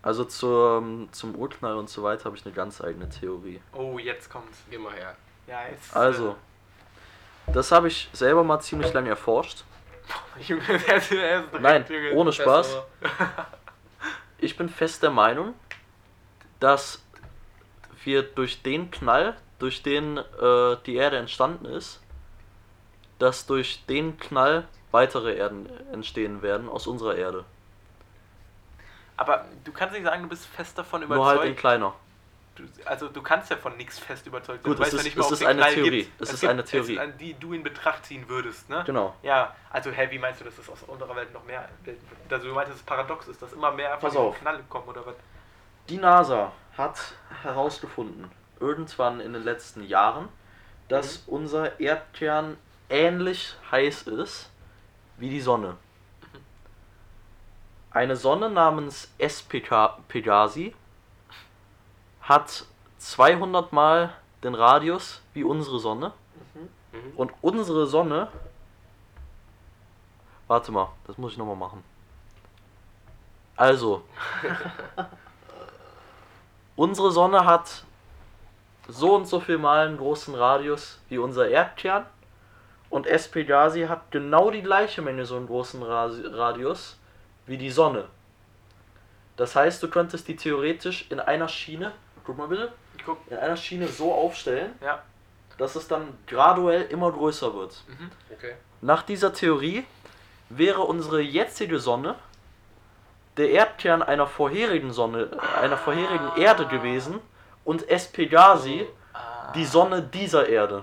Also 0.03 0.25
zum, 0.25 1.09
zum 1.13 1.35
Urknall 1.35 1.77
und 1.77 1.91
so 1.91 2.03
weiter 2.03 2.27
habe 2.27 2.37
ich 2.37 2.47
eine 2.47 2.55
ganz 2.55 2.81
eigene 2.81 3.09
Theorie. 3.09 3.61
Oh, 3.73 3.99
jetzt 3.99 4.31
kommt's. 4.31 4.63
Geh 4.71 4.79
mal 4.79 4.93
her. 4.93 5.17
Ja, 5.49 5.67
jetzt. 5.69 5.97
Also, 5.97 6.37
das 7.53 7.73
habe 7.73 7.89
ich 7.89 8.09
selber 8.13 8.45
mal 8.45 8.61
ziemlich 8.61 8.93
lange 8.93 9.09
erforscht. 9.09 9.65
Junge, 10.39 10.63
der 10.63 10.97
ist, 10.97 11.11
der 11.11 11.41
ist 11.41 11.51
direkt, 11.53 11.61
Nein, 11.61 11.85
Junge. 11.89 12.13
ohne 12.15 12.33
Spaß. 12.33 12.79
Ich 14.39 14.59
bin 14.59 14.69
fest 14.69 15.03
der 15.03 15.11
Meinung, 15.11 15.55
dass 16.61 17.03
wir 18.05 18.23
durch 18.23 18.63
den 18.63 18.91
Knall, 18.91 19.35
durch 19.59 19.83
den 19.83 20.19
äh, 20.19 20.77
die 20.85 20.97
Erde 20.97 21.17
entstanden 21.17 21.65
ist, 21.65 22.03
dass 23.19 23.47
durch 23.47 23.85
den 23.87 24.19
Knall 24.19 24.67
weitere 24.91 25.35
Erden 25.37 25.69
entstehen 25.93 26.43
werden 26.43 26.69
aus 26.69 26.87
unserer 26.87 27.17
Erde. 27.17 27.45
Aber 29.17 29.45
du 29.65 29.73
kannst 29.73 29.95
nicht 29.95 30.05
sagen, 30.05 30.23
du 30.23 30.29
bist 30.29 30.47
fest 30.47 30.77
davon 30.79 31.01
Nur 31.09 31.25
halt 31.25 31.37
in 31.37 31.43
überzeugt. 31.43 31.59
kleiner. 31.61 31.95
du, 32.57 32.65
also 32.85 33.09
du 33.09 33.23
kannst 33.23 33.51
ja 33.51 33.57
von 33.57 33.77
nichts 33.77 33.99
fest 33.99 34.27
überzeugt 34.27 34.63
sein. 34.63 34.71
Gut, 34.71 34.79
du 34.79 34.83
es 34.83 34.87
weißt 34.89 34.93
ja 34.93 34.99
ist- 34.99 35.05
nicht 35.05 35.17
mal, 35.17 35.23
es 35.23 35.27
ob 35.29 35.33
ist 35.33 35.41
den 35.41 35.49
eine 35.49 35.61
Knall 35.63 35.75
Theorie. 35.75 36.03
Gibt. 36.05 36.21
Es 36.21 36.33
ist 36.33 36.41
gibt 36.41 36.51
eine 36.51 36.65
Theorie. 36.65 36.95
Es, 36.95 37.01
an 37.01 37.19
die 37.19 37.35
du 37.35 37.53
in 37.55 37.63
Betracht 37.63 38.05
ziehen 38.05 38.29
würdest, 38.29 38.69
ne? 38.69 38.83
Genau. 38.87 39.15
Ja, 39.23 39.55
also 39.71 39.91
hä, 39.91 40.09
wie 40.11 40.19
meinst 40.19 40.41
du, 40.41 40.45
dass 40.45 40.59
es 40.59 40.69
aus 40.69 40.83
unserer 40.83 41.17
Welt 41.17 41.33
noch 41.33 41.45
mehr... 41.45 41.67
Also 42.31 42.49
du 42.49 42.55
meinst, 42.55 42.71
dass 42.73 42.79
es 42.79 42.85
paradox 42.85 43.29
ist, 43.29 43.41
dass 43.41 43.53
immer 43.55 43.73
mehr 43.73 43.99
von 43.99 44.15
auf. 44.17 44.39
Knalle 44.39 44.63
kommen 44.69 44.89
oder 44.89 45.05
was? 45.07 45.15
Die 45.89 45.97
NASA 45.99 46.53
hat 46.77 46.99
herausgefunden, 47.43 48.31
irgendwann 48.61 49.21
in 49.21 49.33
den 49.33 49.45
letzten 49.45 49.83
Jahren, 49.83 50.29
dass 50.89 51.23
unser 51.27 51.81
Erdkern 51.81 52.59
ähnlich 52.89 53.55
heiß 53.71 54.03
ist 54.03 54.51
wie 55.19 55.29
die 55.31 55.41
Sonne. 55.41 55.77
Eine 57.91 58.17
Sonne 58.17 58.51
namens 58.51 59.11
S. 59.19 59.43
Pega- 59.49 59.97
Pegasi 60.09 60.75
hat 62.21 62.65
200 62.99 63.73
Mal 63.73 64.13
den 64.43 64.55
Radius 64.55 65.23
wie 65.33 65.45
unsere 65.45 65.79
Sonne 65.79 66.13
Mhm. 66.93 67.13
und 67.17 67.33
unsere 67.43 67.87
Sonne 67.87 68.29
Warte 70.49 70.71
mal, 70.71 70.89
das 71.09 71.19
muss 71.19 71.33
ich 71.33 71.39
nochmal 71.39 71.57
machen. 71.57 71.83
Also, 73.57 74.05
unsere 76.77 77.11
Sonne 77.11 77.45
hat 77.45 77.85
so 78.87 79.17
und 79.17 79.27
so 79.27 79.41
viel 79.41 79.59
mal 79.59 79.87
einen 79.89 79.97
großen 79.97 80.35
Radius 80.37 81.01
wie 81.09 81.19
unser 81.19 81.49
Erdkern 81.49 82.07
und 82.91 83.07
Espegasi 83.07 83.83
hat 83.89 84.11
genau 84.11 84.51
die 84.51 84.63
gleiche 84.63 85.03
Menge 85.03 85.25
so 85.27 85.37
einen 85.37 85.47
großen 85.47 85.83
Radius 85.83 86.99
wie 87.47 87.59
die 87.59 87.71
Sonne. 87.71 88.05
Das 89.37 89.55
heißt, 89.55 89.83
du 89.83 89.89
könntest 89.89 90.29
die 90.29 90.37
theoretisch 90.37 91.07
in 91.11 91.21
einer 91.21 91.49
Schiene, 91.49 91.93
guck 92.25 92.39
mal 92.39 92.49
bitte, 92.49 92.73
Guck. 93.05 93.19
in 93.29 93.37
einer 93.37 93.57
Schiene 93.57 93.87
so 93.89 94.13
aufstellen, 94.13 94.73
Ja. 94.81 95.03
dass 95.59 95.77
es 95.77 95.89
dann 95.89 96.09
graduell 96.27 96.83
immer 96.83 97.13
größer 97.13 97.55
wird. 97.55 97.83
Mhm. 97.89 98.11
Okay. 98.35 98.55
Nach 98.81 99.03
dieser 99.03 99.33
Theorie 99.33 99.85
wäre 100.49 100.83
unsere 100.83 101.21
jetzige 101.21 101.79
Sonne 101.79 102.15
der 103.37 103.51
Erdkern 103.51 104.03
einer 104.03 104.27
vorherigen 104.27 104.93
Sonne, 104.93 105.29
einer 105.61 105.77
vorherigen 105.77 106.31
Erde 106.37 106.67
gewesen 106.67 107.21
und 107.65 107.89
Espegasi 107.91 108.87
Ah. 109.13 109.53
die 109.55 109.65
Sonne 109.65 110.03
dieser 110.03 110.49
Erde. 110.49 110.83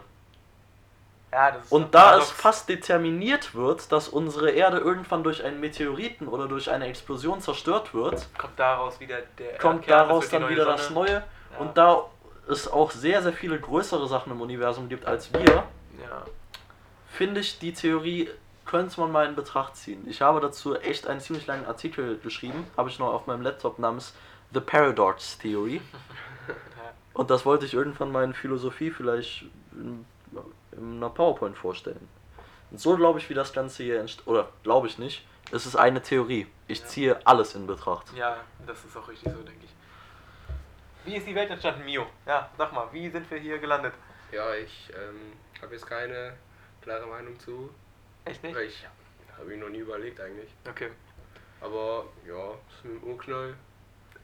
Ja, 1.33 1.49
das 1.51 1.65
ist 1.65 1.71
Und 1.71 1.95
da 1.95 2.19
es 2.19 2.29
fast 2.29 2.69
determiniert 2.69 3.55
wird, 3.55 3.91
dass 3.91 4.07
unsere 4.07 4.51
Erde 4.51 4.77
irgendwann 4.77 5.23
durch 5.23 5.43
einen 5.43 5.59
Meteoriten 5.59 6.27
oder 6.27 6.47
durch 6.47 6.69
eine 6.69 6.85
Explosion 6.85 7.41
zerstört 7.41 7.93
wird, 7.95 8.27
kommt 8.37 8.59
daraus 8.59 8.99
wieder 8.99 9.17
der 9.39 9.57
kommt 9.57 9.87
Erdkern, 9.87 10.07
daraus 10.09 10.29
dann 10.29 10.47
wieder 10.47 10.65
Sonne. 10.65 10.77
das 10.77 10.89
Neue. 10.91 11.13
Ja. 11.13 11.57
Und 11.57 11.75
da 11.75 12.05
es 12.47 12.67
auch 12.71 12.91
sehr, 12.91 13.23
sehr 13.23 13.33
viele 13.33 13.59
größere 13.59 14.07
Sachen 14.07 14.31
im 14.31 14.41
Universum 14.41 14.89
gibt 14.89 15.05
als 15.05 15.33
wir, 15.33 15.43
Ja. 15.45 16.23
finde 17.09 17.39
ich, 17.39 17.57
die 17.57 17.73
Theorie 17.73 18.29
könnte 18.65 18.99
man 18.99 19.11
mal 19.11 19.25
in 19.27 19.35
Betracht 19.35 19.75
ziehen. 19.75 20.05
Ich 20.07 20.21
habe 20.21 20.39
dazu 20.39 20.75
echt 20.75 21.07
einen 21.07 21.19
ziemlich 21.19 21.47
langen 21.47 21.65
Artikel 21.65 22.19
geschrieben, 22.19 22.67
habe 22.77 22.89
ich 22.89 22.99
noch 22.99 23.11
auf 23.11 23.25
meinem 23.25 23.41
Laptop 23.41 23.79
namens 23.79 24.13
The 24.53 24.59
Paradox 24.59 25.37
Theory. 25.39 25.81
Und 27.13 27.29
das 27.31 27.43
wollte 27.45 27.65
ich 27.65 27.73
irgendwann 27.73 28.11
mal 28.11 28.23
in 28.23 28.33
Philosophie 28.33 28.91
vielleicht 28.91 29.45
in, 30.77 30.93
in 30.93 30.97
einer 30.97 31.09
PowerPoint 31.09 31.57
vorstellen. 31.57 32.07
Und 32.71 32.79
so 32.79 32.95
glaube 32.97 33.19
ich, 33.19 33.29
wie 33.29 33.33
das 33.33 33.53
Ganze 33.53 33.83
hier 33.83 33.99
entsteht. 33.99 34.27
Oder 34.27 34.49
glaube 34.63 34.87
ich 34.87 34.97
nicht. 34.97 35.25
Es 35.51 35.65
ist 35.65 35.75
eine 35.75 36.01
Theorie. 36.01 36.47
Ich 36.67 36.79
Ja. 36.79 36.85
ziehe 36.87 37.27
alles 37.27 37.55
in 37.55 37.67
Betracht. 37.67 38.11
ja, 38.15 38.37
das 38.65 38.83
ist 38.85 38.95
auch 38.97 39.07
richtig 39.07 39.31
so, 39.31 39.41
denke 39.43 39.65
ich. 39.65 39.71
Wie 41.05 41.15
ist 41.17 41.27
die 41.27 41.35
Welt 41.35 41.49
entstanden, 41.49 41.83
Mio? 41.83 42.05
Ja, 42.25 42.49
sag 42.57 42.71
mal, 42.71 42.87
wie 42.93 43.09
sind 43.09 43.29
wir 43.29 43.37
hier 43.37 43.59
gelandet? 43.59 43.93
Ja, 44.31 44.53
ich 44.55 44.89
ähm, 44.95 45.33
habe 45.61 45.73
jetzt 45.73 45.85
keine 45.85 46.33
klare 46.81 47.05
Meinung 47.05 47.37
zu. 47.39 47.69
Echt 48.25 48.41
nicht? 48.41 48.55
weil 48.55 48.63
Ich 48.67 48.87
habe 49.37 49.45
mir 49.49 49.57
noch 49.57 49.69
nie 49.69 49.79
überlegt 49.79 50.19
eigentlich. 50.21 50.49
Okay. 50.67 50.89
Aber 51.59 52.05
ja, 52.27 52.51
das 52.69 52.83
mit 52.83 53.01
dem 53.01 53.03
Urknall. 53.09 53.53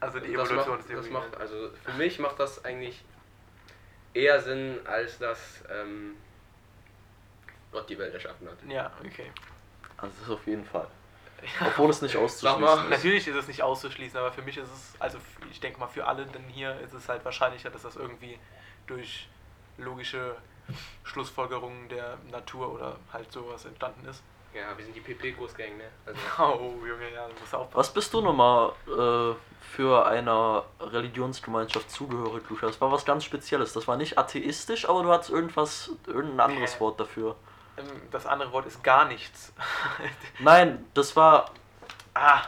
Also 0.00 0.18
die 0.18 0.32
das 0.32 0.48
Evolution 0.48 0.76
macht, 0.78 0.88
ist 0.88 0.96
das 0.96 1.04
die 1.04 1.10
macht, 1.10 1.36
also 1.36 1.70
für 1.84 1.92
mich 1.92 2.18
macht 2.18 2.40
das 2.40 2.64
eigentlich 2.64 3.04
eher 4.14 4.40
Sinn, 4.40 4.78
als 4.86 5.18
dass 5.18 5.62
ähm, 5.70 6.16
Gott 7.72 7.88
die 7.88 7.98
Welt 7.98 8.12
erschaffen 8.14 8.48
hat. 8.48 8.56
Ja, 8.68 8.90
okay. 9.04 9.30
Also 9.96 10.14
das 10.18 10.26
ist 10.28 10.30
auf 10.34 10.46
jeden 10.46 10.64
Fall. 10.64 10.86
Obwohl 11.66 11.88
es 11.90 12.02
nicht 12.02 12.16
auszuschließen 12.16 12.60
mal. 12.60 12.84
ist. 12.84 12.90
Natürlich 12.90 13.26
ist 13.28 13.36
es 13.36 13.48
nicht 13.48 13.62
auszuschließen, 13.62 14.18
aber 14.18 14.30
für 14.32 14.42
mich 14.42 14.56
ist 14.58 14.68
es, 14.70 14.94
also 14.98 15.16
f- 15.18 15.24
ich 15.50 15.58
denke 15.60 15.80
mal 15.80 15.86
für 15.86 16.06
alle 16.06 16.26
denn 16.26 16.44
hier 16.44 16.78
ist 16.80 16.92
es 16.92 17.08
halt 17.08 17.24
wahrscheinlicher, 17.24 17.70
dass 17.70 17.82
das 17.82 17.96
irgendwie 17.96 18.38
durch 18.86 19.28
logische 19.78 20.36
Schlussfolgerungen 21.04 21.88
der 21.88 22.18
Natur 22.30 22.72
oder 22.74 22.96
halt 23.12 23.30
sowas 23.32 23.64
entstanden 23.64 24.06
ist. 24.06 24.22
Ja, 24.52 24.76
wir 24.76 24.84
sind 24.84 24.94
die 24.96 25.00
PP-Großgang, 25.00 25.76
ne? 25.76 25.84
Also, 26.04 26.18
Oh, 26.58 26.84
Junge, 26.86 27.12
ja, 27.14 27.26
du 27.28 27.34
musst 27.40 27.54
aufpassen. 27.54 27.78
Was 27.78 27.92
bist 27.94 28.12
du 28.12 28.20
nochmal 28.20 28.72
äh, 28.88 29.34
für 29.60 30.04
einer 30.06 30.64
Religionsgemeinschaft 30.80 31.88
zugehörig, 31.90 32.42
Lukas? 32.50 32.72
Das 32.72 32.80
war 32.80 32.90
was 32.90 33.04
ganz 33.04 33.24
Spezielles. 33.24 33.72
Das 33.72 33.86
war 33.86 33.96
nicht 33.96 34.18
atheistisch, 34.18 34.88
aber 34.88 35.04
du 35.04 35.10
hattest 35.12 35.30
irgendwas, 35.30 35.92
irgendein 36.06 36.40
anderes 36.50 36.74
Äh. 36.76 36.80
Wort 36.80 36.98
dafür. 36.98 37.36
Ähm, 37.80 38.02
Das 38.10 38.26
andere 38.26 38.52
Wort 38.52 38.66
ist 38.66 38.82
gar 38.82 39.04
nichts. 39.06 39.52
Nein, 40.38 40.84
das 40.94 41.16
war. 41.16 41.50
Ah. 42.14 42.42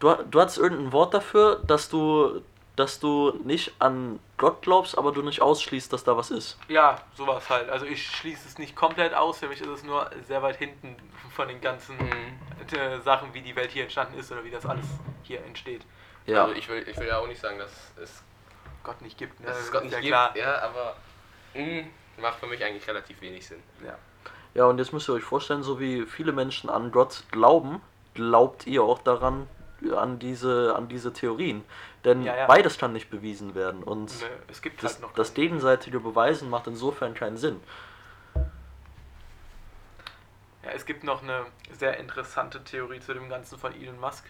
Du, 0.00 0.12
du 0.14 0.40
hattest 0.40 0.58
irgendein 0.58 0.92
Wort 0.92 1.14
dafür, 1.14 1.60
dass 1.66 1.88
du, 1.88 2.42
dass 2.76 2.98
du 2.98 3.38
nicht 3.44 3.72
an 3.78 4.18
Gott 4.36 4.62
glaubst, 4.62 4.98
aber 4.98 5.12
du 5.12 5.22
nicht 5.22 5.40
ausschließt, 5.42 5.92
dass 5.92 6.02
da 6.04 6.16
was 6.16 6.30
ist. 6.32 6.58
ja, 6.68 7.00
sowas 7.14 7.48
halt. 7.48 7.68
Also 7.70 7.86
ich 7.86 8.04
schließe 8.08 8.48
es 8.48 8.58
nicht 8.58 8.74
komplett 8.74 9.14
aus, 9.14 9.38
für 9.38 9.46
mich 9.48 9.60
ist 9.60 9.68
es 9.68 9.84
nur 9.84 10.10
sehr 10.26 10.42
weit 10.42 10.56
hinten 10.56 10.96
von 11.36 11.46
den 11.48 11.60
ganzen 11.60 11.96
Mhm. 11.98 12.76
äh, 12.76 13.00
Sachen, 13.00 13.32
wie 13.34 13.42
die 13.42 13.54
Welt 13.54 13.70
hier 13.70 13.84
entstanden 13.84 14.18
ist 14.18 14.32
oder 14.32 14.42
wie 14.44 14.50
das 14.50 14.66
alles 14.66 14.86
hier 15.22 15.44
entsteht. 15.44 15.82
Ja. 16.26 16.42
also 16.44 16.54
ich, 16.54 16.68
will, 16.68 16.86
ich 16.88 16.96
will 16.98 17.06
ja 17.08 17.18
auch 17.18 17.26
nicht 17.28 17.40
sagen, 17.40 17.58
dass 17.58 17.70
es, 18.02 18.22
Gott 18.82 19.00
nicht 19.02 19.16
gibt. 19.18 19.38
Ne? 19.40 19.46
dass 19.46 19.58
es 19.58 19.64
Das 19.64 19.72
Gott 19.72 19.82
ist 19.84 19.96
nicht 19.96 20.12
ja 20.12 20.28
gibt. 20.28 20.34
klar. 20.34 20.36
Ja, 20.36 20.62
aber 20.62 20.96
mh, 21.54 21.84
macht 22.20 22.38
für 22.40 22.46
mich 22.48 22.62
eigentlich 22.64 22.86
relativ 22.88 23.20
wenig 23.20 23.46
Sinn. 23.46 23.62
Ja. 23.84 23.96
Ja, 24.54 24.64
und 24.66 24.78
jetzt 24.78 24.92
müsst 24.92 25.08
ihr 25.08 25.14
euch 25.14 25.24
vorstellen, 25.24 25.62
so 25.62 25.80
wie 25.80 26.06
viele 26.06 26.32
Menschen 26.32 26.68
an 26.68 26.92
Gott 26.92 27.24
glauben, 27.30 27.80
glaubt 28.14 28.66
ihr 28.66 28.82
auch 28.82 28.98
daran, 28.98 29.46
an 29.96 30.18
diese, 30.18 30.74
an 30.76 30.88
diese 30.88 31.12
Theorien. 31.12 31.64
Denn 32.04 32.22
Ja, 32.22 32.36
ja. 32.36 32.46
beides 32.46 32.78
kann 32.78 32.92
nicht 32.92 33.10
bewiesen 33.10 33.54
werden. 33.54 33.82
Und 33.82 34.20
Ne, 34.20 34.28
es 34.48 34.62
gibt 34.62 34.82
das, 34.82 34.94
halt 34.94 35.02
noch 35.02 35.12
das 35.14 35.34
gegenseitige 35.34 36.00
Beweisen 36.00 36.50
macht 36.50 36.66
insofern 36.66 37.14
keinen 37.14 37.36
Sinn. 37.36 37.60
Ja, 40.62 40.70
es 40.74 40.86
gibt 40.86 41.02
noch 41.02 41.22
eine 41.22 41.46
sehr 41.72 41.96
interessante 41.98 42.62
Theorie 42.62 43.00
zu 43.00 43.14
dem 43.14 43.28
Ganzen 43.28 43.58
von 43.58 43.74
Elon 43.74 43.98
Musk. 43.98 44.24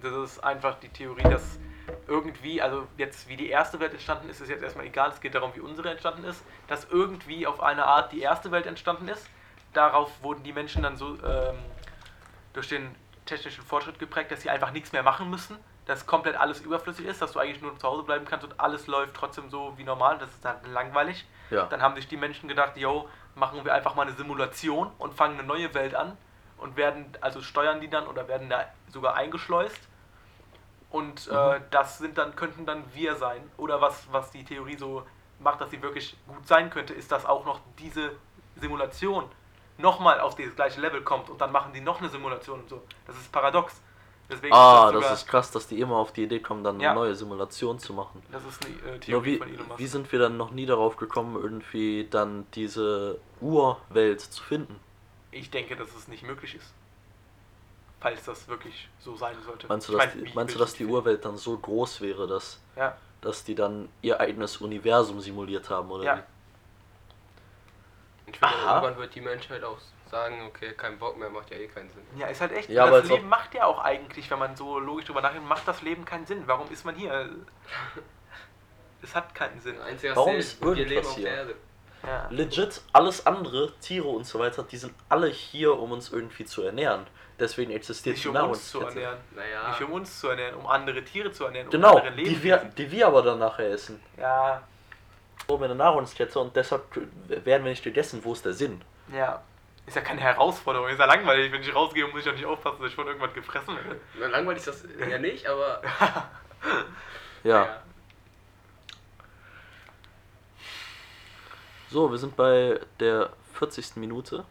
Das 0.00 0.12
ist 0.12 0.44
einfach 0.44 0.78
die 0.78 0.88
Theorie, 0.88 1.24
dass 1.24 1.58
irgendwie, 2.06 2.62
also 2.62 2.86
jetzt 2.96 3.28
wie 3.28 3.36
die 3.36 3.48
erste 3.48 3.80
Welt 3.80 3.92
entstanden 3.92 4.28
ist, 4.28 4.40
ist 4.40 4.48
jetzt 4.48 4.62
erstmal 4.62 4.86
egal, 4.86 5.10
es 5.10 5.20
geht 5.20 5.34
darum, 5.34 5.50
wie 5.54 5.60
unsere 5.60 5.90
entstanden 5.90 6.24
ist, 6.24 6.42
dass 6.68 6.86
irgendwie 6.90 7.46
auf 7.46 7.60
eine 7.60 7.84
Art 7.84 8.12
die 8.12 8.20
erste 8.20 8.50
Welt 8.52 8.66
entstanden 8.66 9.08
ist. 9.08 9.28
Darauf 9.72 10.10
wurden 10.22 10.42
die 10.42 10.52
Menschen 10.52 10.82
dann 10.82 10.96
so 10.96 11.14
ähm, 11.24 11.58
durch 12.52 12.68
den 12.68 12.94
technischen 13.24 13.64
Fortschritt 13.64 13.98
geprägt, 13.98 14.30
dass 14.30 14.42
sie 14.42 14.50
einfach 14.50 14.72
nichts 14.72 14.92
mehr 14.92 15.02
machen 15.02 15.30
müssen, 15.30 15.56
dass 15.86 16.06
komplett 16.06 16.36
alles 16.36 16.60
überflüssig 16.60 17.06
ist, 17.06 17.22
dass 17.22 17.32
du 17.32 17.38
eigentlich 17.38 17.62
nur 17.62 17.78
zu 17.78 17.86
Hause 17.86 18.02
bleiben 18.02 18.24
kannst 18.24 18.44
und 18.44 18.58
alles 18.60 18.86
läuft 18.86 19.14
trotzdem 19.14 19.50
so 19.50 19.72
wie 19.76 19.84
normal, 19.84 20.18
das 20.18 20.30
ist 20.30 20.44
dann 20.44 20.56
langweilig. 20.72 21.26
Ja. 21.50 21.66
Dann 21.66 21.82
haben 21.82 21.94
sich 21.94 22.08
die 22.08 22.16
Menschen 22.16 22.48
gedacht, 22.48 22.76
yo, 22.76 23.08
machen 23.34 23.64
wir 23.64 23.74
einfach 23.74 23.94
mal 23.94 24.02
eine 24.02 24.12
Simulation 24.12 24.90
und 24.98 25.14
fangen 25.14 25.38
eine 25.38 25.46
neue 25.46 25.72
Welt 25.74 25.94
an 25.94 26.16
und 26.58 26.76
werden, 26.76 27.06
also 27.20 27.42
steuern 27.42 27.80
die 27.80 27.88
dann 27.88 28.06
oder 28.06 28.28
werden 28.28 28.48
da 28.48 28.64
sogar 28.88 29.14
eingeschleust. 29.14 29.88
Und 30.90 31.28
äh, 31.28 31.60
das 31.70 31.98
sind 31.98 32.18
dann, 32.18 32.36
könnten 32.36 32.66
dann 32.66 32.84
wir 32.92 33.16
sein. 33.16 33.50
Oder 33.56 33.80
was, 33.80 34.12
was 34.12 34.30
die 34.30 34.44
Theorie 34.44 34.76
so 34.76 35.06
macht, 35.38 35.60
dass 35.60 35.70
sie 35.70 35.80
wirklich 35.82 36.16
gut 36.28 36.46
sein 36.46 36.68
könnte, 36.68 36.92
ist, 36.92 37.10
dass 37.10 37.24
auch 37.24 37.46
noch 37.46 37.60
diese 37.78 38.12
Simulation 38.56 39.24
nochmal 39.78 40.20
auf 40.20 40.34
dieses 40.34 40.54
gleiche 40.54 40.80
Level 40.80 41.02
kommt 41.02 41.28
und 41.30 41.40
dann 41.40 41.52
machen 41.52 41.72
die 41.72 41.80
noch 41.80 42.00
eine 42.00 42.08
Simulation 42.08 42.60
und 42.60 42.68
so. 42.68 42.82
Das 43.06 43.16
ist 43.16 43.30
paradox. 43.32 43.80
Deswegen 44.30 44.54
Ah, 44.54 44.86
ist 44.88 44.94
das, 44.94 45.02
das 45.10 45.20
ist 45.22 45.28
krass, 45.28 45.50
dass 45.50 45.66
die 45.66 45.80
immer 45.80 45.96
auf 45.96 46.12
die 46.12 46.22
Idee 46.22 46.40
kommen, 46.40 46.64
dann 46.64 46.76
eine 46.76 46.84
Ja. 46.84 46.94
neue 46.94 47.14
Simulation 47.14 47.78
zu 47.78 47.92
machen. 47.92 48.22
das 48.32 48.44
ist 48.46 48.64
eine 48.64 48.94
äh, 48.94 48.98
Theorie 48.98 49.34
wie, 49.34 49.38
von 49.38 49.48
Elon 49.48 49.68
Musk. 49.68 49.78
wie 49.80 49.86
sind 49.86 50.10
wir 50.12 50.18
dann 50.20 50.36
noch 50.36 50.52
nie 50.52 50.64
darauf 50.64 50.96
gekommen, 50.96 51.36
irgendwie 51.36 52.06
dann 52.10 52.46
diese 52.54 53.18
Urwelt 53.40 54.20
zu 54.22 54.42
finden? 54.42 54.78
Ich 55.32 55.50
denke, 55.50 55.76
dass 55.76 55.94
es 55.94 56.08
nicht 56.08 56.22
möglich 56.22 56.54
ist. 56.54 56.72
Falls 58.00 58.24
das 58.24 58.48
wirklich 58.48 58.88
so 59.00 59.16
sein 59.16 59.36
sollte. 59.44 59.66
Meinst 59.68 59.88
du, 59.88 59.92
Ich 59.92 59.98
dass, 59.98 60.14
meine, 60.14 60.24
die, 60.26 60.34
meinst 60.34 60.54
du, 60.54 60.58
dass 60.58 60.74
die? 60.74 60.86
Urwelt 60.86 61.24
dann 61.24 61.36
so 61.36 61.56
groß 61.56 62.00
wäre, 62.00 62.26
dass, 62.26 62.58
Ja. 62.76 62.96
dass 63.20 63.44
die 63.44 63.54
dann 63.54 63.88
ihr 64.02 64.18
eigenes 64.18 64.56
Universum 64.58 65.20
simuliert 65.20 65.68
haben, 65.70 65.90
oder 65.90 66.04
Ja. 66.04 66.22
Ich 68.32 68.38
finde, 68.38 68.54
Aha. 68.54 68.74
irgendwann 68.76 68.96
wird 68.98 69.14
die 69.14 69.20
Menschheit 69.20 69.62
auch 69.62 69.78
sagen, 70.10 70.42
okay, 70.46 70.72
kein 70.72 70.98
Bock 70.98 71.18
mehr, 71.18 71.30
macht 71.30 71.50
ja 71.50 71.56
eh 71.56 71.66
keinen 71.66 71.88
Sinn. 71.90 72.02
Ja, 72.16 72.26
ist 72.26 72.40
halt 72.40 72.52
echt. 72.52 72.68
Ja, 72.68 72.88
das 72.90 73.08
Leben 73.08 73.28
macht 73.28 73.54
ja 73.54 73.64
auch 73.64 73.78
eigentlich, 73.82 74.30
wenn 74.30 74.38
man 74.38 74.54
so 74.56 74.78
logisch 74.78 75.06
drüber 75.06 75.22
nachdenkt, 75.22 75.48
macht 75.48 75.66
das 75.66 75.82
Leben 75.82 76.04
keinen 76.04 76.26
Sinn. 76.26 76.42
Warum 76.46 76.70
ist 76.70 76.84
man 76.84 76.94
hier? 76.94 77.30
Es 79.02 79.14
hat 79.14 79.34
keinen 79.34 79.60
Sinn. 79.60 79.80
Einziger 79.80 80.14
Warum 80.14 80.30
Sinn, 80.32 80.40
ist 80.40 80.62
wir 80.62 80.74
leben 80.74 80.90
irgendwas 80.90 81.10
auf 81.10 81.16
hier? 81.16 81.24
der 81.24 81.36
Erde. 81.36 81.54
Ja. 82.04 82.26
Legit, 82.30 82.80
alles 82.92 83.26
andere, 83.26 83.72
Tiere 83.80 84.08
und 84.08 84.26
so 84.26 84.38
weiter, 84.38 84.64
die 84.64 84.76
sind 84.76 84.92
alle 85.08 85.28
hier, 85.28 85.78
um 85.78 85.92
uns 85.92 86.10
irgendwie 86.10 86.44
zu 86.44 86.62
ernähren. 86.62 87.06
Deswegen 87.38 87.70
existiert 87.72 88.16
Nicht 88.16 88.24
die 88.24 88.28
um 88.28 88.36
uns 88.36 88.70
zu 88.70 88.80
ernähren. 88.80 89.18
Naja, 89.34 89.68
Nicht 89.70 89.82
um 89.82 89.92
uns 89.92 90.20
zu 90.20 90.28
ernähren, 90.28 90.56
um 90.56 90.66
andere 90.66 91.02
Tiere 91.04 91.32
zu 91.32 91.44
ernähren. 91.44 91.70
Genau, 91.70 91.92
um 91.92 91.96
andere 91.98 92.16
die 92.16 92.42
wir, 92.42 92.58
die 92.58 92.90
wir 92.90 93.06
aber 93.06 93.22
dann 93.22 93.38
nachher 93.38 93.70
essen. 93.70 94.00
Ja, 94.18 94.62
So 95.58 95.64
eine 95.64 95.74
Nahrungskette 95.74 96.38
und 96.38 96.56
deshalb 96.56 96.84
werden 97.28 97.64
wir 97.64 97.70
nicht 97.70 97.84
gegessen. 97.84 98.24
Wo 98.24 98.32
ist 98.32 98.44
der 98.44 98.54
Sinn? 98.54 98.82
ja. 99.12 99.42
Ist 99.84 99.96
ja 99.96 100.00
keine 100.00 100.20
Herausforderung, 100.20 100.88
ist 100.88 101.00
ja 101.00 101.06
langweilig. 101.06 101.50
Wenn 101.50 101.60
ich 101.60 101.74
rausgehe, 101.74 102.06
muss 102.06 102.20
ich 102.20 102.24
doch 102.24 102.32
nicht 102.34 102.46
aufpassen, 102.46 102.80
dass 102.80 102.90
ich 102.90 102.94
von 102.94 103.04
irgendwas 103.04 103.34
gefressen 103.34 103.74
werde. 103.74 104.00
na, 104.16 104.26
langweilig 104.28 104.64
ist 104.64 104.68
das 104.68 104.84
ja 105.10 105.18
nicht, 105.18 105.44
aber 105.44 105.82
Ja. 107.42 107.82
So, 111.90 112.10
wir 112.10 112.18
sind 112.18 112.36
bei 112.36 112.78
der 113.00 113.30
40. 113.54 113.96
Minute. 113.96 114.44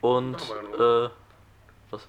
Und 0.00 0.32
Machen 0.32 0.72
wir 0.78 1.04
äh, 1.04 1.92
Muss 1.92 2.08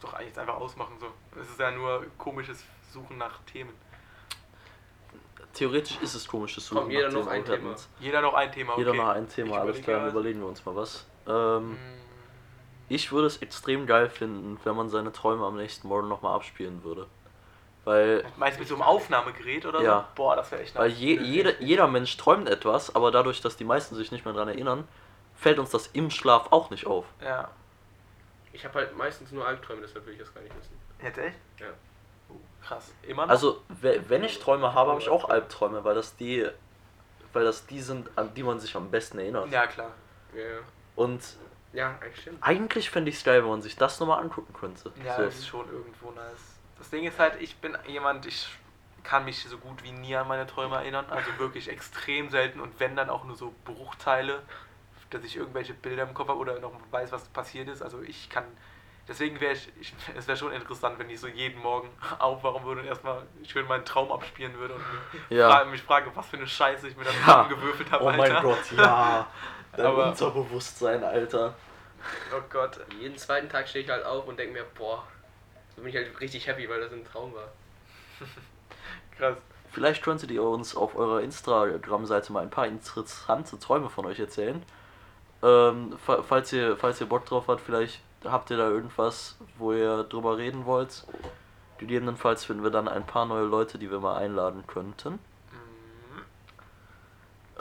doch 0.00 0.12
eigentlich 0.12 0.28
jetzt 0.28 0.38
einfach 0.38 0.56
ausmachen 0.56 0.96
so. 1.00 1.06
Es 1.40 1.48
ist 1.48 1.58
ja 1.58 1.70
nur 1.70 2.04
komisches 2.18 2.62
Suchen 2.92 3.16
nach 3.16 3.40
Themen. 3.44 3.72
Theoretisch 5.60 5.98
ist 6.00 6.14
es 6.14 6.26
komisches 6.26 6.64
Suchen. 6.66 6.78
Kommt 6.78 6.92
jeder 6.92 7.08
nach 7.10 7.20
noch 7.20 7.26
ein 7.26 7.44
Thema. 7.44 7.74
Jeder 7.98 8.22
noch 8.22 8.32
ein 8.32 8.50
Thema, 8.50 8.72
okay. 8.72 8.80
Jeder 8.80 8.94
noch 8.94 9.08
ein 9.08 9.28
Thema, 9.28 9.50
Ich 9.50 9.60
alles 9.60 9.82
klar, 9.82 10.00
dann 10.00 10.08
überlegen 10.08 10.40
wir 10.40 10.46
uns 10.48 10.64
mal 10.64 10.74
was. 10.74 11.04
Ähm, 11.28 11.72
Mm, 11.72 11.76
ich 12.88 13.12
würde 13.12 13.26
es 13.26 13.36
extrem 13.42 13.86
geil 13.86 14.08
finden, 14.08 14.58
wenn 14.64 14.74
man 14.74 14.88
seine 14.88 15.12
Träume 15.12 15.44
am 15.44 15.56
nächsten 15.58 15.86
Morgen 15.86 16.08
nochmal 16.08 16.34
abspielen 16.34 16.82
würde. 16.82 17.06
Weil, 17.84 18.24
Meinst 18.38 18.56
du 18.56 18.60
mit 18.60 18.68
so 18.68 18.74
einem 18.74 18.84
Aufnahmegerät 18.84 19.66
oder 19.66 19.82
Ja. 19.82 19.98
so? 20.00 20.14
Boah, 20.14 20.36
das 20.36 20.50
wäre 20.50 20.62
echt 20.62 20.74
weil 20.76 20.88
nice. 20.88 20.98
je, 20.98 21.20
jeder, 21.20 21.60
jeder 21.60 21.88
Mensch 21.88 22.16
träumt 22.16 22.48
etwas, 22.48 22.94
aber 22.94 23.10
dadurch, 23.10 23.42
dass 23.42 23.58
die 23.58 23.64
meisten 23.64 23.94
sich 23.96 24.10
nicht 24.12 24.24
mehr 24.24 24.32
daran 24.32 24.48
erinnern, 24.48 24.88
fällt 25.34 25.58
uns 25.58 25.68
das 25.68 25.88
im 25.88 26.08
Schlaf 26.10 26.46
auch 26.52 26.70
nicht 26.70 26.86
auf. 26.86 27.04
Ja. 27.22 27.50
Ich 28.54 28.64
habe 28.64 28.78
halt 28.78 28.96
meistens 28.96 29.30
nur 29.30 29.46
Albträume, 29.46 29.82
deshalb 29.82 30.06
will 30.06 30.14
ich 30.14 30.20
das 30.20 30.32
gar 30.32 30.40
nicht 30.40 30.56
wissen. 30.56 30.78
Jetzt 31.02 31.18
echt? 31.18 31.36
Ja. 31.58 31.66
Krass. 32.70 32.92
Immer 33.02 33.24
noch? 33.26 33.30
Also, 33.30 33.62
we- 33.68 34.00
wenn 34.08 34.22
ich 34.22 34.38
Träume 34.38 34.72
habe, 34.74 34.90
habe 34.92 35.00
ich 35.00 35.08
auch 35.08 35.28
Albträume, 35.28 35.82
weil 35.82 35.94
das 35.96 36.14
die, 36.16 36.48
weil 37.32 37.44
das 37.44 37.66
die 37.66 37.80
sind, 37.80 38.08
an 38.16 38.32
die 38.34 38.44
man 38.44 38.60
sich 38.60 38.76
am 38.76 38.90
besten 38.90 39.18
erinnert. 39.18 39.50
Ja, 39.50 39.66
klar. 39.66 39.90
Ja, 40.34 40.40
ja. 40.40 40.58
Und 40.94 41.20
Ja, 41.72 41.96
eigentlich 42.00 42.20
stimmt. 42.20 42.38
eigentlich 42.42 42.90
fände 42.90 43.10
ich 43.10 43.16
es 43.16 43.24
geil, 43.24 43.42
wenn 43.42 43.50
man 43.50 43.62
sich 43.62 43.74
das 43.76 43.98
nochmal 43.98 44.20
angucken 44.22 44.52
könnte. 44.52 44.92
Ja, 45.04 45.16
so. 45.16 45.22
das 45.24 45.34
ist 45.34 45.48
schon 45.48 45.68
irgendwo 45.70 46.12
nice. 46.12 46.58
Das 46.78 46.90
Ding 46.90 47.04
ist 47.04 47.18
halt, 47.18 47.40
ich 47.40 47.56
bin 47.56 47.76
jemand, 47.88 48.24
ich 48.26 48.48
kann 49.02 49.24
mich 49.24 49.42
so 49.44 49.58
gut 49.58 49.82
wie 49.82 49.90
nie 49.92 50.14
an 50.14 50.28
meine 50.28 50.46
Träume 50.46 50.76
erinnern. 50.76 51.06
Also 51.10 51.30
wirklich 51.38 51.68
extrem 51.68 52.30
selten 52.30 52.60
und 52.60 52.78
wenn 52.78 52.94
dann 52.96 53.10
auch 53.10 53.24
nur 53.24 53.34
so 53.36 53.52
Bruchteile, 53.64 54.42
dass 55.10 55.24
ich 55.24 55.36
irgendwelche 55.36 55.74
Bilder 55.74 56.04
im 56.04 56.14
Kopf 56.14 56.28
habe 56.28 56.38
oder 56.38 56.60
noch 56.60 56.72
weiß, 56.92 57.10
was 57.10 57.24
passiert 57.30 57.68
ist. 57.68 57.82
Also 57.82 58.00
ich 58.02 58.30
kann. 58.30 58.44
Deswegen 59.10 59.40
wäre 59.40 59.54
ich, 59.54 59.68
ich 59.80 59.92
es 60.16 60.28
wäre 60.28 60.38
schon 60.38 60.52
interessant, 60.52 60.96
wenn 61.00 61.10
ich 61.10 61.18
so 61.18 61.26
jeden 61.26 61.60
Morgen 61.60 61.88
aufwachen 62.20 62.64
würde 62.64 62.82
und 62.82 62.86
erstmal 62.86 63.22
schön 63.44 63.66
meinen 63.66 63.84
Traum 63.84 64.12
abspielen 64.12 64.54
würde 64.56 64.74
und 64.74 64.84
Ja. 65.30 65.64
mich 65.64 65.82
frage, 65.82 66.10
was 66.14 66.26
für 66.28 66.36
eine 66.36 66.46
Scheiße 66.46 66.86
ich 66.88 66.96
mir 66.96 67.02
da 67.04 67.10
Ja. 67.10 67.16
zusammengewürfelt 67.18 67.90
habe, 67.90 68.04
Oh 68.04 68.08
Alter. 68.08 68.32
mein 68.34 68.42
Gott, 68.44 68.72
ja. 68.76 69.26
Dein 69.76 69.86
Aber- 69.86 70.06
Unterbewusstsein, 70.10 71.02
Alter. 71.02 71.54
Oh 72.32 72.40
Gott. 72.48 72.78
Jeden 73.00 73.16
zweiten 73.18 73.48
Tag 73.48 73.68
stehe 73.68 73.84
ich 73.84 73.90
halt 73.90 74.04
auf 74.06 74.26
und 74.28 74.38
denke 74.38 74.52
mir, 74.54 74.64
boah, 74.78 75.02
so 75.74 75.82
bin 75.82 75.90
ich 75.90 75.96
halt 75.96 76.20
richtig 76.20 76.46
happy, 76.46 76.68
weil 76.68 76.80
das 76.80 76.92
ein 76.92 77.04
Traum 77.04 77.34
war. 77.34 77.48
Krass. 79.18 79.36
Vielleicht 79.72 80.02
könntet 80.02 80.30
ihr 80.30 80.42
uns 80.42 80.74
auf 80.76 80.96
eurer 80.96 81.20
Instagram-Seite 81.20 82.32
mal 82.32 82.42
ein 82.42 82.50
paar 82.50 82.66
interessante 82.66 83.58
Träume 83.58 83.88
von 83.90 84.06
euch 84.06 84.18
erzählen. 84.18 84.62
Ähm, 85.42 85.96
fa- 86.04 86.22
falls, 86.22 86.52
ihr, 86.52 86.76
falls 86.76 87.00
ihr 87.00 87.06
Bock 87.08 87.24
drauf 87.26 87.46
habt, 87.48 87.60
vielleicht 87.60 88.00
habt 88.24 88.50
ihr 88.50 88.56
da 88.56 88.68
irgendwas, 88.68 89.36
wo 89.56 89.72
ihr 89.72 90.04
drüber 90.04 90.36
reden 90.38 90.66
wollt. 90.66 91.04
Gegebenenfalls 91.78 92.44
finden 92.44 92.62
wir 92.62 92.70
dann 92.70 92.88
ein 92.88 93.06
paar 93.06 93.26
neue 93.26 93.44
Leute, 93.44 93.78
die 93.78 93.90
wir 93.90 94.00
mal 94.00 94.16
einladen 94.18 94.64
könnten. 94.66 95.12
Mhm. 95.12 96.22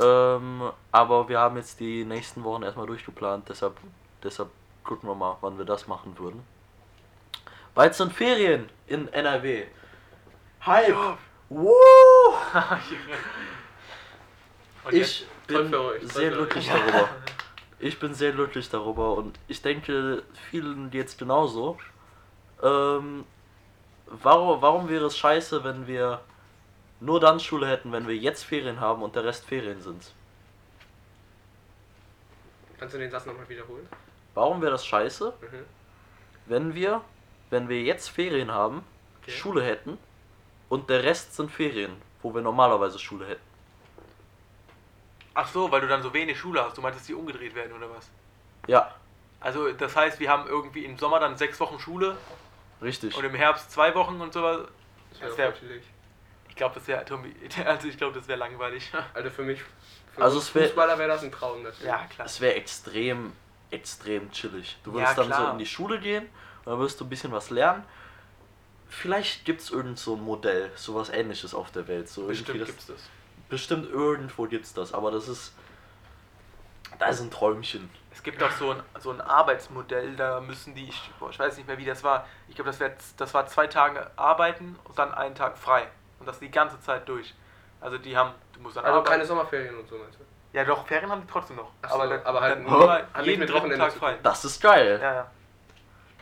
Ähm, 0.04 0.72
aber 0.92 1.30
wir 1.30 1.40
haben 1.40 1.56
jetzt 1.58 1.80
die 1.80 2.04
nächsten 2.04 2.44
Wochen 2.44 2.64
erstmal 2.64 2.88
durchgeplant, 2.88 3.48
deshalb, 3.48 3.78
deshalb 4.24 4.50
gucken 4.84 5.08
wir 5.08 5.16
mal, 5.16 5.38
wann 5.42 5.58
wir 5.58 5.66
das 5.66 5.88
machen 5.88 6.18
würden. 6.18 6.44
Bald 7.76 7.96
sind 7.96 8.12
Ferien 8.12 8.70
in 8.88 9.08
NRW. 9.08 9.68
Hype! 10.66 11.18
Woo! 11.50 11.70
Und 14.84 14.94
Ich 14.94 15.26
bin 15.48 15.74
sehr 16.02 16.32
glücklich 16.32 16.68
darüber. 16.68 17.10
Ich 17.80 17.98
bin 18.00 18.14
sehr 18.14 18.34
glücklich 18.34 18.70
darüber 18.70 19.14
und 19.14 19.40
ich 19.48 19.62
denke, 19.62 20.24
vielen 20.50 20.92
jetzt 20.92 21.18
genauso. 21.18 21.78
Ähm, 22.62 23.24
warum, 24.08 24.62
warum 24.62 24.90
wäre 24.90 25.06
es 25.06 25.18
scheiße, 25.18 25.64
wenn 25.64 25.88
wir 25.88 26.20
nur 27.00 27.22
dann 27.22 27.40
Schule 27.40 27.68
hätten, 27.68 27.92
wenn 27.94 28.08
wir 28.08 28.18
jetzt 28.18 28.44
Ferien 28.44 28.82
haben 28.82 29.02
und 29.02 29.16
der 29.16 29.24
Rest 29.24 29.46
Ferien 29.46 29.82
sind? 29.82 30.12
Kannst 32.78 32.96
du 32.96 33.00
den 33.00 33.12
Satz 33.12 33.26
nochmal 33.26 33.48
wiederholen? 33.48 33.88
Warum 34.34 34.62
wäre 34.62 34.72
das 34.72 34.86
scheiße, 34.86 35.34
Mhm. 35.42 35.66
wenn 36.48 36.76
wir, 36.76 37.02
wenn 37.50 37.70
wir 37.70 37.82
jetzt 37.82 38.10
Ferien 38.10 38.52
haben, 38.52 38.84
Okay. 39.22 39.32
Schule 39.32 39.64
hätten 39.64 39.98
und 40.70 40.90
der 40.90 41.04
Rest 41.04 41.36
sind 41.36 41.52
Ferien, 41.52 41.92
wo 42.22 42.34
wir 42.34 42.42
normalerweise 42.42 43.00
Schule 43.00 43.26
hätten? 43.28 43.49
Ach 45.42 45.48
so, 45.48 45.72
weil 45.72 45.80
du 45.80 45.88
dann 45.88 46.04
so 46.04 46.14
wenig 46.14 46.38
Schule 46.38 46.62
hast. 46.64 46.78
Du 46.78 46.82
meintest, 46.82 47.08
die 47.08 47.14
umgedreht 47.14 47.56
werden 47.56 47.72
oder 47.72 47.90
was? 47.90 48.10
Ja, 48.68 48.94
Also 49.40 49.72
das 49.72 49.96
heißt, 49.96 50.20
wir 50.20 50.30
haben 50.30 50.48
irgendwie 50.50 50.84
im 50.84 50.98
Sommer 50.98 51.20
dann 51.22 51.38
sechs 51.38 51.58
Wochen 51.62 51.80
Schule 51.80 52.18
richtig. 52.82 53.16
und 53.16 53.24
im 53.24 53.34
Herbst 53.36 53.72
zwei 53.72 53.96
Wochen 53.96 54.20
und 54.20 54.34
sowas. 54.34 54.68
Das 55.22 55.38
wäre. 55.38 55.54
Ich 56.50 56.56
glaube, 56.58 56.76
das 56.76 56.88
wäre 56.88 57.06
also 57.66 57.88
ich 57.88 57.98
glaube, 57.98 58.20
das 58.20 58.28
wäre 58.28 58.38
langweilig. 58.38 58.92
Also 59.14 59.30
für 59.30 59.44
mich, 59.44 59.62
für 60.14 60.22
Also 60.22 60.40
es 60.40 60.54
wär- 60.54 60.66
Fußballer 60.68 60.98
wäre 61.00 61.08
das 61.08 61.24
ein 61.24 61.32
Traum 61.32 61.64
natürlich. 61.64 61.86
ja, 61.88 62.06
klar. 62.08 62.26
Es 62.26 62.42
wäre 62.42 62.56
extrem, 62.56 63.32
extrem 63.72 64.30
chillig. 64.32 64.78
Du 64.84 64.92
Ja, 64.92 64.98
würdest 64.98 65.18
dann 65.20 65.32
so 65.34 65.52
in 65.54 65.58
die 65.60 65.66
Schule 65.66 66.00
gehen 66.02 66.24
und 66.66 66.74
dann 66.74 66.80
wirst 66.80 67.00
du 67.00 67.06
ein 67.06 67.10
bisschen 67.10 67.32
was 67.32 67.50
lernen. 67.50 67.86
Vielleicht 68.90 69.46
gibt 69.46 69.62
es 69.62 69.70
irgend 69.72 70.00
so 70.00 70.16
ein 70.16 70.22
Modell, 70.22 70.72
sowas 70.76 71.10
ähnliches 71.10 71.54
auf 71.54 71.72
der 71.72 71.88
Welt. 71.88 72.10
So 72.10 72.28
Bestimmt 72.28 72.60
das, 72.62 72.68
gibt's 72.68 72.88
das. 72.88 73.10
Bestimmt 73.50 73.90
irgendwo 73.90 74.46
gibt 74.46 74.66
es 74.66 74.74
das, 74.74 74.94
aber 74.94 75.12
das 75.12 75.28
ist. 75.28 75.54
Das 76.98 77.16
ist 77.16 77.22
ein 77.22 77.32
Träumchen. 77.32 77.90
Es 78.12 78.24
gibt 78.24 78.42
auch 78.44 78.52
so 78.52 78.72
ein, 78.72 78.84
so 79.00 79.12
ein 79.12 79.22
Arbeitsmodell, 79.22 80.16
da 80.16 80.42
müssen 80.42 80.74
die, 80.76 80.90
ich, 80.90 81.12
boah, 81.20 81.30
ich 81.30 81.40
weiß 81.40 81.56
nicht 81.56 81.68
mehr 81.68 81.78
wie 81.78 81.86
das 81.86 82.04
war, 82.04 82.26
ich 82.50 82.56
glaube, 82.56 82.70
das, 82.72 82.80
wär- 82.80 82.96
das 83.18 83.34
war 83.34 83.46
zwei 83.46 83.68
Tage 83.68 84.10
arbeiten 84.18 84.78
und 84.84 84.98
dann 85.00 85.14
einen 85.14 85.36
Tag 85.36 85.58
frei. 85.58 85.88
Und 86.20 86.26
das 86.28 86.40
die 86.40 86.52
ganze 86.52 86.82
Zeit 86.82 87.08
durch. 87.08 87.34
Also 87.80 87.98
die 87.98 88.18
haben, 88.18 88.34
du 88.54 88.60
musst 88.60 88.76
dann 88.76 88.84
Also 88.84 88.98
arbeiten. 88.98 89.12
keine 89.14 89.26
Sommerferien 89.26 89.78
und 89.78 89.88
so 89.88 89.98
meinst 89.98 90.20
du? 90.20 90.24
ja 90.52 90.66
doch, 90.66 90.86
Ferien 90.88 91.10
haben 91.12 91.22
die 91.22 91.28
trotzdem 91.32 91.56
noch. 91.58 91.72
Ach 91.84 91.92
so, 91.92 91.98
dann- 92.00 92.24
aber 92.24 92.42
halt 92.42 92.56
dann 92.56 92.64
nur- 92.64 93.02
jeden 93.24 93.48
dritten 93.48 93.78
Tag 93.78 93.94
frei. 93.94 94.18
Das 94.24 94.44
ist 94.44 94.62
geil. 94.62 95.00
Ja, 95.02 95.14
ja. 95.14 95.32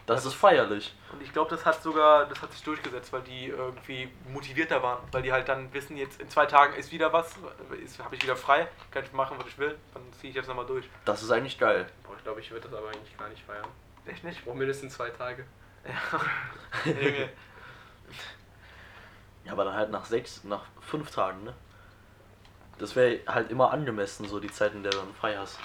Das 0.08 0.26
ist 0.26 0.36
feierlich. 0.36 0.96
Und 1.12 1.22
ich 1.22 1.34
glaube, 1.34 1.50
das 1.50 1.66
hat 1.66 1.84
sogar, 1.84 2.28
das 2.28 2.42
hat 2.42 2.54
sich 2.54 2.64
durchgesetzt, 2.64 3.12
weil 3.12 3.22
die 3.24 3.48
irgendwie 3.48 4.10
motivierter 4.32 4.82
waren, 4.82 5.00
weil 5.12 5.22
die 5.22 5.34
halt 5.34 5.50
dann 5.50 5.72
wissen, 5.74 5.98
jetzt 5.98 6.22
in 6.22 6.30
zwei 6.30 6.46
Tagen 6.46 6.76
ist 6.76 6.94
wieder 6.94 7.12
was, 7.12 7.36
habe 8.00 8.16
ich 8.16 8.24
wieder 8.24 8.38
frei, 8.38 8.70
kann 8.90 9.04
ich 9.04 9.12
machen, 9.12 9.38
was 9.38 9.48
ich 9.48 9.58
will, 9.58 9.78
dann 9.94 10.02
ziehe 10.14 10.30
ich 10.30 10.36
jetzt 10.38 10.48
nochmal 10.48 10.66
durch. 10.66 10.90
Das 11.04 11.22
ist 11.22 11.30
eigentlich 11.30 11.60
geil. 11.60 11.88
Boah, 12.04 12.16
ich 12.18 12.24
glaube, 12.24 12.40
ich 12.40 12.50
würde 12.50 12.70
das 12.70 12.80
aber 12.80 12.88
eigentlich 12.88 13.18
gar 13.18 13.28
nicht 13.28 13.44
feiern. 13.44 13.68
Echt 14.06 14.24
nicht? 14.24 14.40
Ich 14.40 14.46
brauche 14.46 14.56
mindestens 14.56 14.94
zwei 14.94 15.10
Tage. 15.10 15.46
Ja. 15.86 16.92
Ja, 19.48 19.54
aber 19.54 19.64
dann 19.64 19.76
halt 19.76 19.92
nach 19.92 20.04
sechs, 20.04 20.44
nach 20.44 20.66
fünf 20.82 21.10
Tagen, 21.10 21.46
ne? 21.46 21.54
Das 22.80 22.98
wäre 22.98 23.20
halt 23.28 23.50
immer 23.50 23.72
angemessen, 23.72 24.28
so 24.28 24.42
die 24.42 24.52
Zeit, 24.52 24.74
in 24.74 24.84
der 24.84 24.92
du 24.92 24.98
dann 24.98 25.14
frei 25.14 25.38
hast. 25.38 25.58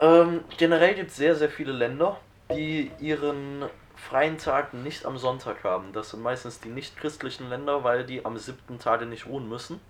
Ähm, 0.00 0.42
generell 0.56 0.94
gibt 0.94 1.10
es 1.10 1.16
sehr, 1.16 1.36
sehr 1.36 1.50
viele 1.50 1.72
Länder, 1.72 2.18
die 2.50 2.90
ihren 3.00 3.64
freien 3.96 4.38
Tag 4.38 4.74
nicht 4.74 5.06
am 5.06 5.18
Sonntag 5.18 5.64
haben. 5.64 5.92
Das 5.92 6.10
sind 6.10 6.22
meistens 6.22 6.60
die 6.60 6.68
nicht 6.68 6.96
christlichen 6.96 7.48
Länder, 7.48 7.84
weil 7.84 8.04
die 8.04 8.24
am 8.24 8.36
siebten 8.36 8.78
Tage 8.78 9.06
nicht 9.06 9.26
ruhen 9.26 9.48
müssen. 9.48 9.80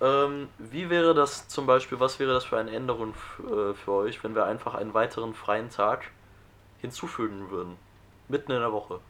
Ähm, 0.00 0.48
wie 0.58 0.90
wäre 0.90 1.14
das 1.14 1.48
zum 1.48 1.66
Beispiel, 1.66 2.00
was 2.00 2.18
wäre 2.18 2.32
das 2.32 2.44
für 2.44 2.58
eine 2.58 2.72
Änderung 2.72 3.14
äh, 3.38 3.72
für 3.74 3.92
euch, 3.92 4.22
wenn 4.24 4.34
wir 4.34 4.44
einfach 4.44 4.74
einen 4.74 4.94
weiteren 4.94 5.32
freien 5.32 5.70
Tag 5.70 6.10
hinzufügen 6.80 7.50
würden? 7.50 7.76
Mitten 8.28 8.50
in 8.50 8.60
der 8.60 8.72
Woche. 8.72 9.00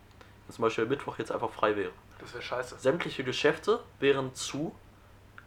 Wenn 0.46 0.54
zum 0.54 0.62
Beispiel 0.62 0.84
Mittwoch 0.86 1.18
jetzt 1.18 1.32
einfach 1.32 1.50
frei 1.50 1.76
wäre. 1.76 1.92
Das 2.18 2.34
wäre 2.34 2.42
scheiße. 2.42 2.76
Sämtliche 2.78 3.24
Geschäfte 3.24 3.80
wären 3.98 4.34
zu, 4.34 4.74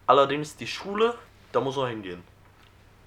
allerdings 0.07 0.57
die 0.57 0.68
Schule, 0.68 1.16
da 1.51 1.61
muss 1.61 1.78
man 1.78 1.89
hingehen. 1.89 2.24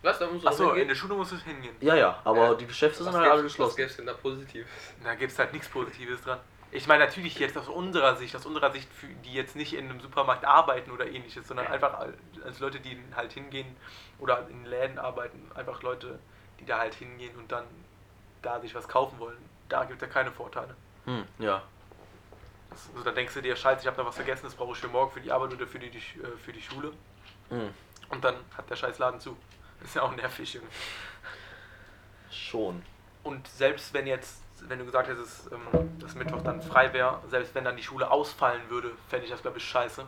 Was, 0.03 0.18
da 0.18 0.26
muss 0.28 0.46
Achso, 0.46 0.62
in 0.64 0.68
hingehen? 0.70 0.88
der 0.88 0.94
Schule 0.94 1.14
musst 1.14 1.32
du 1.32 1.36
hingehen. 1.38 1.74
Ja, 1.80 1.94
ja, 1.96 2.20
aber 2.24 2.38
Ja. 2.51 2.55
die 2.55 2.66
Geschäfte 2.66 2.99
sind 3.03 3.07
Was 3.09 3.14
halt 3.16 3.24
gäb's- 3.24 3.32
alle 3.32 3.44
Was 3.44 3.53
geschlossen. 3.53 3.76
gäbe 3.76 3.90
es 3.90 3.96
denn 3.96 4.07
da 4.07 4.14
Positives? 4.14 4.68
Da 5.03 5.14
gibt 5.14 5.32
es 5.32 5.38
halt 5.38 5.53
nichts 5.53 5.68
Positives 5.68 6.22
dran. 6.22 6.38
Ich 6.70 6.86
meine 6.86 7.05
natürlich 7.07 7.38
jetzt 7.38 7.57
aus 7.57 7.66
unserer 7.68 8.14
Sicht, 8.16 8.36
aus 8.36 8.44
unserer 8.46 8.70
Sicht, 8.70 8.92
für 8.92 9.07
die 9.07 9.32
jetzt 9.32 9.57
nicht 9.57 9.72
in 9.72 9.88
einem 9.88 10.01
Supermarkt 10.01 10.44
arbeiten 10.44 10.90
oder 10.90 11.07
ähnliches, 11.07 11.49
sondern 11.49 11.66
einfach 11.66 11.94
al- 11.99 12.14
als 12.44 12.61
Leute, 12.61 12.78
die 12.78 13.03
halt 13.16 13.32
hingehen 13.32 13.74
oder 14.18 14.46
in 14.51 14.66
Läden 14.66 14.99
arbeiten, 14.99 15.51
einfach 15.55 15.82
Leute, 15.82 16.18
die 16.61 16.66
da 16.66 16.78
halt 16.78 16.94
hingehen 16.94 17.34
und 17.36 17.51
dann 17.51 17.64
da 18.42 18.61
sich 18.61 18.74
was 18.74 18.86
kaufen 18.86 19.18
wollen. 19.18 19.38
Da 19.68 19.84
gibt 19.84 20.01
es 20.03 20.07
ja 20.07 20.12
keine 20.12 20.30
Vorteile. 20.30 20.76
Hm, 21.07 21.24
ja. 21.38 21.62
Das, 22.70 22.88
also 22.92 23.03
da 23.03 23.11
denkst 23.12 23.32
du 23.34 23.40
dir, 23.40 23.57
scheiße, 23.57 23.80
ich 23.80 23.86
habe 23.86 23.96
noch 23.96 24.07
was 24.07 24.16
vergessen, 24.16 24.44
das 24.44 24.55
brauche 24.55 24.72
ich 24.72 24.78
für 24.78 24.88
morgen 24.88 25.11
für 25.11 25.20
die 25.22 25.32
Arbeit 25.32 25.53
oder 25.55 25.66
für 25.66 25.78
die, 25.78 25.88
die, 25.90 26.01
Sch- 26.01 26.22
äh, 26.22 26.36
für 26.36 26.53
die 26.53 26.61
Schule. 26.62 26.92
Hm, 27.49 27.70
Und 28.11 28.22
dann 28.22 28.36
hat 28.57 28.68
der 28.68 28.76
scheiß 28.76 28.99
Laden 28.99 29.20
zu. 29.20 29.36
Ist 29.82 29.94
ja 29.94 30.02
auch 30.02 30.14
nervig. 30.14 30.54
Junge. 30.54 30.66
schon. 32.30 32.82
Und 33.22 33.46
selbst 33.48 33.92
wenn 33.94 34.06
jetzt, 34.06 34.42
wenn 34.62 34.78
du 34.78 34.84
gesagt 34.84 35.08
hättest, 35.08 35.50
ähm, 35.52 35.98
dass 35.98 36.14
Mittwoch 36.14 36.42
dann 36.42 36.62
frei 36.62 36.92
wäre, 36.92 37.20
selbst 37.28 37.54
wenn 37.54 37.64
dann 37.64 37.76
die 37.76 37.82
Schule 37.82 38.10
ausfallen 38.10 38.62
würde, 38.68 38.90
fände 39.08 39.24
ich 39.26 39.30
das, 39.30 39.42
glaube 39.42 39.58
ich, 39.58 39.64
scheiße. 39.64 40.04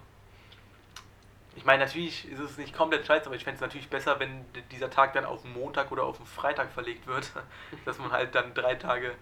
Ich 1.57 1.65
meine, 1.65 1.85
natürlich 1.85 2.31
ist 2.31 2.39
es 2.39 2.57
nicht 2.57 2.75
komplett 2.75 3.05
scheiße, 3.07 3.27
aber 3.27 3.35
ich 3.35 3.45
fände 3.45 3.57
es 3.57 3.61
natürlich 3.61 3.91
besser, 3.91 4.19
wenn 4.21 4.45
dieser 4.71 4.89
Tag 4.89 5.13
dann 5.15 5.25
auf 5.25 5.43
den 5.43 5.53
Montag 5.53 5.91
oder 5.93 6.05
auf 6.05 6.17
den 6.17 6.27
Freitag 6.27 6.71
verlegt 6.73 7.07
wird, 7.07 7.31
dass 7.85 7.99
man 7.99 8.13
halt 8.13 8.35
dann 8.35 8.55
drei 8.55 8.77
Tage 8.77 9.15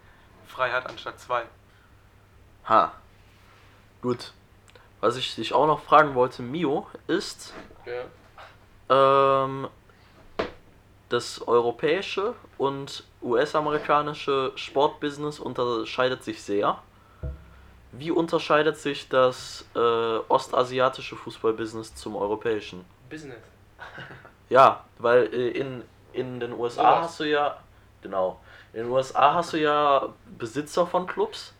frei 0.46 0.70
hat 0.70 0.86
anstatt 0.86 1.18
zwei. 1.18 1.44
Ha. 2.68 2.92
Gut. 4.03 4.32
Was 5.01 5.16
ich 5.16 5.34
dich 5.34 5.53
auch 5.55 5.66
noch 5.66 5.80
fragen 5.80 6.14
wollte, 6.14 6.42
Mio, 6.42 6.86
ist, 7.07 7.55
Ja. 7.86 9.44
ähm, 9.44 9.68
das 11.09 11.47
europäische 11.47 12.35
und 12.59 13.05
US-amerikanische 13.23 14.53
Sportbusiness 14.57 15.39
unterscheidet 15.41 16.23
sich 16.25 16.43
sehr. 16.43 16.79
Wie 17.93 18.11
unterscheidet 18.11 18.77
sich 18.77 19.09
das 19.09 19.65
äh, 19.75 19.79
ostasiatische 19.79 21.17
Fußballbusiness 21.17 21.95
zum 21.95 22.17
europäischen? 22.17 22.85
Business. 23.09 23.39
Ja, 24.51 24.85
weil 24.99 25.25
äh, 25.35 25.49
in, 25.51 25.85
in 26.15 26.41
den 26.41 26.55
USA 26.55 26.83
Sowas. 26.83 27.05
hast 27.05 27.21
du 27.21 27.25
ja, 27.25 27.59
genau, 28.01 28.41
in 28.73 28.85
den 28.85 28.91
USA 28.91 29.35
hast 29.35 29.53
du 29.53 29.59
ja 29.59 30.09
Besitzer 30.39 30.87
von 30.87 31.07
Clubs 31.07 31.55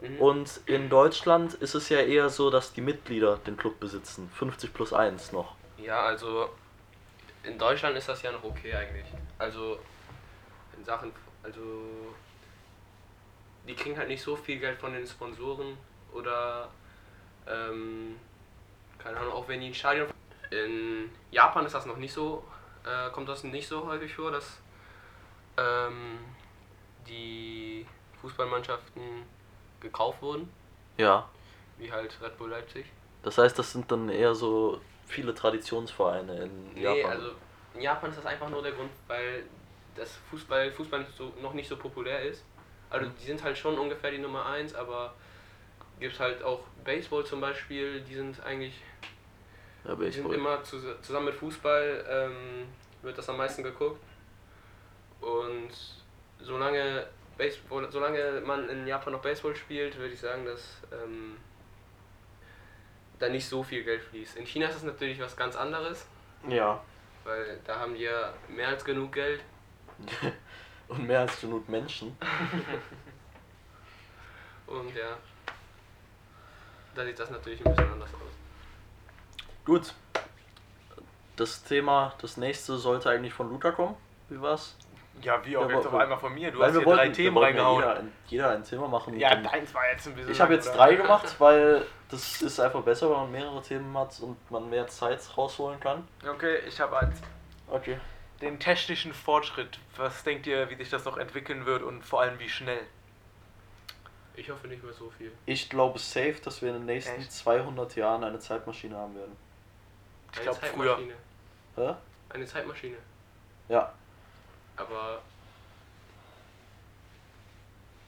Mhm. 0.00 0.20
und 0.20 0.60
in 0.66 0.90
Deutschland 0.90 1.54
ist 1.54 1.74
es 1.74 1.88
ja 1.88 1.98
eher 2.00 2.28
so, 2.28 2.50
dass 2.50 2.72
die 2.74 2.82
Mitglieder 2.82 3.38
den 3.38 3.56
Club 3.56 3.80
besitzen. 3.80 4.30
50 4.34 4.74
plus 4.74 4.92
1 4.92 5.32
noch. 5.32 5.54
Ja, 5.78 6.00
also 6.00 6.50
in 7.46 7.58
Deutschland 7.58 7.96
ist 7.96 8.08
das 8.08 8.22
ja 8.22 8.32
noch 8.32 8.42
okay 8.44 8.74
eigentlich. 8.74 9.06
Also 9.38 9.78
in 10.76 10.84
Sachen, 10.84 11.12
also 11.42 11.60
die 13.66 13.74
kriegen 13.74 13.96
halt 13.96 14.08
nicht 14.08 14.22
so 14.22 14.36
viel 14.36 14.58
Geld 14.58 14.78
von 14.78 14.92
den 14.92 15.06
Sponsoren 15.06 15.76
oder 16.12 16.68
ähm, 17.46 18.16
keine 18.98 19.18
Ahnung, 19.18 19.32
auch 19.32 19.48
wenn 19.48 19.60
die 19.60 19.68
ein 19.68 19.74
Stadion. 19.74 20.08
In 20.50 21.10
Japan 21.30 21.66
ist 21.66 21.74
das 21.74 21.86
noch 21.86 21.96
nicht 21.96 22.12
so, 22.12 22.44
äh, 22.84 23.10
kommt 23.10 23.28
das 23.28 23.42
nicht 23.44 23.66
so 23.66 23.86
häufig 23.86 24.14
vor, 24.14 24.30
dass 24.30 24.58
ähm, 25.56 26.18
die 27.06 27.86
Fußballmannschaften 28.20 29.24
gekauft 29.80 30.22
wurden, 30.22 30.52
Ja, 30.96 31.28
wie 31.78 31.90
halt 31.90 32.16
Red 32.22 32.36
Bull 32.38 32.50
Leipzig. 32.50 32.86
das 33.22 33.38
heißt, 33.38 33.58
das 33.58 33.72
sind 33.72 33.90
dann 33.90 34.08
eher 34.08 34.34
so 34.34 34.80
viele 35.06 35.34
Traditionsvereine 35.34 36.44
in 36.44 36.74
Nee, 36.74 36.82
Japan. 36.82 37.10
also 37.12 37.30
in 37.74 37.80
Japan 37.82 38.10
ist 38.10 38.16
das 38.18 38.26
einfach 38.26 38.48
nur 38.48 38.62
der 38.62 38.72
Grund, 38.72 38.90
weil 39.06 39.44
das 39.94 40.16
Fußball, 40.30 40.70
Fußball 40.72 41.06
so, 41.16 41.32
noch 41.40 41.54
nicht 41.54 41.68
so 41.68 41.76
populär 41.76 42.22
ist. 42.22 42.44
Also 42.90 43.10
die 43.20 43.24
sind 43.24 43.42
halt 43.42 43.56
schon 43.56 43.78
ungefähr 43.78 44.10
die 44.10 44.18
Nummer 44.18 44.46
1, 44.46 44.74
aber 44.74 45.14
gibt 45.98 46.18
halt 46.20 46.42
auch 46.42 46.60
Baseball 46.84 47.24
zum 47.24 47.40
Beispiel, 47.40 48.00
die 48.02 48.14
sind 48.14 48.42
eigentlich, 48.44 48.74
ja, 49.84 49.94
die 49.94 50.10
sind 50.10 50.28
Baseball. 50.28 50.34
immer 50.34 50.62
zus 50.64 50.82
zusammen 51.02 51.26
mit 51.26 51.34
Fußball 51.34 52.04
ähm, 52.08 52.66
wird 53.02 53.16
das 53.18 53.28
am 53.28 53.38
meisten 53.38 53.62
geguckt. 53.62 54.00
Und 55.20 55.70
solange 56.40 57.06
Baseball, 57.38 57.90
solange 57.90 58.40
man 58.44 58.68
in 58.68 58.86
Japan 58.86 59.12
noch 59.14 59.22
Baseball 59.22 59.54
spielt, 59.56 59.96
würde 59.98 60.12
ich 60.14 60.20
sagen, 60.20 60.44
dass 60.44 60.82
ähm, 60.92 61.36
da 63.18 63.28
nicht 63.28 63.48
so 63.48 63.62
viel 63.62 63.84
Geld 63.84 64.02
fließt. 64.02 64.36
In 64.36 64.46
China 64.46 64.68
ist 64.68 64.76
es 64.76 64.82
natürlich 64.82 65.20
was 65.20 65.36
ganz 65.36 65.56
anderes. 65.56 66.06
Ja. 66.48 66.82
Weil 67.24 67.60
da 67.64 67.80
haben 67.80 67.94
die 67.94 68.02
ja 68.02 68.32
mehr 68.48 68.68
als 68.68 68.84
genug 68.84 69.12
Geld. 69.12 69.42
Und 70.88 71.06
mehr 71.06 71.20
als 71.20 71.40
genug 71.40 71.68
Menschen. 71.68 72.16
Und 74.66 74.94
ja, 74.94 75.16
da 76.94 77.04
sieht 77.04 77.18
das 77.18 77.30
natürlich 77.30 77.64
ein 77.64 77.74
bisschen 77.74 77.92
anders 77.92 78.10
aus. 78.14 78.20
Gut. 79.64 79.94
Das 81.36 81.62
Thema, 81.62 82.14
das 82.20 82.36
nächste 82.36 82.76
sollte 82.78 83.10
eigentlich 83.10 83.34
von 83.34 83.50
Luca 83.50 83.72
kommen. 83.72 83.96
Wie 84.28 84.40
war's? 84.40 84.76
Ja, 85.22 85.44
wie 85.44 85.56
auch 85.56 85.68
Ja, 85.68 85.76
jetzt 85.76 85.86
auf 85.86 85.94
einmal 85.94 86.18
von 86.18 86.34
mir. 86.34 86.50
Du 86.50 86.58
Weil 86.58 86.66
hast 86.68 86.74
wir 86.74 86.80
hier 86.80 86.86
wollten, 86.86 86.98
drei 86.98 87.06
wir 87.08 87.12
Themen 87.14 87.36
wollten 87.36 87.56
ja 87.56 87.62
reingehauen. 87.68 87.82
Jeder, 87.82 88.00
ein- 88.00 88.12
jeder 88.26 88.50
ein 88.50 88.64
Thema 88.64 88.88
machen. 88.88 89.18
Ja, 89.18 89.34
deins 89.34 89.74
war 89.74 89.88
jetzt 89.90 90.06
ein 90.06 90.14
bisschen. 90.14 90.30
ich 90.32 90.40
habe 90.40 90.54
jetzt 90.54 90.74
drei 90.76 90.94
gemacht, 90.94 91.34
weil 91.38 91.86
das 92.10 92.42
ist 92.42 92.60
einfach 92.60 92.82
besser, 92.82 93.08
wenn 93.10 93.16
man 93.16 93.32
mehrere 93.32 93.62
Themen 93.62 93.96
hat 93.96 94.18
und 94.20 94.36
man 94.50 94.68
mehr 94.70 94.86
Zeit 94.88 95.20
rausholen 95.36 95.80
kann. 95.80 96.06
Okay, 96.28 96.58
ich 96.68 96.78
habe 96.80 96.98
eins. 96.98 97.20
Okay. 97.68 97.98
Den 98.40 98.58
technischen 98.60 99.14
Fortschritt. 99.14 99.78
Was 99.96 100.22
denkt 100.22 100.46
ihr, 100.46 100.68
wie 100.68 100.74
sich 100.76 100.90
das 100.90 101.04
noch 101.06 101.16
entwickeln 101.16 101.64
wird 101.64 101.82
und 101.82 102.02
vor 102.04 102.20
allem 102.20 102.38
wie 102.38 102.48
schnell? 102.48 102.80
Ich 104.34 104.50
hoffe 104.50 104.68
nicht 104.68 104.84
mehr 104.84 104.92
so 104.92 105.08
viel. 105.16 105.32
Ich 105.46 105.70
glaube 105.70 105.98
safe, 105.98 106.36
dass 106.44 106.60
wir 106.60 106.68
in 106.68 106.74
den 106.76 106.84
nächsten 106.86 107.18
Echt? 107.22 107.32
200 107.32 107.96
Jahren 107.96 108.22
eine 108.22 108.38
Zeitmaschine 108.38 108.94
haben 108.94 109.14
werden. 109.16 109.34
Ich 110.32 110.38
Eine 110.40 110.44
glaube 110.50 110.58
früher. 110.66 110.96
Zeitmaschine. 110.96 111.14
Hä? 111.76 111.94
Eine 112.28 112.44
Zeitmaschine. 112.46 112.96
Ja. 113.70 113.92
Aber. 114.76 115.20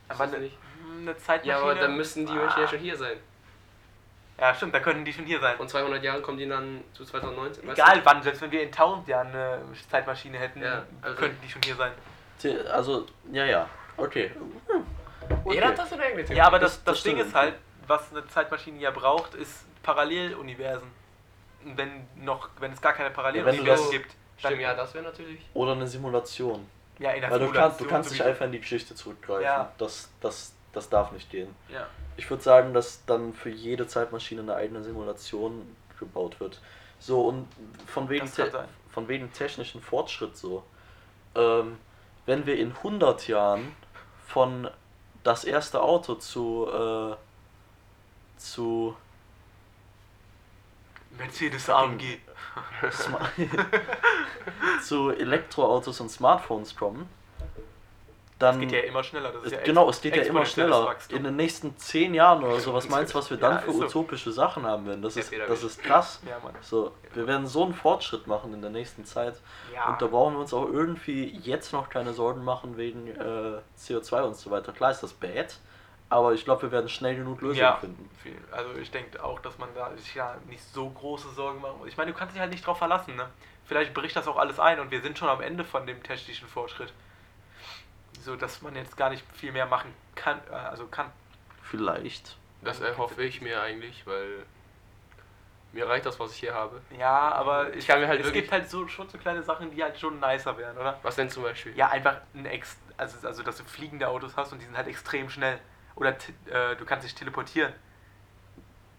Aber 0.08 0.24
eine, 0.24 0.38
nicht? 0.38 0.56
eine 1.00 1.16
Zeitmaschine. 1.18 1.46
Ja, 1.54 1.58
aber 1.62 1.74
dann 1.74 1.96
müssten 1.96 2.26
die 2.26 2.32
Menschen 2.32 2.58
ja 2.60 2.64
Ah. 2.64 2.68
schon 2.68 2.78
hier 2.78 2.96
sein. 2.96 3.16
Ja, 4.40 4.54
stimmt, 4.54 4.72
da 4.74 4.80
könnten 4.80 5.04
die 5.04 5.12
schon 5.12 5.24
hier 5.26 5.40
sein. 5.40 5.56
Von 5.56 5.68
200 5.68 6.02
Jahren 6.02 6.22
kommen 6.22 6.38
die 6.38 6.48
dann 6.48 6.84
zu 6.92 7.04
2019. 7.04 7.66
weißt 7.66 7.78
Egal 7.78 8.00
wann, 8.04 8.22
selbst 8.22 8.40
wenn 8.40 8.52
wir 8.52 8.62
in 8.62 8.70
1000 8.70 9.08
Jahren 9.08 9.28
eine 9.28 9.58
Zeitmaschine 9.90 10.38
hätten, 10.38 10.62
Ja, 10.62 10.84
also- 11.02 11.16
könnten 11.16 11.40
die 11.44 11.50
schon 11.50 11.62
hier 11.62 11.74
sein. 11.74 11.92
The- 12.38 12.56
Also, 12.68 13.06
ja, 13.32 13.44
ja. 13.44 13.68
Okay. 13.96 14.30
okay. 15.28 15.54
Jeder 15.54 15.68
hat 15.68 15.78
das 15.78 15.90
in 15.90 15.98
der 15.98 16.30
Ja, 16.36 16.46
aber 16.46 16.60
Das- 16.60 16.76
das, 16.76 16.84
das, 16.84 17.02
Ding 17.02 17.16
stimmt. 17.16 17.28
ist 17.30 17.34
halt, 17.34 17.54
was 17.88 18.12
eine 18.12 18.26
Zeitmaschine 18.28 18.78
ja 18.78 18.92
braucht, 18.92 19.34
ist 19.34 19.64
Paralleluniversen. 19.82 20.88
Und 21.64 21.76
Wenn 21.76 22.06
noch, 22.14 22.48
wenn 22.60 22.72
es 22.72 22.80
gar 22.80 22.92
keine 22.92 23.10
Paralleluniversen 23.10 23.86
du- 23.86 23.90
gibt, 23.90 24.14
Stimmt, 24.38 24.60
ja, 24.60 24.74
das 24.74 24.94
wäre 24.94 25.04
natürlich. 25.04 25.40
Oder 25.54 25.72
eine 25.72 25.86
Simulation. 25.86 26.66
ja, 26.98 27.10
in 27.10 27.20
der 27.20 27.30
Weil 27.30 27.40
du 27.40 27.52
kannst, 27.52 27.80
du 27.80 27.86
kannst 27.86 28.10
nicht 28.12 28.22
einfach 28.22 28.46
in 28.46 28.52
die 28.52 28.60
Geschichte 28.60 28.94
zurückgreifen. 28.94 29.44
Ja. 29.44 29.72
Das, 29.78 30.08
das, 30.20 30.54
das 30.72 30.88
darf 30.88 31.12
nicht 31.12 31.30
gehen. 31.30 31.54
Ja. 31.68 31.86
Ich 32.16 32.28
würde 32.30 32.42
sagen, 32.42 32.72
dass 32.72 33.04
dann 33.04 33.34
für 33.34 33.50
jede 33.50 33.86
Zeitmaschine 33.86 34.42
eine 34.42 34.54
eigene 34.54 34.82
Simulation 34.82 35.76
gebaut 35.98 36.40
wird. 36.40 36.60
So, 37.00 37.22
und 37.28 37.46
von 37.86 38.08
wegen, 38.08 38.28
von 38.90 39.08
wegen 39.08 39.32
technischen 39.32 39.80
Fortschritt 39.80 40.36
so. 40.36 40.64
Ähm, 41.34 41.78
wenn 42.26 42.46
wir 42.46 42.58
in 42.58 42.72
100 42.72 43.28
Jahren 43.28 43.74
von 44.26 44.68
das 45.22 45.44
erste 45.44 45.82
Auto 45.82 46.14
zu, 46.16 46.68
äh, 46.70 47.16
zu 48.38 48.96
Mercedes 51.16 51.68
AMG. 51.68 52.18
Zu 54.82 55.10
Elektroautos 55.10 56.00
und 56.00 56.10
Smartphones 56.10 56.74
kommen, 56.76 57.08
dann. 58.38 58.54
Es 58.54 58.60
geht 58.60 58.72
ja 58.72 58.88
immer 58.88 59.02
schneller. 59.02 59.32
Das 59.32 59.44
ist 59.44 59.52
ja 59.52 59.60
genau, 59.62 59.88
es 59.90 60.00
geht 60.00 60.14
ja 60.14 60.22
immer 60.22 60.46
schneller. 60.46 60.94
In 61.08 61.24
den 61.24 61.36
nächsten 61.36 61.76
10 61.76 62.14
Jahren 62.14 62.44
oder 62.44 62.60
so, 62.60 62.72
was 62.72 62.88
meinst 62.90 63.14
du, 63.14 63.18
was 63.18 63.30
wir 63.30 63.36
dann 63.36 63.54
Ja, 63.54 63.58
für 63.60 63.72
so. 63.72 63.84
utopische 63.84 64.30
Sachen 64.32 64.64
haben 64.64 64.86
werden? 64.86 65.02
Das 65.02 65.16
ist, 65.16 65.32
das 65.32 65.62
ist 65.62 65.82
krass. 65.82 66.20
Ja. 66.26 66.38
So, 66.60 66.92
wir 67.14 67.26
werden 67.26 67.46
so 67.46 67.64
einen 67.64 67.74
Fortschritt 67.74 68.26
machen 68.26 68.54
in 68.54 68.60
der 68.60 68.70
nächsten 68.70 69.04
Zeit. 69.04 69.40
Ja. 69.74 69.90
Und 69.90 70.00
da 70.00 70.06
brauchen 70.06 70.34
wir 70.34 70.40
uns 70.40 70.54
auch 70.54 70.68
irgendwie 70.68 71.36
jetzt 71.42 71.72
noch 71.72 71.88
keine 71.88 72.12
Sorgen 72.12 72.44
machen 72.44 72.76
wegen 72.76 73.08
äh, 73.08 73.58
CO2 73.78 74.22
und 74.22 74.36
so 74.36 74.50
weiter. 74.50 74.72
Klar 74.72 74.92
ist 74.92 75.02
das 75.02 75.12
bad, 75.12 75.56
aber 76.10 76.32
ich 76.32 76.44
glaube, 76.44 76.62
wir 76.62 76.72
werden 76.72 76.88
schnell 76.88 77.16
genug 77.16 77.40
Lösungen 77.40 77.60
ja, 77.60 77.76
finden. 77.76 78.08
viel. 78.22 78.38
Also 78.50 78.74
ich 78.74 78.90
denke 78.90 79.22
auch, 79.22 79.40
dass 79.40 79.58
man 79.58 79.68
da 79.74 79.94
sich 79.96 80.14
ja 80.14 80.36
nicht 80.48 80.62
so 80.72 80.88
große 80.88 81.30
Sorgen 81.30 81.60
machen 81.60 81.78
muss. 81.78 81.88
Ich 81.88 81.96
meine, 81.96 82.12
du 82.12 82.18
kannst 82.18 82.34
dich 82.34 82.40
halt 82.40 82.50
nicht 82.50 82.66
drauf 82.66 82.78
verlassen, 82.78 83.16
ne? 83.16 83.28
Vielleicht 83.66 83.92
bricht 83.92 84.16
das 84.16 84.26
auch 84.26 84.38
alles 84.38 84.58
ein 84.58 84.80
und 84.80 84.90
wir 84.90 85.02
sind 85.02 85.18
schon 85.18 85.28
am 85.28 85.42
Ende 85.42 85.64
von 85.64 85.86
dem 85.86 86.02
technischen 86.02 86.48
Fortschritt. 86.48 86.92
So 88.22 88.36
dass 88.36 88.62
man 88.62 88.74
jetzt 88.74 88.96
gar 88.96 89.10
nicht 89.10 89.24
viel 89.34 89.52
mehr 89.52 89.66
machen 89.66 89.92
kann, 90.14 90.40
äh, 90.50 90.54
also 90.54 90.86
kann. 90.86 91.10
Vielleicht. 91.62 92.36
Das 92.62 92.80
erhoffe 92.80 93.22
ich 93.22 93.42
mir 93.42 93.60
eigentlich, 93.60 94.06
weil 94.06 94.44
mir 95.72 95.86
reicht 95.86 96.06
das, 96.06 96.18
was 96.18 96.32
ich 96.32 96.40
hier 96.40 96.54
habe. 96.54 96.80
Ja, 96.98 97.32
aber 97.32 97.70
Ich 97.70 97.80
ich 97.80 97.86
kann 97.86 98.00
mir 98.00 98.08
halt 98.08 98.20
es 98.24 98.32
gibt 98.32 98.50
halt 98.50 98.68
so 98.68 98.88
schon 98.88 99.08
so 99.08 99.18
kleine 99.18 99.42
Sachen, 99.42 99.70
die 99.70 99.82
halt 99.82 99.98
schon 99.98 100.18
nicer 100.18 100.56
wären, 100.56 100.76
oder? 100.78 100.98
Was 101.02 101.16
denn 101.16 101.28
zum 101.28 101.42
Beispiel? 101.42 101.76
Ja, 101.76 101.88
einfach 101.88 102.16
ein 102.34 102.46
Ex 102.46 102.78
also, 102.96 103.26
also 103.26 103.42
dass 103.42 103.58
du 103.58 103.64
fliegende 103.64 104.08
Autos 104.08 104.36
hast 104.36 104.52
und 104.52 104.60
die 104.60 104.64
sind 104.64 104.76
halt 104.76 104.88
extrem 104.88 105.30
schnell. 105.30 105.58
Oder 105.98 106.10
äh, 106.10 106.76
du 106.76 106.84
kannst 106.84 107.04
dich 107.06 107.14
teleportieren. 107.14 107.72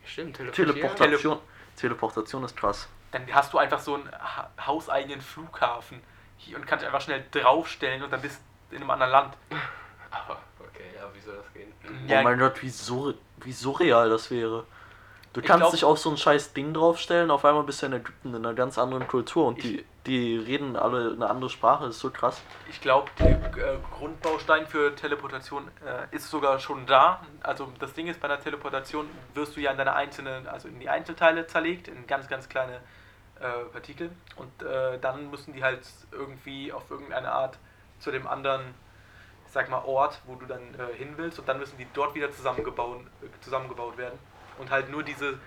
Stimmt, 0.05 0.35
teleportieren. 0.35 0.75
Teleportation. 0.75 1.39
Teleportation 1.77 2.43
ist 2.43 2.57
krass. 2.57 2.89
Dann 3.11 3.25
hast 3.31 3.53
du 3.53 3.57
einfach 3.57 3.79
so 3.79 3.95
einen 3.95 4.11
ha 4.11 4.49
hauseigenen 4.65 5.21
Flughafen 5.21 6.01
hier 6.37 6.57
und 6.57 6.67
kannst 6.67 6.83
einfach 6.85 7.01
schnell 7.01 7.23
draufstellen 7.31 8.03
und 8.03 8.11
dann 8.11 8.21
bist 8.21 8.41
du 8.69 8.75
in 8.75 8.81
einem 8.81 8.91
anderen 8.91 9.11
Land. 9.11 9.37
Aber, 10.11 10.39
okay, 10.59 10.83
ja, 10.95 11.03
wie 11.13 11.21
soll 11.21 11.37
das 11.37 11.53
gehen? 11.53 11.71
Ja, 12.07 12.19
oh 12.19 12.23
mein 12.23 12.37
Gott, 12.37 12.61
wie, 12.61 12.69
sur 12.69 13.13
wie 13.37 13.51
surreal 13.53 14.09
das 14.09 14.29
wäre. 14.29 14.65
Du 15.31 15.41
kannst 15.41 15.59
glaub- 15.61 15.71
dich 15.71 15.85
auf 15.85 15.99
so 15.99 16.09
ein 16.09 16.17
scheiß 16.17 16.53
Ding 16.53 16.73
draufstellen, 16.73 17.31
auf 17.31 17.45
einmal 17.45 17.63
bist 17.63 17.81
du 17.81 17.85
in 17.85 17.93
Ägypten 17.93 18.29
in 18.29 18.45
einer 18.45 18.53
ganz 18.55 18.77
anderen 18.77 19.07
Kultur 19.07 19.45
und 19.47 19.59
Ich- 19.59 19.63
die, 19.63 19.85
die 20.09 20.37
reden 20.37 20.75
alle 20.75 21.13
eine 21.13 21.29
andere 21.29 21.49
Sprache, 21.49 21.85
das 21.85 21.95
ist 21.95 22.01
so 22.01 22.09
krass. 22.09 22.41
Ich 22.69 22.81
glaube, 22.81 23.09
der 23.19 23.29
äh, 23.29 23.77
Grundbaustein 23.97 24.65
für 24.65 24.95
Teleportation 24.95 25.67
äh, 25.85 26.15
ist 26.15 26.29
sogar 26.29 26.59
schon 26.59 26.85
da. 26.85 27.21
Also 27.43 27.71
das 27.79 27.93
Ding 27.93 28.07
ist, 28.07 28.19
bei 28.19 28.27
einer 28.27 28.39
Teleportation 28.39 29.07
wirst 29.35 29.55
du 29.55 29.61
ja 29.61 29.71
in 29.71 29.77
deine 29.77 29.93
einzelnen, 29.93 30.47
also 30.47 30.67
in 30.67 30.79
die 30.79 30.89
Einzelteile 30.89 31.47
zerlegt, 31.47 31.87
in 31.87 32.07
ganz, 32.07 32.27
ganz 32.27 32.49
kleine 32.49 32.81
äh, 33.39 33.65
Partikel. 33.71 34.09
Und 34.35 34.63
äh, 34.63 34.97
dann 34.99 35.29
müssen 35.29 35.53
die 35.53 35.63
halt 35.63 35.81
irgendwie 36.11 36.73
auf 36.73 36.89
irgendeine 36.89 37.31
Art 37.31 37.57
zu 37.99 38.11
dem 38.11 38.27
anderen 38.27 38.73
sag 39.51 39.69
mal, 39.69 39.83
Ort, 39.83 40.21
wo 40.25 40.35
du 40.35 40.45
dann 40.45 40.61
äh, 40.75 40.95
hin 40.95 41.13
willst 41.17 41.39
und 41.39 41.47
dann 41.47 41.59
müssen 41.59 41.77
die 41.77 41.87
dort 41.93 42.13
wieder 42.15 42.31
zusammengebaut, 42.31 43.01
äh, 43.21 43.41
zusammengebaut 43.41 43.97
werden. 43.97 44.17
Und 44.57 44.69
halt 44.71 44.89
nur 44.89 45.03
diese 45.03 45.39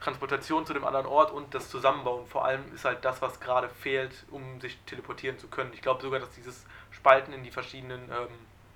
Transportation 0.00 0.64
zu 0.66 0.72
dem 0.72 0.84
anderen 0.84 1.06
Ort 1.06 1.30
und 1.30 1.54
das 1.54 1.68
Zusammenbauen 1.68 2.26
vor 2.26 2.44
allem 2.44 2.62
ist 2.74 2.84
halt 2.84 3.04
das, 3.04 3.20
was 3.20 3.38
gerade 3.40 3.68
fehlt, 3.68 4.24
um 4.30 4.60
sich 4.60 4.78
teleportieren 4.86 5.38
zu 5.38 5.48
können. 5.48 5.72
Ich 5.74 5.82
glaube 5.82 6.00
sogar, 6.02 6.20
dass 6.20 6.30
dieses 6.32 6.64
Spalten 6.90 7.32
in 7.32 7.42
die 7.42 7.50
verschiedenen 7.50 8.02
ähm, 8.10 8.28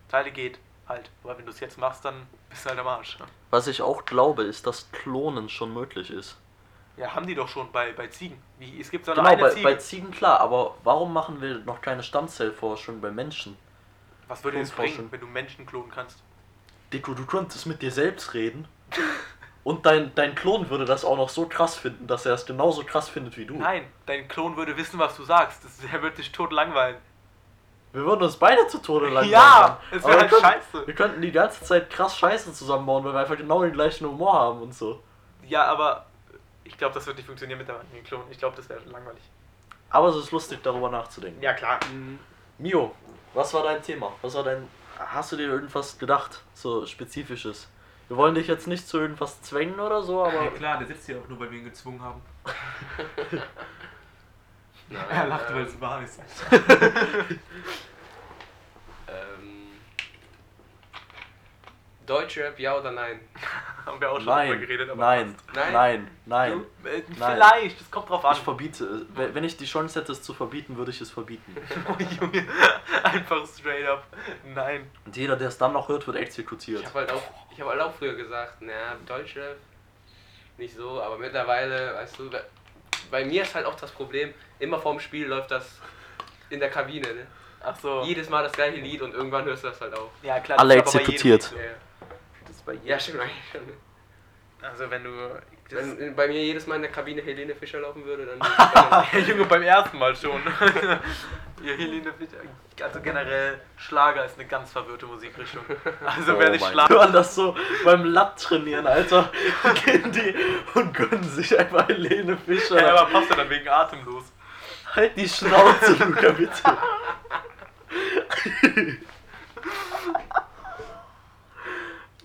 Teile 0.08 0.30
geht 0.30 0.58
halt. 0.86 1.10
Aber 1.22 1.38
wenn 1.38 1.46
du 1.46 1.50
es 1.50 1.60
jetzt 1.60 1.78
machst, 1.78 2.04
dann 2.04 2.26
bist 2.50 2.64
du 2.64 2.70
halt 2.70 2.78
am 2.78 2.86
Arsch. 2.86 3.18
ne? 3.18 3.24
Was 3.50 3.66
ich 3.66 3.80
auch 3.80 4.04
glaube, 4.04 4.42
ist, 4.42 4.66
dass 4.66 4.90
Klonen 4.92 5.48
schon 5.48 5.72
möglich 5.72 6.10
ist. 6.10 6.36
Ja, 6.96 7.14
haben 7.14 7.26
die 7.26 7.34
doch 7.34 7.48
schon 7.48 7.72
bei, 7.72 7.92
bei 7.92 8.06
Ziegen. 8.06 8.40
Wie, 8.58 8.80
es 8.80 8.90
gibt 8.90 9.06
so 9.06 9.12
eine, 9.12 9.20
Genau, 9.22 9.32
eine 9.32 9.40
bei, 9.42 9.50
Ziege. 9.50 9.62
bei 9.64 9.74
Ziegen 9.76 10.10
klar, 10.10 10.40
aber 10.40 10.76
warum 10.84 11.12
machen 11.12 11.40
wir 11.40 11.58
noch 11.60 11.80
keine 11.80 12.02
Stammzellforschung 12.02 13.00
bei 13.00 13.10
Menschen? 13.10 13.56
was 14.26 14.42
würde 14.42 14.58
es 14.60 14.70
bringen, 14.70 15.08
wenn 15.10 15.20
du 15.20 15.26
Menschen 15.26 15.66
klonen 15.66 15.90
kannst? 15.90 16.22
Dico, 16.92 17.12
du 17.12 17.26
könntest 17.26 17.66
mit 17.66 17.82
dir 17.82 17.90
selbst 17.90 18.32
reden. 18.34 18.66
Und 19.64 19.86
dein, 19.86 20.14
dein 20.14 20.34
Klon 20.34 20.68
würde 20.68 20.84
das 20.84 21.04
auch 21.06 21.16
noch 21.16 21.30
so 21.30 21.46
krass 21.48 21.76
finden, 21.76 22.06
dass 22.06 22.26
er 22.26 22.34
es 22.34 22.44
genauso 22.44 22.84
krass 22.84 23.08
findet 23.08 23.36
wie 23.38 23.46
du. 23.46 23.56
Nein, 23.56 23.86
dein 24.04 24.28
Klon 24.28 24.56
würde 24.56 24.76
wissen, 24.76 24.98
was 24.98 25.16
du 25.16 25.24
sagst. 25.24 25.64
Das, 25.64 25.78
er 25.90 26.02
würde 26.02 26.16
dich 26.16 26.30
tot 26.32 26.52
langweilen. 26.52 26.96
Wir 27.92 28.04
würden 28.04 28.22
uns 28.22 28.36
beide 28.36 28.66
zu 28.66 28.78
Tode 28.78 29.06
langweilen. 29.06 29.30
Ja, 29.30 29.80
es 29.90 30.02
wäre 30.04 30.14
wir 30.16 30.20
halt 30.20 30.30
könnten- 30.30 30.44
scheiße. 30.44 30.86
Wir 30.86 30.94
könnten 30.94 31.22
die 31.22 31.32
ganze 31.32 31.64
Zeit 31.64 31.88
krass 31.88 32.18
Scheiße 32.18 32.52
zusammenbauen, 32.52 33.04
weil 33.04 33.14
wir 33.14 33.20
einfach 33.20 33.36
genau 33.36 33.62
den 33.62 33.72
gleichen 33.72 34.06
Humor 34.06 34.34
haben 34.34 34.60
und 34.62 34.74
so. 34.74 35.02
Ja, 35.46 35.64
aber 35.64 36.04
ich 36.64 36.76
glaube, 36.76 36.94
das 36.94 37.06
wird 37.06 37.16
nicht 37.16 37.26
funktionieren 37.26 37.58
mit 37.58 37.68
dem 37.68 38.04
Klon. 38.04 38.22
Ich 38.30 38.38
glaube, 38.38 38.56
das 38.56 38.68
wäre 38.68 38.80
langweilig. 38.86 39.22
Aber 39.90 40.08
es 40.08 40.16
ist 40.16 40.30
lustig, 40.32 40.58
darüber 40.62 40.90
nachzudenken. 40.90 41.40
Ja, 41.40 41.54
klar. 41.54 41.78
Mio, 42.58 42.94
was 43.32 43.54
war 43.54 43.62
dein 43.62 43.80
Thema? 43.82 44.12
Was 44.20 44.34
war 44.34 44.42
dein. 44.42 44.68
Hast 44.98 45.32
du 45.32 45.36
dir 45.36 45.48
irgendwas 45.48 45.96
gedacht? 45.98 46.42
So 46.52 46.84
spezifisches? 46.86 47.68
Wir 48.08 48.16
wollen 48.16 48.34
dich 48.34 48.46
jetzt 48.48 48.66
nicht 48.66 48.86
zu 48.86 48.98
irgendwas 48.98 49.40
zwängen 49.42 49.80
oder 49.80 50.02
so, 50.02 50.24
aber. 50.24 50.44
Ja, 50.44 50.50
klar, 50.50 50.78
der 50.78 50.86
sitzt 50.86 51.06
hier 51.06 51.18
auch 51.18 51.28
nur, 51.28 51.40
weil 51.40 51.50
wir 51.50 51.58
ihn 51.58 51.64
gezwungen 51.64 52.02
haben. 52.02 52.20
Nein, 54.90 55.04
Er 55.10 55.26
lacht, 55.26 55.52
weil 55.52 55.62
ähm, 55.62 55.66
es 55.66 55.80
wahr 55.80 56.02
ist. 56.02 56.20
ähm, 59.08 59.72
Deutschrap, 62.06 62.58
ja 62.58 62.76
oder 62.78 62.90
nein? 62.90 63.20
Haben 63.86 64.00
wir 64.00 64.10
auch 64.10 64.16
schon 64.16 64.26
nein, 64.26 64.48
drüber 64.50 64.60
geredet, 64.60 64.90
aber 64.90 65.00
nein, 65.00 65.34
passt. 65.34 65.56
nein, 65.56 65.72
Nein? 65.72 66.10
nein, 66.26 66.64
Du, 66.82 66.88
äh, 66.88 67.02
Nein. 67.18 67.36
Vielleicht, 67.36 67.80
das 67.80 67.90
kommt 67.90 68.08
drauf 68.08 68.24
an. 68.24 68.34
Ich 68.36 68.42
verbiete 68.42 68.84
es. 68.84 69.34
Wenn 69.34 69.44
ich 69.44 69.56
die 69.56 69.66
Chance 69.66 70.00
hätte, 70.00 70.12
es 70.12 70.22
zu 70.22 70.32
verbieten, 70.32 70.76
würde 70.76 70.90
ich 70.90 71.00
es 71.00 71.10
verbieten. 71.10 71.54
Oh, 71.88 72.02
Junge, 72.20 72.46
einfach 73.02 73.46
straight 73.46 73.86
up. 73.86 74.04
Nein. 74.54 74.90
Und 75.04 75.16
jeder, 75.16 75.36
der 75.36 75.48
es 75.48 75.58
dann 75.58 75.72
noch 75.74 75.88
hört, 75.88 76.06
wird 76.06 76.16
Ich 76.16 76.22
exekutiert. 76.22 76.84
habe 76.86 77.00
halt, 77.00 77.12
auch- 77.12 77.22
ich 77.52 77.60
hab 77.60 77.68
halt 77.68 77.80
auch 77.80 77.92
früher 77.94 78.14
gesagt, 78.14 78.62
naja, 78.62 78.96
Deutschrap 79.06 79.56
nicht 80.56 80.74
so, 80.76 81.02
aber 81.02 81.18
mittlerweile, 81.18 81.94
weißt 81.94 82.18
du, 82.18 82.30
bei 83.10 83.24
mir 83.24 83.42
ist 83.42 83.54
halt 83.54 83.66
auch 83.66 83.74
das 83.74 83.90
Problem, 83.90 84.32
immer 84.58 84.78
vorm 84.78 85.00
Spiel 85.00 85.26
läuft 85.26 85.50
das 85.50 85.80
in 86.48 86.60
der 86.60 86.70
Kabine, 86.70 87.12
ne? 87.12 87.26
Ach 87.66 87.74
so. 87.80 88.02
Jedes 88.02 88.28
Mal 88.28 88.42
das 88.44 88.52
gleiche 88.52 88.76
Lied 88.78 89.00
und 89.02 89.14
irgendwann 89.14 89.44
hörst 89.44 89.64
du 89.64 89.68
das 89.68 89.80
halt 89.80 89.94
auch. 89.94 90.10
Ja, 90.22 90.38
klar. 90.40 90.58
Alle 90.60 90.76
das 90.76 90.86
ist 90.86 90.94
aber 90.94 91.04
bei 91.06 91.10
jedem 91.12 91.32
exekutiert. 91.32 91.52
Ja, 91.64 91.70
bei 92.64 92.98
schon. 92.98 93.16
ne? 93.16 93.72
Also 94.62 94.90
wenn 94.90 95.04
du. 95.04 95.10
Wenn 95.70 96.14
bei 96.14 96.28
mir 96.28 96.42
jedes 96.42 96.66
Mal 96.66 96.76
in 96.76 96.82
der 96.82 96.90
Kabine 96.90 97.22
Helene 97.22 97.54
Fischer 97.54 97.80
laufen 97.80 98.04
würde, 98.04 98.26
dann. 98.26 98.38
dann 98.38 99.04
ja, 99.12 99.18
Junge, 99.18 99.44
beim 99.44 99.62
ersten 99.62 99.98
Mal 99.98 100.14
schon. 100.14 100.40
ja, 101.62 101.72
Helene 101.76 102.12
Fischer. 102.12 102.38
Also 102.82 103.00
generell, 103.00 103.60
Schlager 103.76 104.24
ist 104.24 104.38
eine 104.38 104.48
ganz 104.48 104.72
verwirrte 104.72 105.06
Musikrichtung. 105.06 105.62
Also 106.04 106.38
wer 106.38 106.48
Oh 106.48 106.52
sich 106.52 106.60
mein 106.60 106.72
Schlager. 106.72 106.94
Hören 106.94 107.12
das 107.12 107.34
so 107.34 107.56
beim 107.84 108.04
Latt 108.04 108.40
trainieren, 108.40 108.86
Alter. 108.86 109.30
Gehen 109.84 110.10
die 110.12 110.34
und 110.78 110.92
gönnen 110.92 111.24
sich 111.24 111.58
einfach 111.58 111.88
Helene 111.88 112.36
Fischer. 112.36 112.80
Ja, 112.80 112.96
aber 112.96 113.10
passt 113.10 113.30
ja 113.30 113.36
dann 113.36 113.50
wegen 113.50 113.68
atemlos. 113.68 114.24
halt 114.94 115.16
die 115.16 115.28
Schnauze, 115.28 115.92
Luca, 115.92 116.30
bitte. 116.30 116.76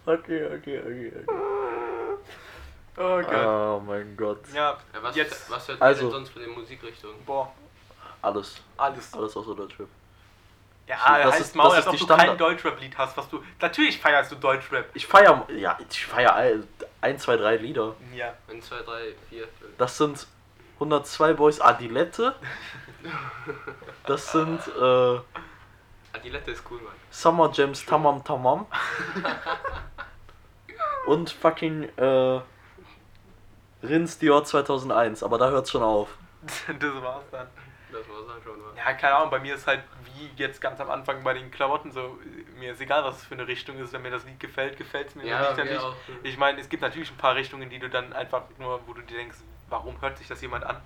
Okay, 0.10 0.46
okay, 0.46 0.80
okay, 0.80 1.12
okay. 1.16 1.26
Oh 2.98 3.22
Gott. 3.22 3.46
Oh 3.46 3.82
mein 3.86 4.18
Gott. 4.18 4.42
Ja, 4.54 4.78
was, 5.02 5.16
jetzt. 5.16 5.50
was 5.50 5.68
hört 5.68 5.82
Also- 5.82 6.02
ihr 6.02 6.04
denn 6.08 6.12
sonst 6.12 6.30
für 6.32 6.40
die 6.40 6.48
Musikrichtung? 6.48 7.12
Boah, 7.26 7.52
Alles. 8.22 8.62
alles. 8.78 9.14
Alles 9.14 9.38
außer 9.38 9.56
Deutschrap. 9.56 9.88
Ja, 10.86 10.96
Das 11.24 11.34
heißt 11.34 11.42
ist- 11.42 11.56
Maul, 11.56 11.76
das 11.76 11.88
als 11.88 12.02
ob 12.02 12.08
du 12.08 12.16
kein 12.18 12.38
Deutschrap-Lied 12.38 12.98
hast, 12.98 13.16
was 13.16 13.30
du. 13.30 13.44
Natürlich 13.62 14.00
feierst 14.02 14.32
du 14.32 14.36
Deutschrap. 14.36 14.86
Ich 14.96 15.06
feier, 15.08 15.48
ja, 15.56 15.78
ich 15.90 16.06
feier 16.06 16.34
ein, 16.36 16.68
ein, 17.00 17.18
zwei, 17.20 17.38
drei 17.38 17.56
Lieder. 17.58 17.96
Ja. 18.14 18.34
1, 18.50 18.66
2, 18.68 18.82
3, 18.82 19.16
4, 19.30 19.48
5. 19.48 19.78
Das 19.78 19.98
sind 19.98 20.28
102 20.80 21.34
Boys 21.34 21.62
Adilette. 21.62 22.36
Das 24.08 24.32
sind 24.32 24.60
äh, 24.68 25.20
Adilette 26.12 26.52
ist 26.52 26.64
cool, 26.72 26.82
Mann. 26.82 26.94
Summer 27.12 27.50
Jams 27.54 27.86
Tamam 27.86 28.24
Tamam. 28.26 28.66
Und 31.10 31.32
fucking 31.32 31.90
äh, 31.98 32.40
Rins 33.82 34.20
Dior 34.20 34.44
2001. 34.44 35.24
Aber 35.24 35.40
da 35.40 35.50
hört's 35.50 35.72
schon 35.72 35.82
auf. 35.82 36.16
das 36.44 37.02
war's 37.02 37.24
dann. 37.32 37.48
Das 37.92 38.08
war's 38.08 38.28
dann 38.28 38.44
schon. 38.44 38.60
Ja, 38.78 38.94
keine 38.94 39.16
Ahnung, 39.16 39.32
bei 39.32 39.40
mir 39.40 39.56
ist 39.56 39.66
halt 39.66 39.84
wie 40.14 40.30
jetzt 40.36 40.62
ganz 40.62 40.80
am 40.80 40.92
Anfang 40.92 41.24
bei 41.24 41.34
den 41.34 41.50
Klamotten 41.50 41.92
so, 41.92 42.20
mir 42.60 42.74
ist 42.74 42.82
egal, 42.82 43.04
was 43.04 43.18
es 43.18 43.24
für 43.24 43.34
eine 43.34 43.48
Richtung 43.48 43.80
ist, 43.80 43.92
wenn 43.92 44.04
mir 44.04 44.12
das 44.12 44.24
Lied 44.26 44.40
gefällt, 44.40 44.78
gefällt 44.78 45.08
es 45.08 45.16
mir 45.16 45.26
Ja, 45.26 45.40
wenn 45.40 45.48
nicht, 45.48 45.58
dann 45.58 45.68
mir 45.68 45.74
nicht. 45.74 45.84
auch. 45.84 45.96
Ich 46.22 46.38
meine, 46.38 46.62
es 46.62 46.70
gibt 46.70 46.84
natürlich 46.84 47.10
ein 47.10 47.18
paar 47.18 47.34
Richtungen, 47.34 47.72
die 47.72 47.80
du 47.80 47.90
dann 47.90 48.14
einfach 48.14 48.44
nur, 48.60 48.80
wo 48.86 48.94
du 48.94 49.02
dir 49.02 49.18
denkst, 49.18 49.38
warum 49.68 50.00
hört 50.02 50.20
sich 50.20 50.28
das 50.28 50.40
jemand 50.42 50.64
an? 50.64 50.80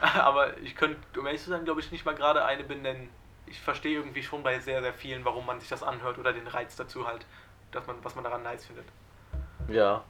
Aber 0.02 0.58
ich 0.58 0.76
könnte, 0.76 0.98
um 1.18 1.26
ehrlich 1.26 1.42
zu 1.42 1.48
sein, 1.48 1.64
glaube 1.64 1.80
ich, 1.80 1.90
nicht 1.92 2.04
mal 2.04 2.14
gerade 2.14 2.44
eine 2.44 2.62
benennen. 2.64 3.08
Ich 3.46 3.58
verstehe 3.58 3.96
irgendwie 3.96 4.22
schon 4.22 4.42
bei 4.42 4.58
sehr, 4.58 4.82
sehr 4.82 4.92
vielen, 4.92 5.24
warum 5.24 5.46
man 5.46 5.60
sich 5.60 5.70
das 5.70 5.82
anhört 5.82 6.18
oder 6.18 6.34
den 6.34 6.46
Reiz 6.46 6.76
dazu 6.76 7.06
halt, 7.06 7.24
dass 7.72 7.86
man, 7.86 7.96
was 8.02 8.14
man 8.14 8.24
daran 8.24 8.42
nice 8.42 8.66
findet. 8.66 8.86
Ja. 9.68 10.02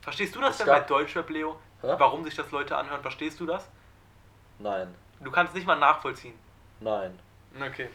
Verstehst 0.00 0.34
du 0.34 0.40
das 0.40 0.52
Es 0.52 0.58
denn 0.58 0.66
bei 0.66 0.80
Deutschrap, 0.80 1.28
Leo? 1.30 1.56
Hä? 1.80 1.94
Warum 1.98 2.24
sich 2.24 2.34
das 2.34 2.50
Leute 2.50 2.76
anhören? 2.76 3.02
Verstehst 3.02 3.38
du 3.40 3.46
das? 3.46 3.68
Nein. 4.58 4.94
Du 5.20 5.30
kannst 5.30 5.54
nicht 5.54 5.66
mal 5.66 5.76
nachvollziehen. 5.78 6.34
Nein. 6.80 7.18
Okay. 7.60 7.88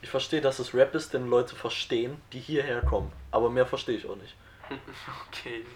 Ich 0.00 0.08
verstehe, 0.10 0.40
dass 0.40 0.58
es 0.58 0.74
Rap 0.74 0.94
ist, 0.94 1.12
den 1.14 1.28
Leute 1.28 1.54
verstehen, 1.54 2.20
die 2.32 2.40
hierher 2.40 2.82
kommen. 2.82 3.12
Aber 3.30 3.50
mehr 3.50 3.66
verstehe 3.66 3.96
ich 3.96 4.08
auch 4.08 4.16
nicht. 4.16 4.34
Okay. 5.28 5.66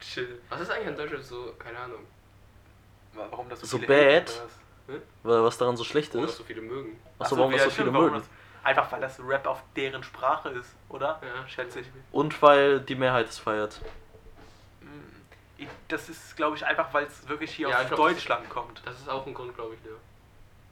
Chill. 0.00 0.40
Was 0.48 0.60
ist 0.60 0.70
eigentlich 0.70 0.88
an 0.88 0.96
Deutschrap 0.96 1.22
so, 1.22 1.52
keine 1.58 1.78
Ahnung, 1.78 2.00
Warum 3.12 3.48
das 3.48 3.60
so, 3.60 3.66
So 3.66 3.78
viele 3.78 3.88
bad? 3.88 4.28
haten, 4.30 4.40
was? 4.86 5.00
Weil 5.22 5.44
was 5.44 5.58
daran 5.58 5.76
so 5.76 5.84
schlecht 5.84 6.14
warum 6.14 6.22
das 6.26 6.32
ist. 6.32 6.38
so 6.38 6.44
viele 6.44 6.62
mögen? 6.62 6.98
Achso, 7.18 7.34
Ach 7.34 7.38
warum 7.40 7.52
das 7.52 7.64
so 7.64 7.70
viele 7.70 7.88
stimmt, 7.90 7.98
mögen. 8.00 8.22
Das- 8.58 8.66
Einfach 8.66 8.92
weil 8.92 9.00
das 9.00 9.18
Rap 9.20 9.46
auf 9.46 9.62
deren 9.76 10.02
Sprache 10.02 10.48
ist, 10.50 10.74
oder? 10.88 11.20
Ja, 11.22 11.48
Schätze 11.48 11.80
ich. 11.80 11.86
Und 12.12 12.40
weil 12.42 12.80
die 12.80 12.94
Mehrheit 12.94 13.28
es 13.28 13.38
feiert. 13.38 13.80
Mm, 14.80 15.64
Das 15.88 16.08
ist, 16.08 16.36
glaube 16.36 16.56
ich, 16.56 16.64
einfach, 16.66 16.92
weil 16.92 17.04
es 17.06 17.28
wirklich 17.28 17.54
hier 17.54 17.68
Ja, 17.68 17.76
aus 17.78 17.86
glaub, 17.88 17.98
das- 18.00 18.14
Deutschland 18.14 18.48
kommt. 18.50 18.82
Das 18.86 18.98
ist 18.98 19.08
auch 19.08 19.26
ein 19.26 19.34
Grund, 19.34 19.54
glaube 19.54 19.74
ich, 19.74 19.84
Leo. 19.84 19.96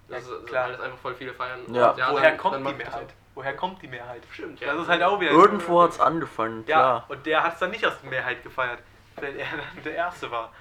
Das 0.09 0.29
Ja, 0.29 0.37
ist, 0.37 0.47
klar. 0.47 0.65
weil 0.67 0.73
das 0.73 0.81
einfach 0.83 0.99
voll 0.99 1.15
viele 1.15 1.33
feiern. 1.35 1.61
Ja. 1.73 1.91
Und 1.91 1.97
Woher 1.99 2.31
dann- 2.31 2.39
kommt 2.39 2.55
dann 2.55 2.65
die 2.65 2.69
das 2.71 2.79
Mehrheit? 2.93 3.09
Woher 3.35 3.57
kommt 3.57 3.83
die 3.83 3.89
Mehrheit? 3.89 4.23
Stimmt, 4.31 4.61
ja. 4.61 4.73
Das 4.73 4.83
ist 4.83 4.89
halt 4.89 5.03
auch 5.03 5.21
wieder. 5.21 5.33
Irgendwo 5.33 5.83
hat's 5.83 6.01
angefangen, 6.01 6.65
Ja, 6.67 6.77
klar. 6.79 7.05
und 7.09 7.27
der 7.27 7.43
hat 7.43 7.55
es 7.55 7.59
dann 7.59 7.71
nicht 7.71 7.85
aus 7.85 7.93
der 8.01 8.09
Mehrheit 8.11 8.43
gefeiert, 8.43 8.79
weil 9.17 9.37
er 9.37 9.47
dann 9.75 9.83
der 9.85 9.95
Erste 9.95 10.31
war. 10.31 10.53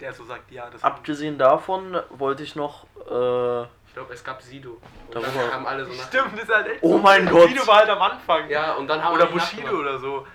Der 0.00 0.12
so 0.12 0.24
sagt, 0.24 0.50
ja, 0.50 0.68
das 0.70 0.82
Abgesehen 0.82 1.38
davon 1.38 2.00
wollte 2.10 2.42
ich 2.42 2.56
noch. 2.56 2.86
Äh, 3.08 3.66
Ich 3.92 3.94
glaube, 3.94 4.14
es 4.14 4.24
gab 4.24 4.40
Sido. 4.40 4.70
Und 4.70 4.80
Darüber- 5.14 5.28
dann 5.42 5.52
haben 5.52 5.66
alle 5.66 5.84
so 5.84 5.92
nach. 5.92 6.06
Stimmt, 6.08 6.32
das 6.32 6.44
ist 6.44 6.50
halt 6.54 6.66
echt 6.66 6.78
Oh 6.82 6.92
so. 6.92 6.98
mein 6.98 7.26
Gott. 7.28 7.42
Bushido 7.42 7.66
war 7.66 7.76
halt 7.76 7.90
am 7.90 8.00
Anfang. 8.00 8.48
Ja, 8.48 8.72
und 8.76 8.88
dann 8.88 9.04
haben 9.04 9.14
Oder 9.14 9.26
Bushido 9.26 9.62
nachgemacht. 9.64 9.80
oder 9.82 9.98
so. 9.98 10.26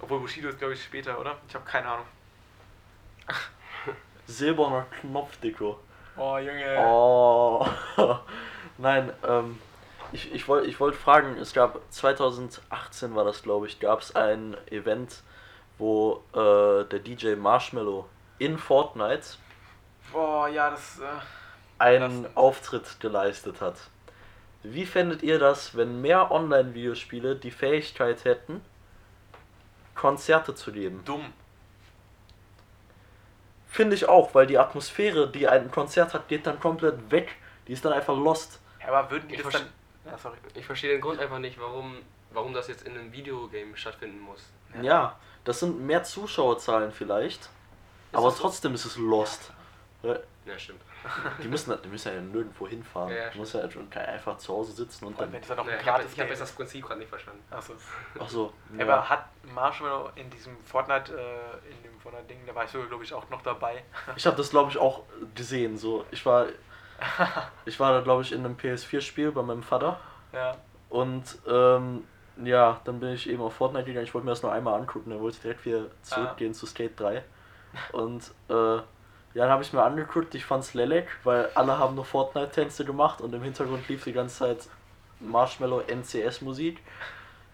Obwohl 0.00 0.18
Bushido 0.18 0.48
ist, 0.48 0.58
glaube 0.58 0.74
ich, 0.74 0.82
später, 0.82 1.16
oder? 1.20 1.36
Ich 1.48 1.54
habe 1.54 1.64
keine 1.64 1.86
Ahnung. 1.86 2.06
silberner 4.26 4.86
Knopf, 5.00 5.36
Dico. 5.40 5.78
Oh, 6.16 6.38
Junge. 6.38 6.76
Oh. 6.88 7.64
Nein, 8.78 9.12
ähm. 9.26 9.60
Ich, 10.12 10.32
ich 10.32 10.46
wollte 10.46 10.66
ich 10.68 10.78
wollt 10.80 10.94
fragen, 10.96 11.36
es 11.38 11.52
gab 11.52 11.78
2018 11.90 13.14
war 13.16 13.24
das, 13.24 13.42
glaube 13.42 13.66
ich, 13.66 13.80
gab 13.80 14.00
es 14.00 14.14
ein 14.14 14.56
Event, 14.70 15.22
wo 15.78 16.22
äh, 16.32 16.84
der 16.84 16.98
DJ 17.00 17.34
Marshmallow 17.36 18.08
in 18.38 18.58
Fortnite 18.58 19.26
Boah, 20.12 20.48
ja, 20.48 20.70
das. 20.70 21.00
Äh, 21.00 21.04
einen 21.78 22.26
Auftritt 22.36 23.00
geleistet 23.00 23.60
hat. 23.60 23.76
Wie 24.62 24.86
fändet 24.86 25.22
ihr 25.22 25.38
das, 25.38 25.76
wenn 25.76 26.00
mehr 26.00 26.30
Online-Videospiele 26.30 27.36
die 27.36 27.50
Fähigkeit 27.50 28.24
hätten, 28.24 28.62
Konzerte 29.94 30.54
zu 30.54 30.72
geben? 30.72 31.02
dumm. 31.04 31.32
Finde 33.74 33.96
ich 33.96 34.08
auch, 34.08 34.36
weil 34.36 34.46
die 34.46 34.56
Atmosphäre, 34.56 35.28
die 35.28 35.48
ein 35.48 35.68
Konzert 35.68 36.14
hat, 36.14 36.28
geht 36.28 36.46
dann 36.46 36.60
komplett 36.60 37.10
weg. 37.10 37.34
Die 37.66 37.72
ist 37.72 37.84
dann 37.84 37.92
einfach 37.92 38.16
lost. 38.16 38.60
Ja, 38.80 38.94
aber 38.94 39.10
würden 39.10 39.28
die 39.28 39.34
Ich 39.34 39.42
das 39.42 39.52
dann. 39.52 39.66
Ja, 40.04 40.16
sorry. 40.16 40.36
Ich 40.54 40.64
verstehe 40.64 40.92
den 40.92 41.00
Grund 41.00 41.18
einfach 41.18 41.40
nicht, 41.40 41.58
warum, 41.58 41.96
warum 42.32 42.54
das 42.54 42.68
jetzt 42.68 42.86
in 42.86 42.96
einem 42.96 43.12
Videogame 43.12 43.76
stattfinden 43.76 44.20
muss. 44.20 44.44
Ja, 44.80 45.18
das 45.42 45.58
sind 45.58 45.80
mehr 45.80 46.04
Zuschauerzahlen 46.04 46.92
vielleicht. 46.92 47.48
aber 48.12 48.28
das 48.28 48.36
so? 48.36 48.42
trotzdem 48.44 48.74
ist 48.74 48.84
es 48.84 48.96
lost. 48.96 49.52
Ja, 50.46 50.58
stimmt. 50.58 50.80
Die 51.42 51.48
müssen, 51.48 51.74
die 51.82 51.88
müssen 51.88 52.14
ja 52.14 52.20
nirgendwo 52.20 52.66
hinfahren. 52.68 53.10
Ja, 53.10 53.16
ja, 53.24 53.30
die 53.30 53.38
müssen 53.38 53.60
ja 53.60 53.70
schon 53.70 53.90
einfach 53.92 54.36
zu 54.38 54.52
Hause 54.54 54.72
sitzen 54.72 55.06
und 55.06 55.12
Und 55.14 55.20
wenn 55.20 55.32
dann. 55.32 55.40
es 55.42 55.48
dann 55.48 55.56
noch 55.58 55.66
Ja, 55.66 55.72
ein 55.74 55.80
ich 55.80 55.86
habe 55.88 56.02
hab 56.04 56.28
jetzt 56.28 56.40
das. 56.42 56.52
Prinzip 56.52 56.84
gerade 56.86 56.98
nicht 57.00 57.08
verstanden. 57.08 57.42
Achso. 57.50 57.72
Ach 58.20 58.28
so. 58.28 58.52
Aber 58.78 58.84
Ja. 58.86 59.08
hat 59.08 59.26
Marshmallow 59.54 60.10
in 60.16 60.28
diesem 60.30 60.56
Fortnite, 60.64 61.12
äh, 61.12 61.70
in 61.72 61.82
dem 61.82 61.98
Fortnite-Ding, 62.00 62.40
da 62.46 62.54
war 62.54 62.64
ich 62.64 62.70
sogar, 62.70 62.88
glaube 62.88 63.04
ich, 63.04 63.12
auch 63.14 63.28
noch 63.30 63.42
dabei. 63.42 63.82
Ich 64.16 64.26
habe 64.26 64.36
das 64.36 64.50
glaube 64.50 64.70
ich 64.70 64.78
auch 64.78 65.02
gesehen. 65.34 65.76
So, 65.78 66.04
ich 66.10 66.24
war, 66.26 66.46
ich 67.64 67.78
war 67.80 67.92
da 67.92 68.00
glaube 68.00 68.22
ich 68.22 68.32
in 68.32 68.44
einem 68.44 68.56
PS4-Spiel 68.56 69.32
bei 69.32 69.42
meinem 69.42 69.62
Vater 69.62 69.98
ja. 70.32 70.56
und 70.90 71.24
ähm, 71.46 72.04
ja, 72.44 72.80
dann 72.84 73.00
bin 73.00 73.10
ich 73.10 73.28
eben 73.30 73.40
auf 73.42 73.54
Fortnite 73.54 73.84
gegangen. 73.86 74.04
Ich 74.06 74.12
wollte 74.14 74.24
mir 74.26 74.32
das 74.32 74.42
nur 74.42 74.52
einmal 74.52 74.78
angucken. 74.80 75.10
Dann 75.10 75.20
wollte 75.20 75.36
ich 75.36 75.42
direkt 75.42 75.64
wieder 75.64 75.86
zurückgehen 76.02 76.52
zu 76.52 76.66
Skate 76.66 76.98
3 76.98 77.22
und 77.92 78.30
äh, 78.48 78.78
ja, 79.34 79.42
dann 79.44 79.50
habe 79.52 79.62
ich 79.62 79.72
mir 79.72 79.82
angeguckt. 79.82 80.34
Ich 80.34 80.44
fand's 80.44 80.74
lelek, 80.74 81.08
weil 81.24 81.50
alle 81.54 81.78
haben 81.78 81.94
nur 81.96 82.04
Fortnite-Tänze 82.04 82.84
gemacht 82.84 83.20
und 83.20 83.34
im 83.34 83.42
Hintergrund 83.42 83.88
lief 83.88 84.04
die 84.04 84.12
ganze 84.12 84.38
Zeit 84.38 84.68
Marshmallow 85.20 85.80
NCS-Musik. 85.86 86.80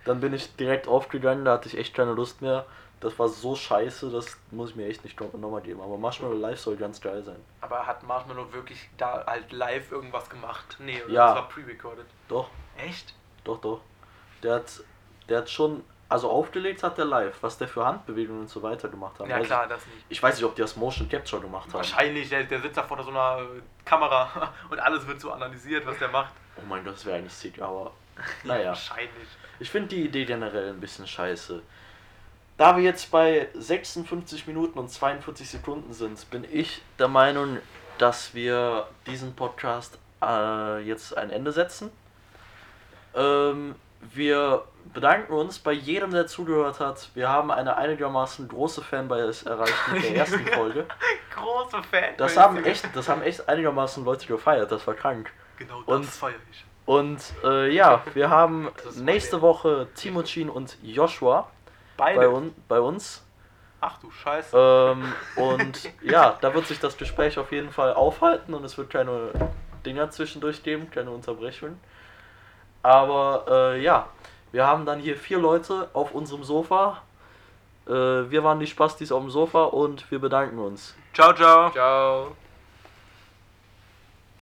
Dann 0.05 0.21
bin 0.21 0.33
ich 0.33 0.55
direkt 0.57 0.89
aufgegangen, 0.89 1.45
da 1.45 1.53
hatte 1.53 1.69
ich 1.69 1.77
echt 1.77 1.95
keine 1.95 2.13
Lust 2.13 2.41
mehr. 2.43 2.65
Das 3.01 3.19
war 3.19 3.29
so 3.29 3.57
scheiße, 3.57 4.11
das 4.11 4.37
muss 4.51 4.71
ich 4.71 4.77
mir 4.77 4.87
echt 4.87 5.05
nicht 5.05 5.19
noch- 5.21 5.33
nochmal 5.33 5.63
geben. 5.63 5.81
Aber 5.81 5.97
Marshmallow 5.97 6.35
Live 6.37 6.61
soll 6.61 6.77
ganz 6.77 7.01
geil 7.01 7.23
sein. 7.23 7.37
Aber 7.63 7.87
hat 7.87 8.03
Marshmallow 8.03 8.53
wirklich 8.53 8.91
da 8.99 9.25
halt 9.27 9.53
live 9.53 9.91
irgendwas 9.91 10.29
gemacht? 10.29 10.77
Nee, 10.81 11.03
oder 11.05 11.13
Ja. 11.13 11.27
das 11.29 11.35
war 11.37 11.49
pre-recorded. 11.49 12.05
Doch, 12.29 12.51
Echt? 12.77 13.15
doch, 13.45 13.59
doch. 13.61 13.81
Der 14.43 14.57
hat, 14.57 14.81
der 15.31 15.39
hat 15.39 15.51
schon, 15.51 15.83
also 16.11 16.29
aufgelegt 16.29 16.83
hat 16.83 16.99
der 16.99 17.05
live, 17.05 17.37
was 17.41 17.57
der 17.57 17.69
für 17.69 17.87
Handbewegungen 17.87 18.43
und 18.43 18.51
so 18.51 18.63
weiter 18.63 18.89
gemacht 18.89 19.19
hat. 19.21 19.29
Ja, 19.29 19.39
weiß 19.39 19.47
klar, 19.47 19.63
Ich, 19.63 19.69
das 19.69 19.87
nicht. 19.87 20.07
ich 20.09 20.23
weiß 20.23 20.35
nicht, 20.35 20.45
ob 20.45 20.57
die 20.57 20.63
das 20.63 20.75
Motion 20.75 21.09
Capture 21.09 21.41
gemacht 21.41 21.67
haben. 21.69 21.75
Wahrscheinlich, 21.75 22.29
der, 22.29 22.43
der 22.45 22.61
sitzt 22.61 22.77
da 22.77 22.83
vor 22.83 23.01
so 23.03 23.11
einer 23.11 23.39
äh, 23.43 23.61
Kamera 23.85 24.53
und 24.71 24.81
alles 24.81 25.07
wird 25.07 25.21
so 25.21 25.31
analysiert, 25.31 25.87
was 25.87 25.97
der 25.99 26.09
macht. 26.09 26.35
Oh 26.57 26.67
mein 26.69 26.85
Gott, 26.85 26.95
das 26.95 27.07
wäre 27.07 27.19
eigentlich 27.19 27.33
sick, 27.33 27.63
aber 27.63 27.93
naja. 28.43 28.69
Wahrscheinlich. 28.71 29.29
Ich 29.61 29.71
finde 29.71 29.89
die 29.89 30.05
Idee 30.05 30.25
generell 30.25 30.71
ein 30.71 30.81
bisschen 30.81 31.07
scheiße. 31.07 31.63
Da 32.57 32.77
wir 32.77 32.83
jetzt 32.83 33.11
bei 33.13 33.49
56 33.55 34.49
Minuten 34.49 34.79
und 34.81 34.91
42 34.91 35.49
Sekunden 35.49 35.93
sind, 35.95 36.29
bin 36.31 36.45
ich 36.51 36.83
der 36.99 37.09
Meinung, 37.09 37.59
dass 37.99 38.35
wir 38.35 38.89
diesen 39.07 39.35
Podcast 39.37 39.99
äh, 40.21 40.81
jetzt 40.81 41.17
ein 41.17 41.31
Ende 41.31 41.53
setzen. 41.53 41.91
Ähm, 43.15 43.77
wir 44.01 44.65
bedanken 44.93 45.33
uns 45.33 45.59
bei 45.59 45.73
jedem, 45.73 46.11
der 46.11 46.27
zugehört 46.27 46.81
hat. 46.81 47.11
Wir 47.15 47.29
haben 47.29 47.51
eine 47.51 47.77
einigermaßen 47.77 48.49
große 48.49 48.83
Fanbase 48.83 49.49
erreicht 49.49 49.75
mit 49.93 50.03
der 50.05 50.17
ersten 50.17 50.47
Folge. 50.53 50.87
Große 51.35 51.83
Fan. 51.83 52.15
Das 52.17 52.37
haben 52.37 52.63
echt, 52.65 52.85
das 52.95 53.09
haben 53.09 53.23
echt 53.23 53.49
einigermaßen 53.49 54.05
Leute 54.05 54.27
gefeiert. 54.27 54.71
Das 54.73 54.87
war 54.87 54.95
krank. 54.95 55.33
Genau 55.57 55.83
das 55.83 55.97
Und- 55.97 56.05
feiere 56.07 56.35
ich. 56.51 56.65
Und 56.87 57.21
äh, 57.45 57.69
ja, 57.73 58.03
wir 58.15 58.31
haben 58.31 58.69
nächste 58.97 59.41
Woche 59.43 59.87
Timocin 59.95 60.51
und 60.51 60.77
Joshua 60.83 61.49
Beide. 61.97 62.19
bei, 62.19 62.29
un 62.29 62.55
bei 62.67 62.81
uns. 62.81 63.25
Ach 63.81 63.99
du 64.01 64.11
Scheiße. 64.11 64.57
Ähm, 64.57 65.13
und 65.37 65.91
ja, 66.03 66.37
da 66.41 66.53
wird 66.53 66.67
sich 66.67 66.81
das 66.81 66.97
Gespräch 66.97 67.39
auf 67.39 67.53
jeden 67.53 67.71
Fall 67.71 67.93
aufhalten 67.95 68.55
und 68.55 68.65
es 68.65 68.77
wird 68.77 68.91
keine 68.91 69.31
Dinger 69.87 70.11
zwischendurch 70.11 70.63
geben, 70.65 70.91
keine 70.91 71.11
Unterbrechungen. 71.13 71.79
Aber 72.83 73.45
äh, 73.49 73.83
ja, 73.83 74.09
wir 74.53 74.67
haben 74.67 74.87
dann 74.87 75.01
hier 75.01 75.17
vier 75.17 75.39
Leute 75.39 75.89
auf 75.93 76.13
unserem 76.15 76.45
Sofa. 76.45 77.03
Äh, 77.87 77.93
wir 77.93 78.45
waren 78.45 78.61
die 78.61 78.67
Spastis 78.67 79.13
auf 79.13 79.23
dem 79.23 79.31
Sofa 79.31 79.65
und 79.65 80.11
wir 80.11 80.19
bedanken 80.19 80.59
uns. 80.59 80.95
Ciao, 81.13 81.33
ciao. 81.33 81.71
Ciao. 81.71 82.37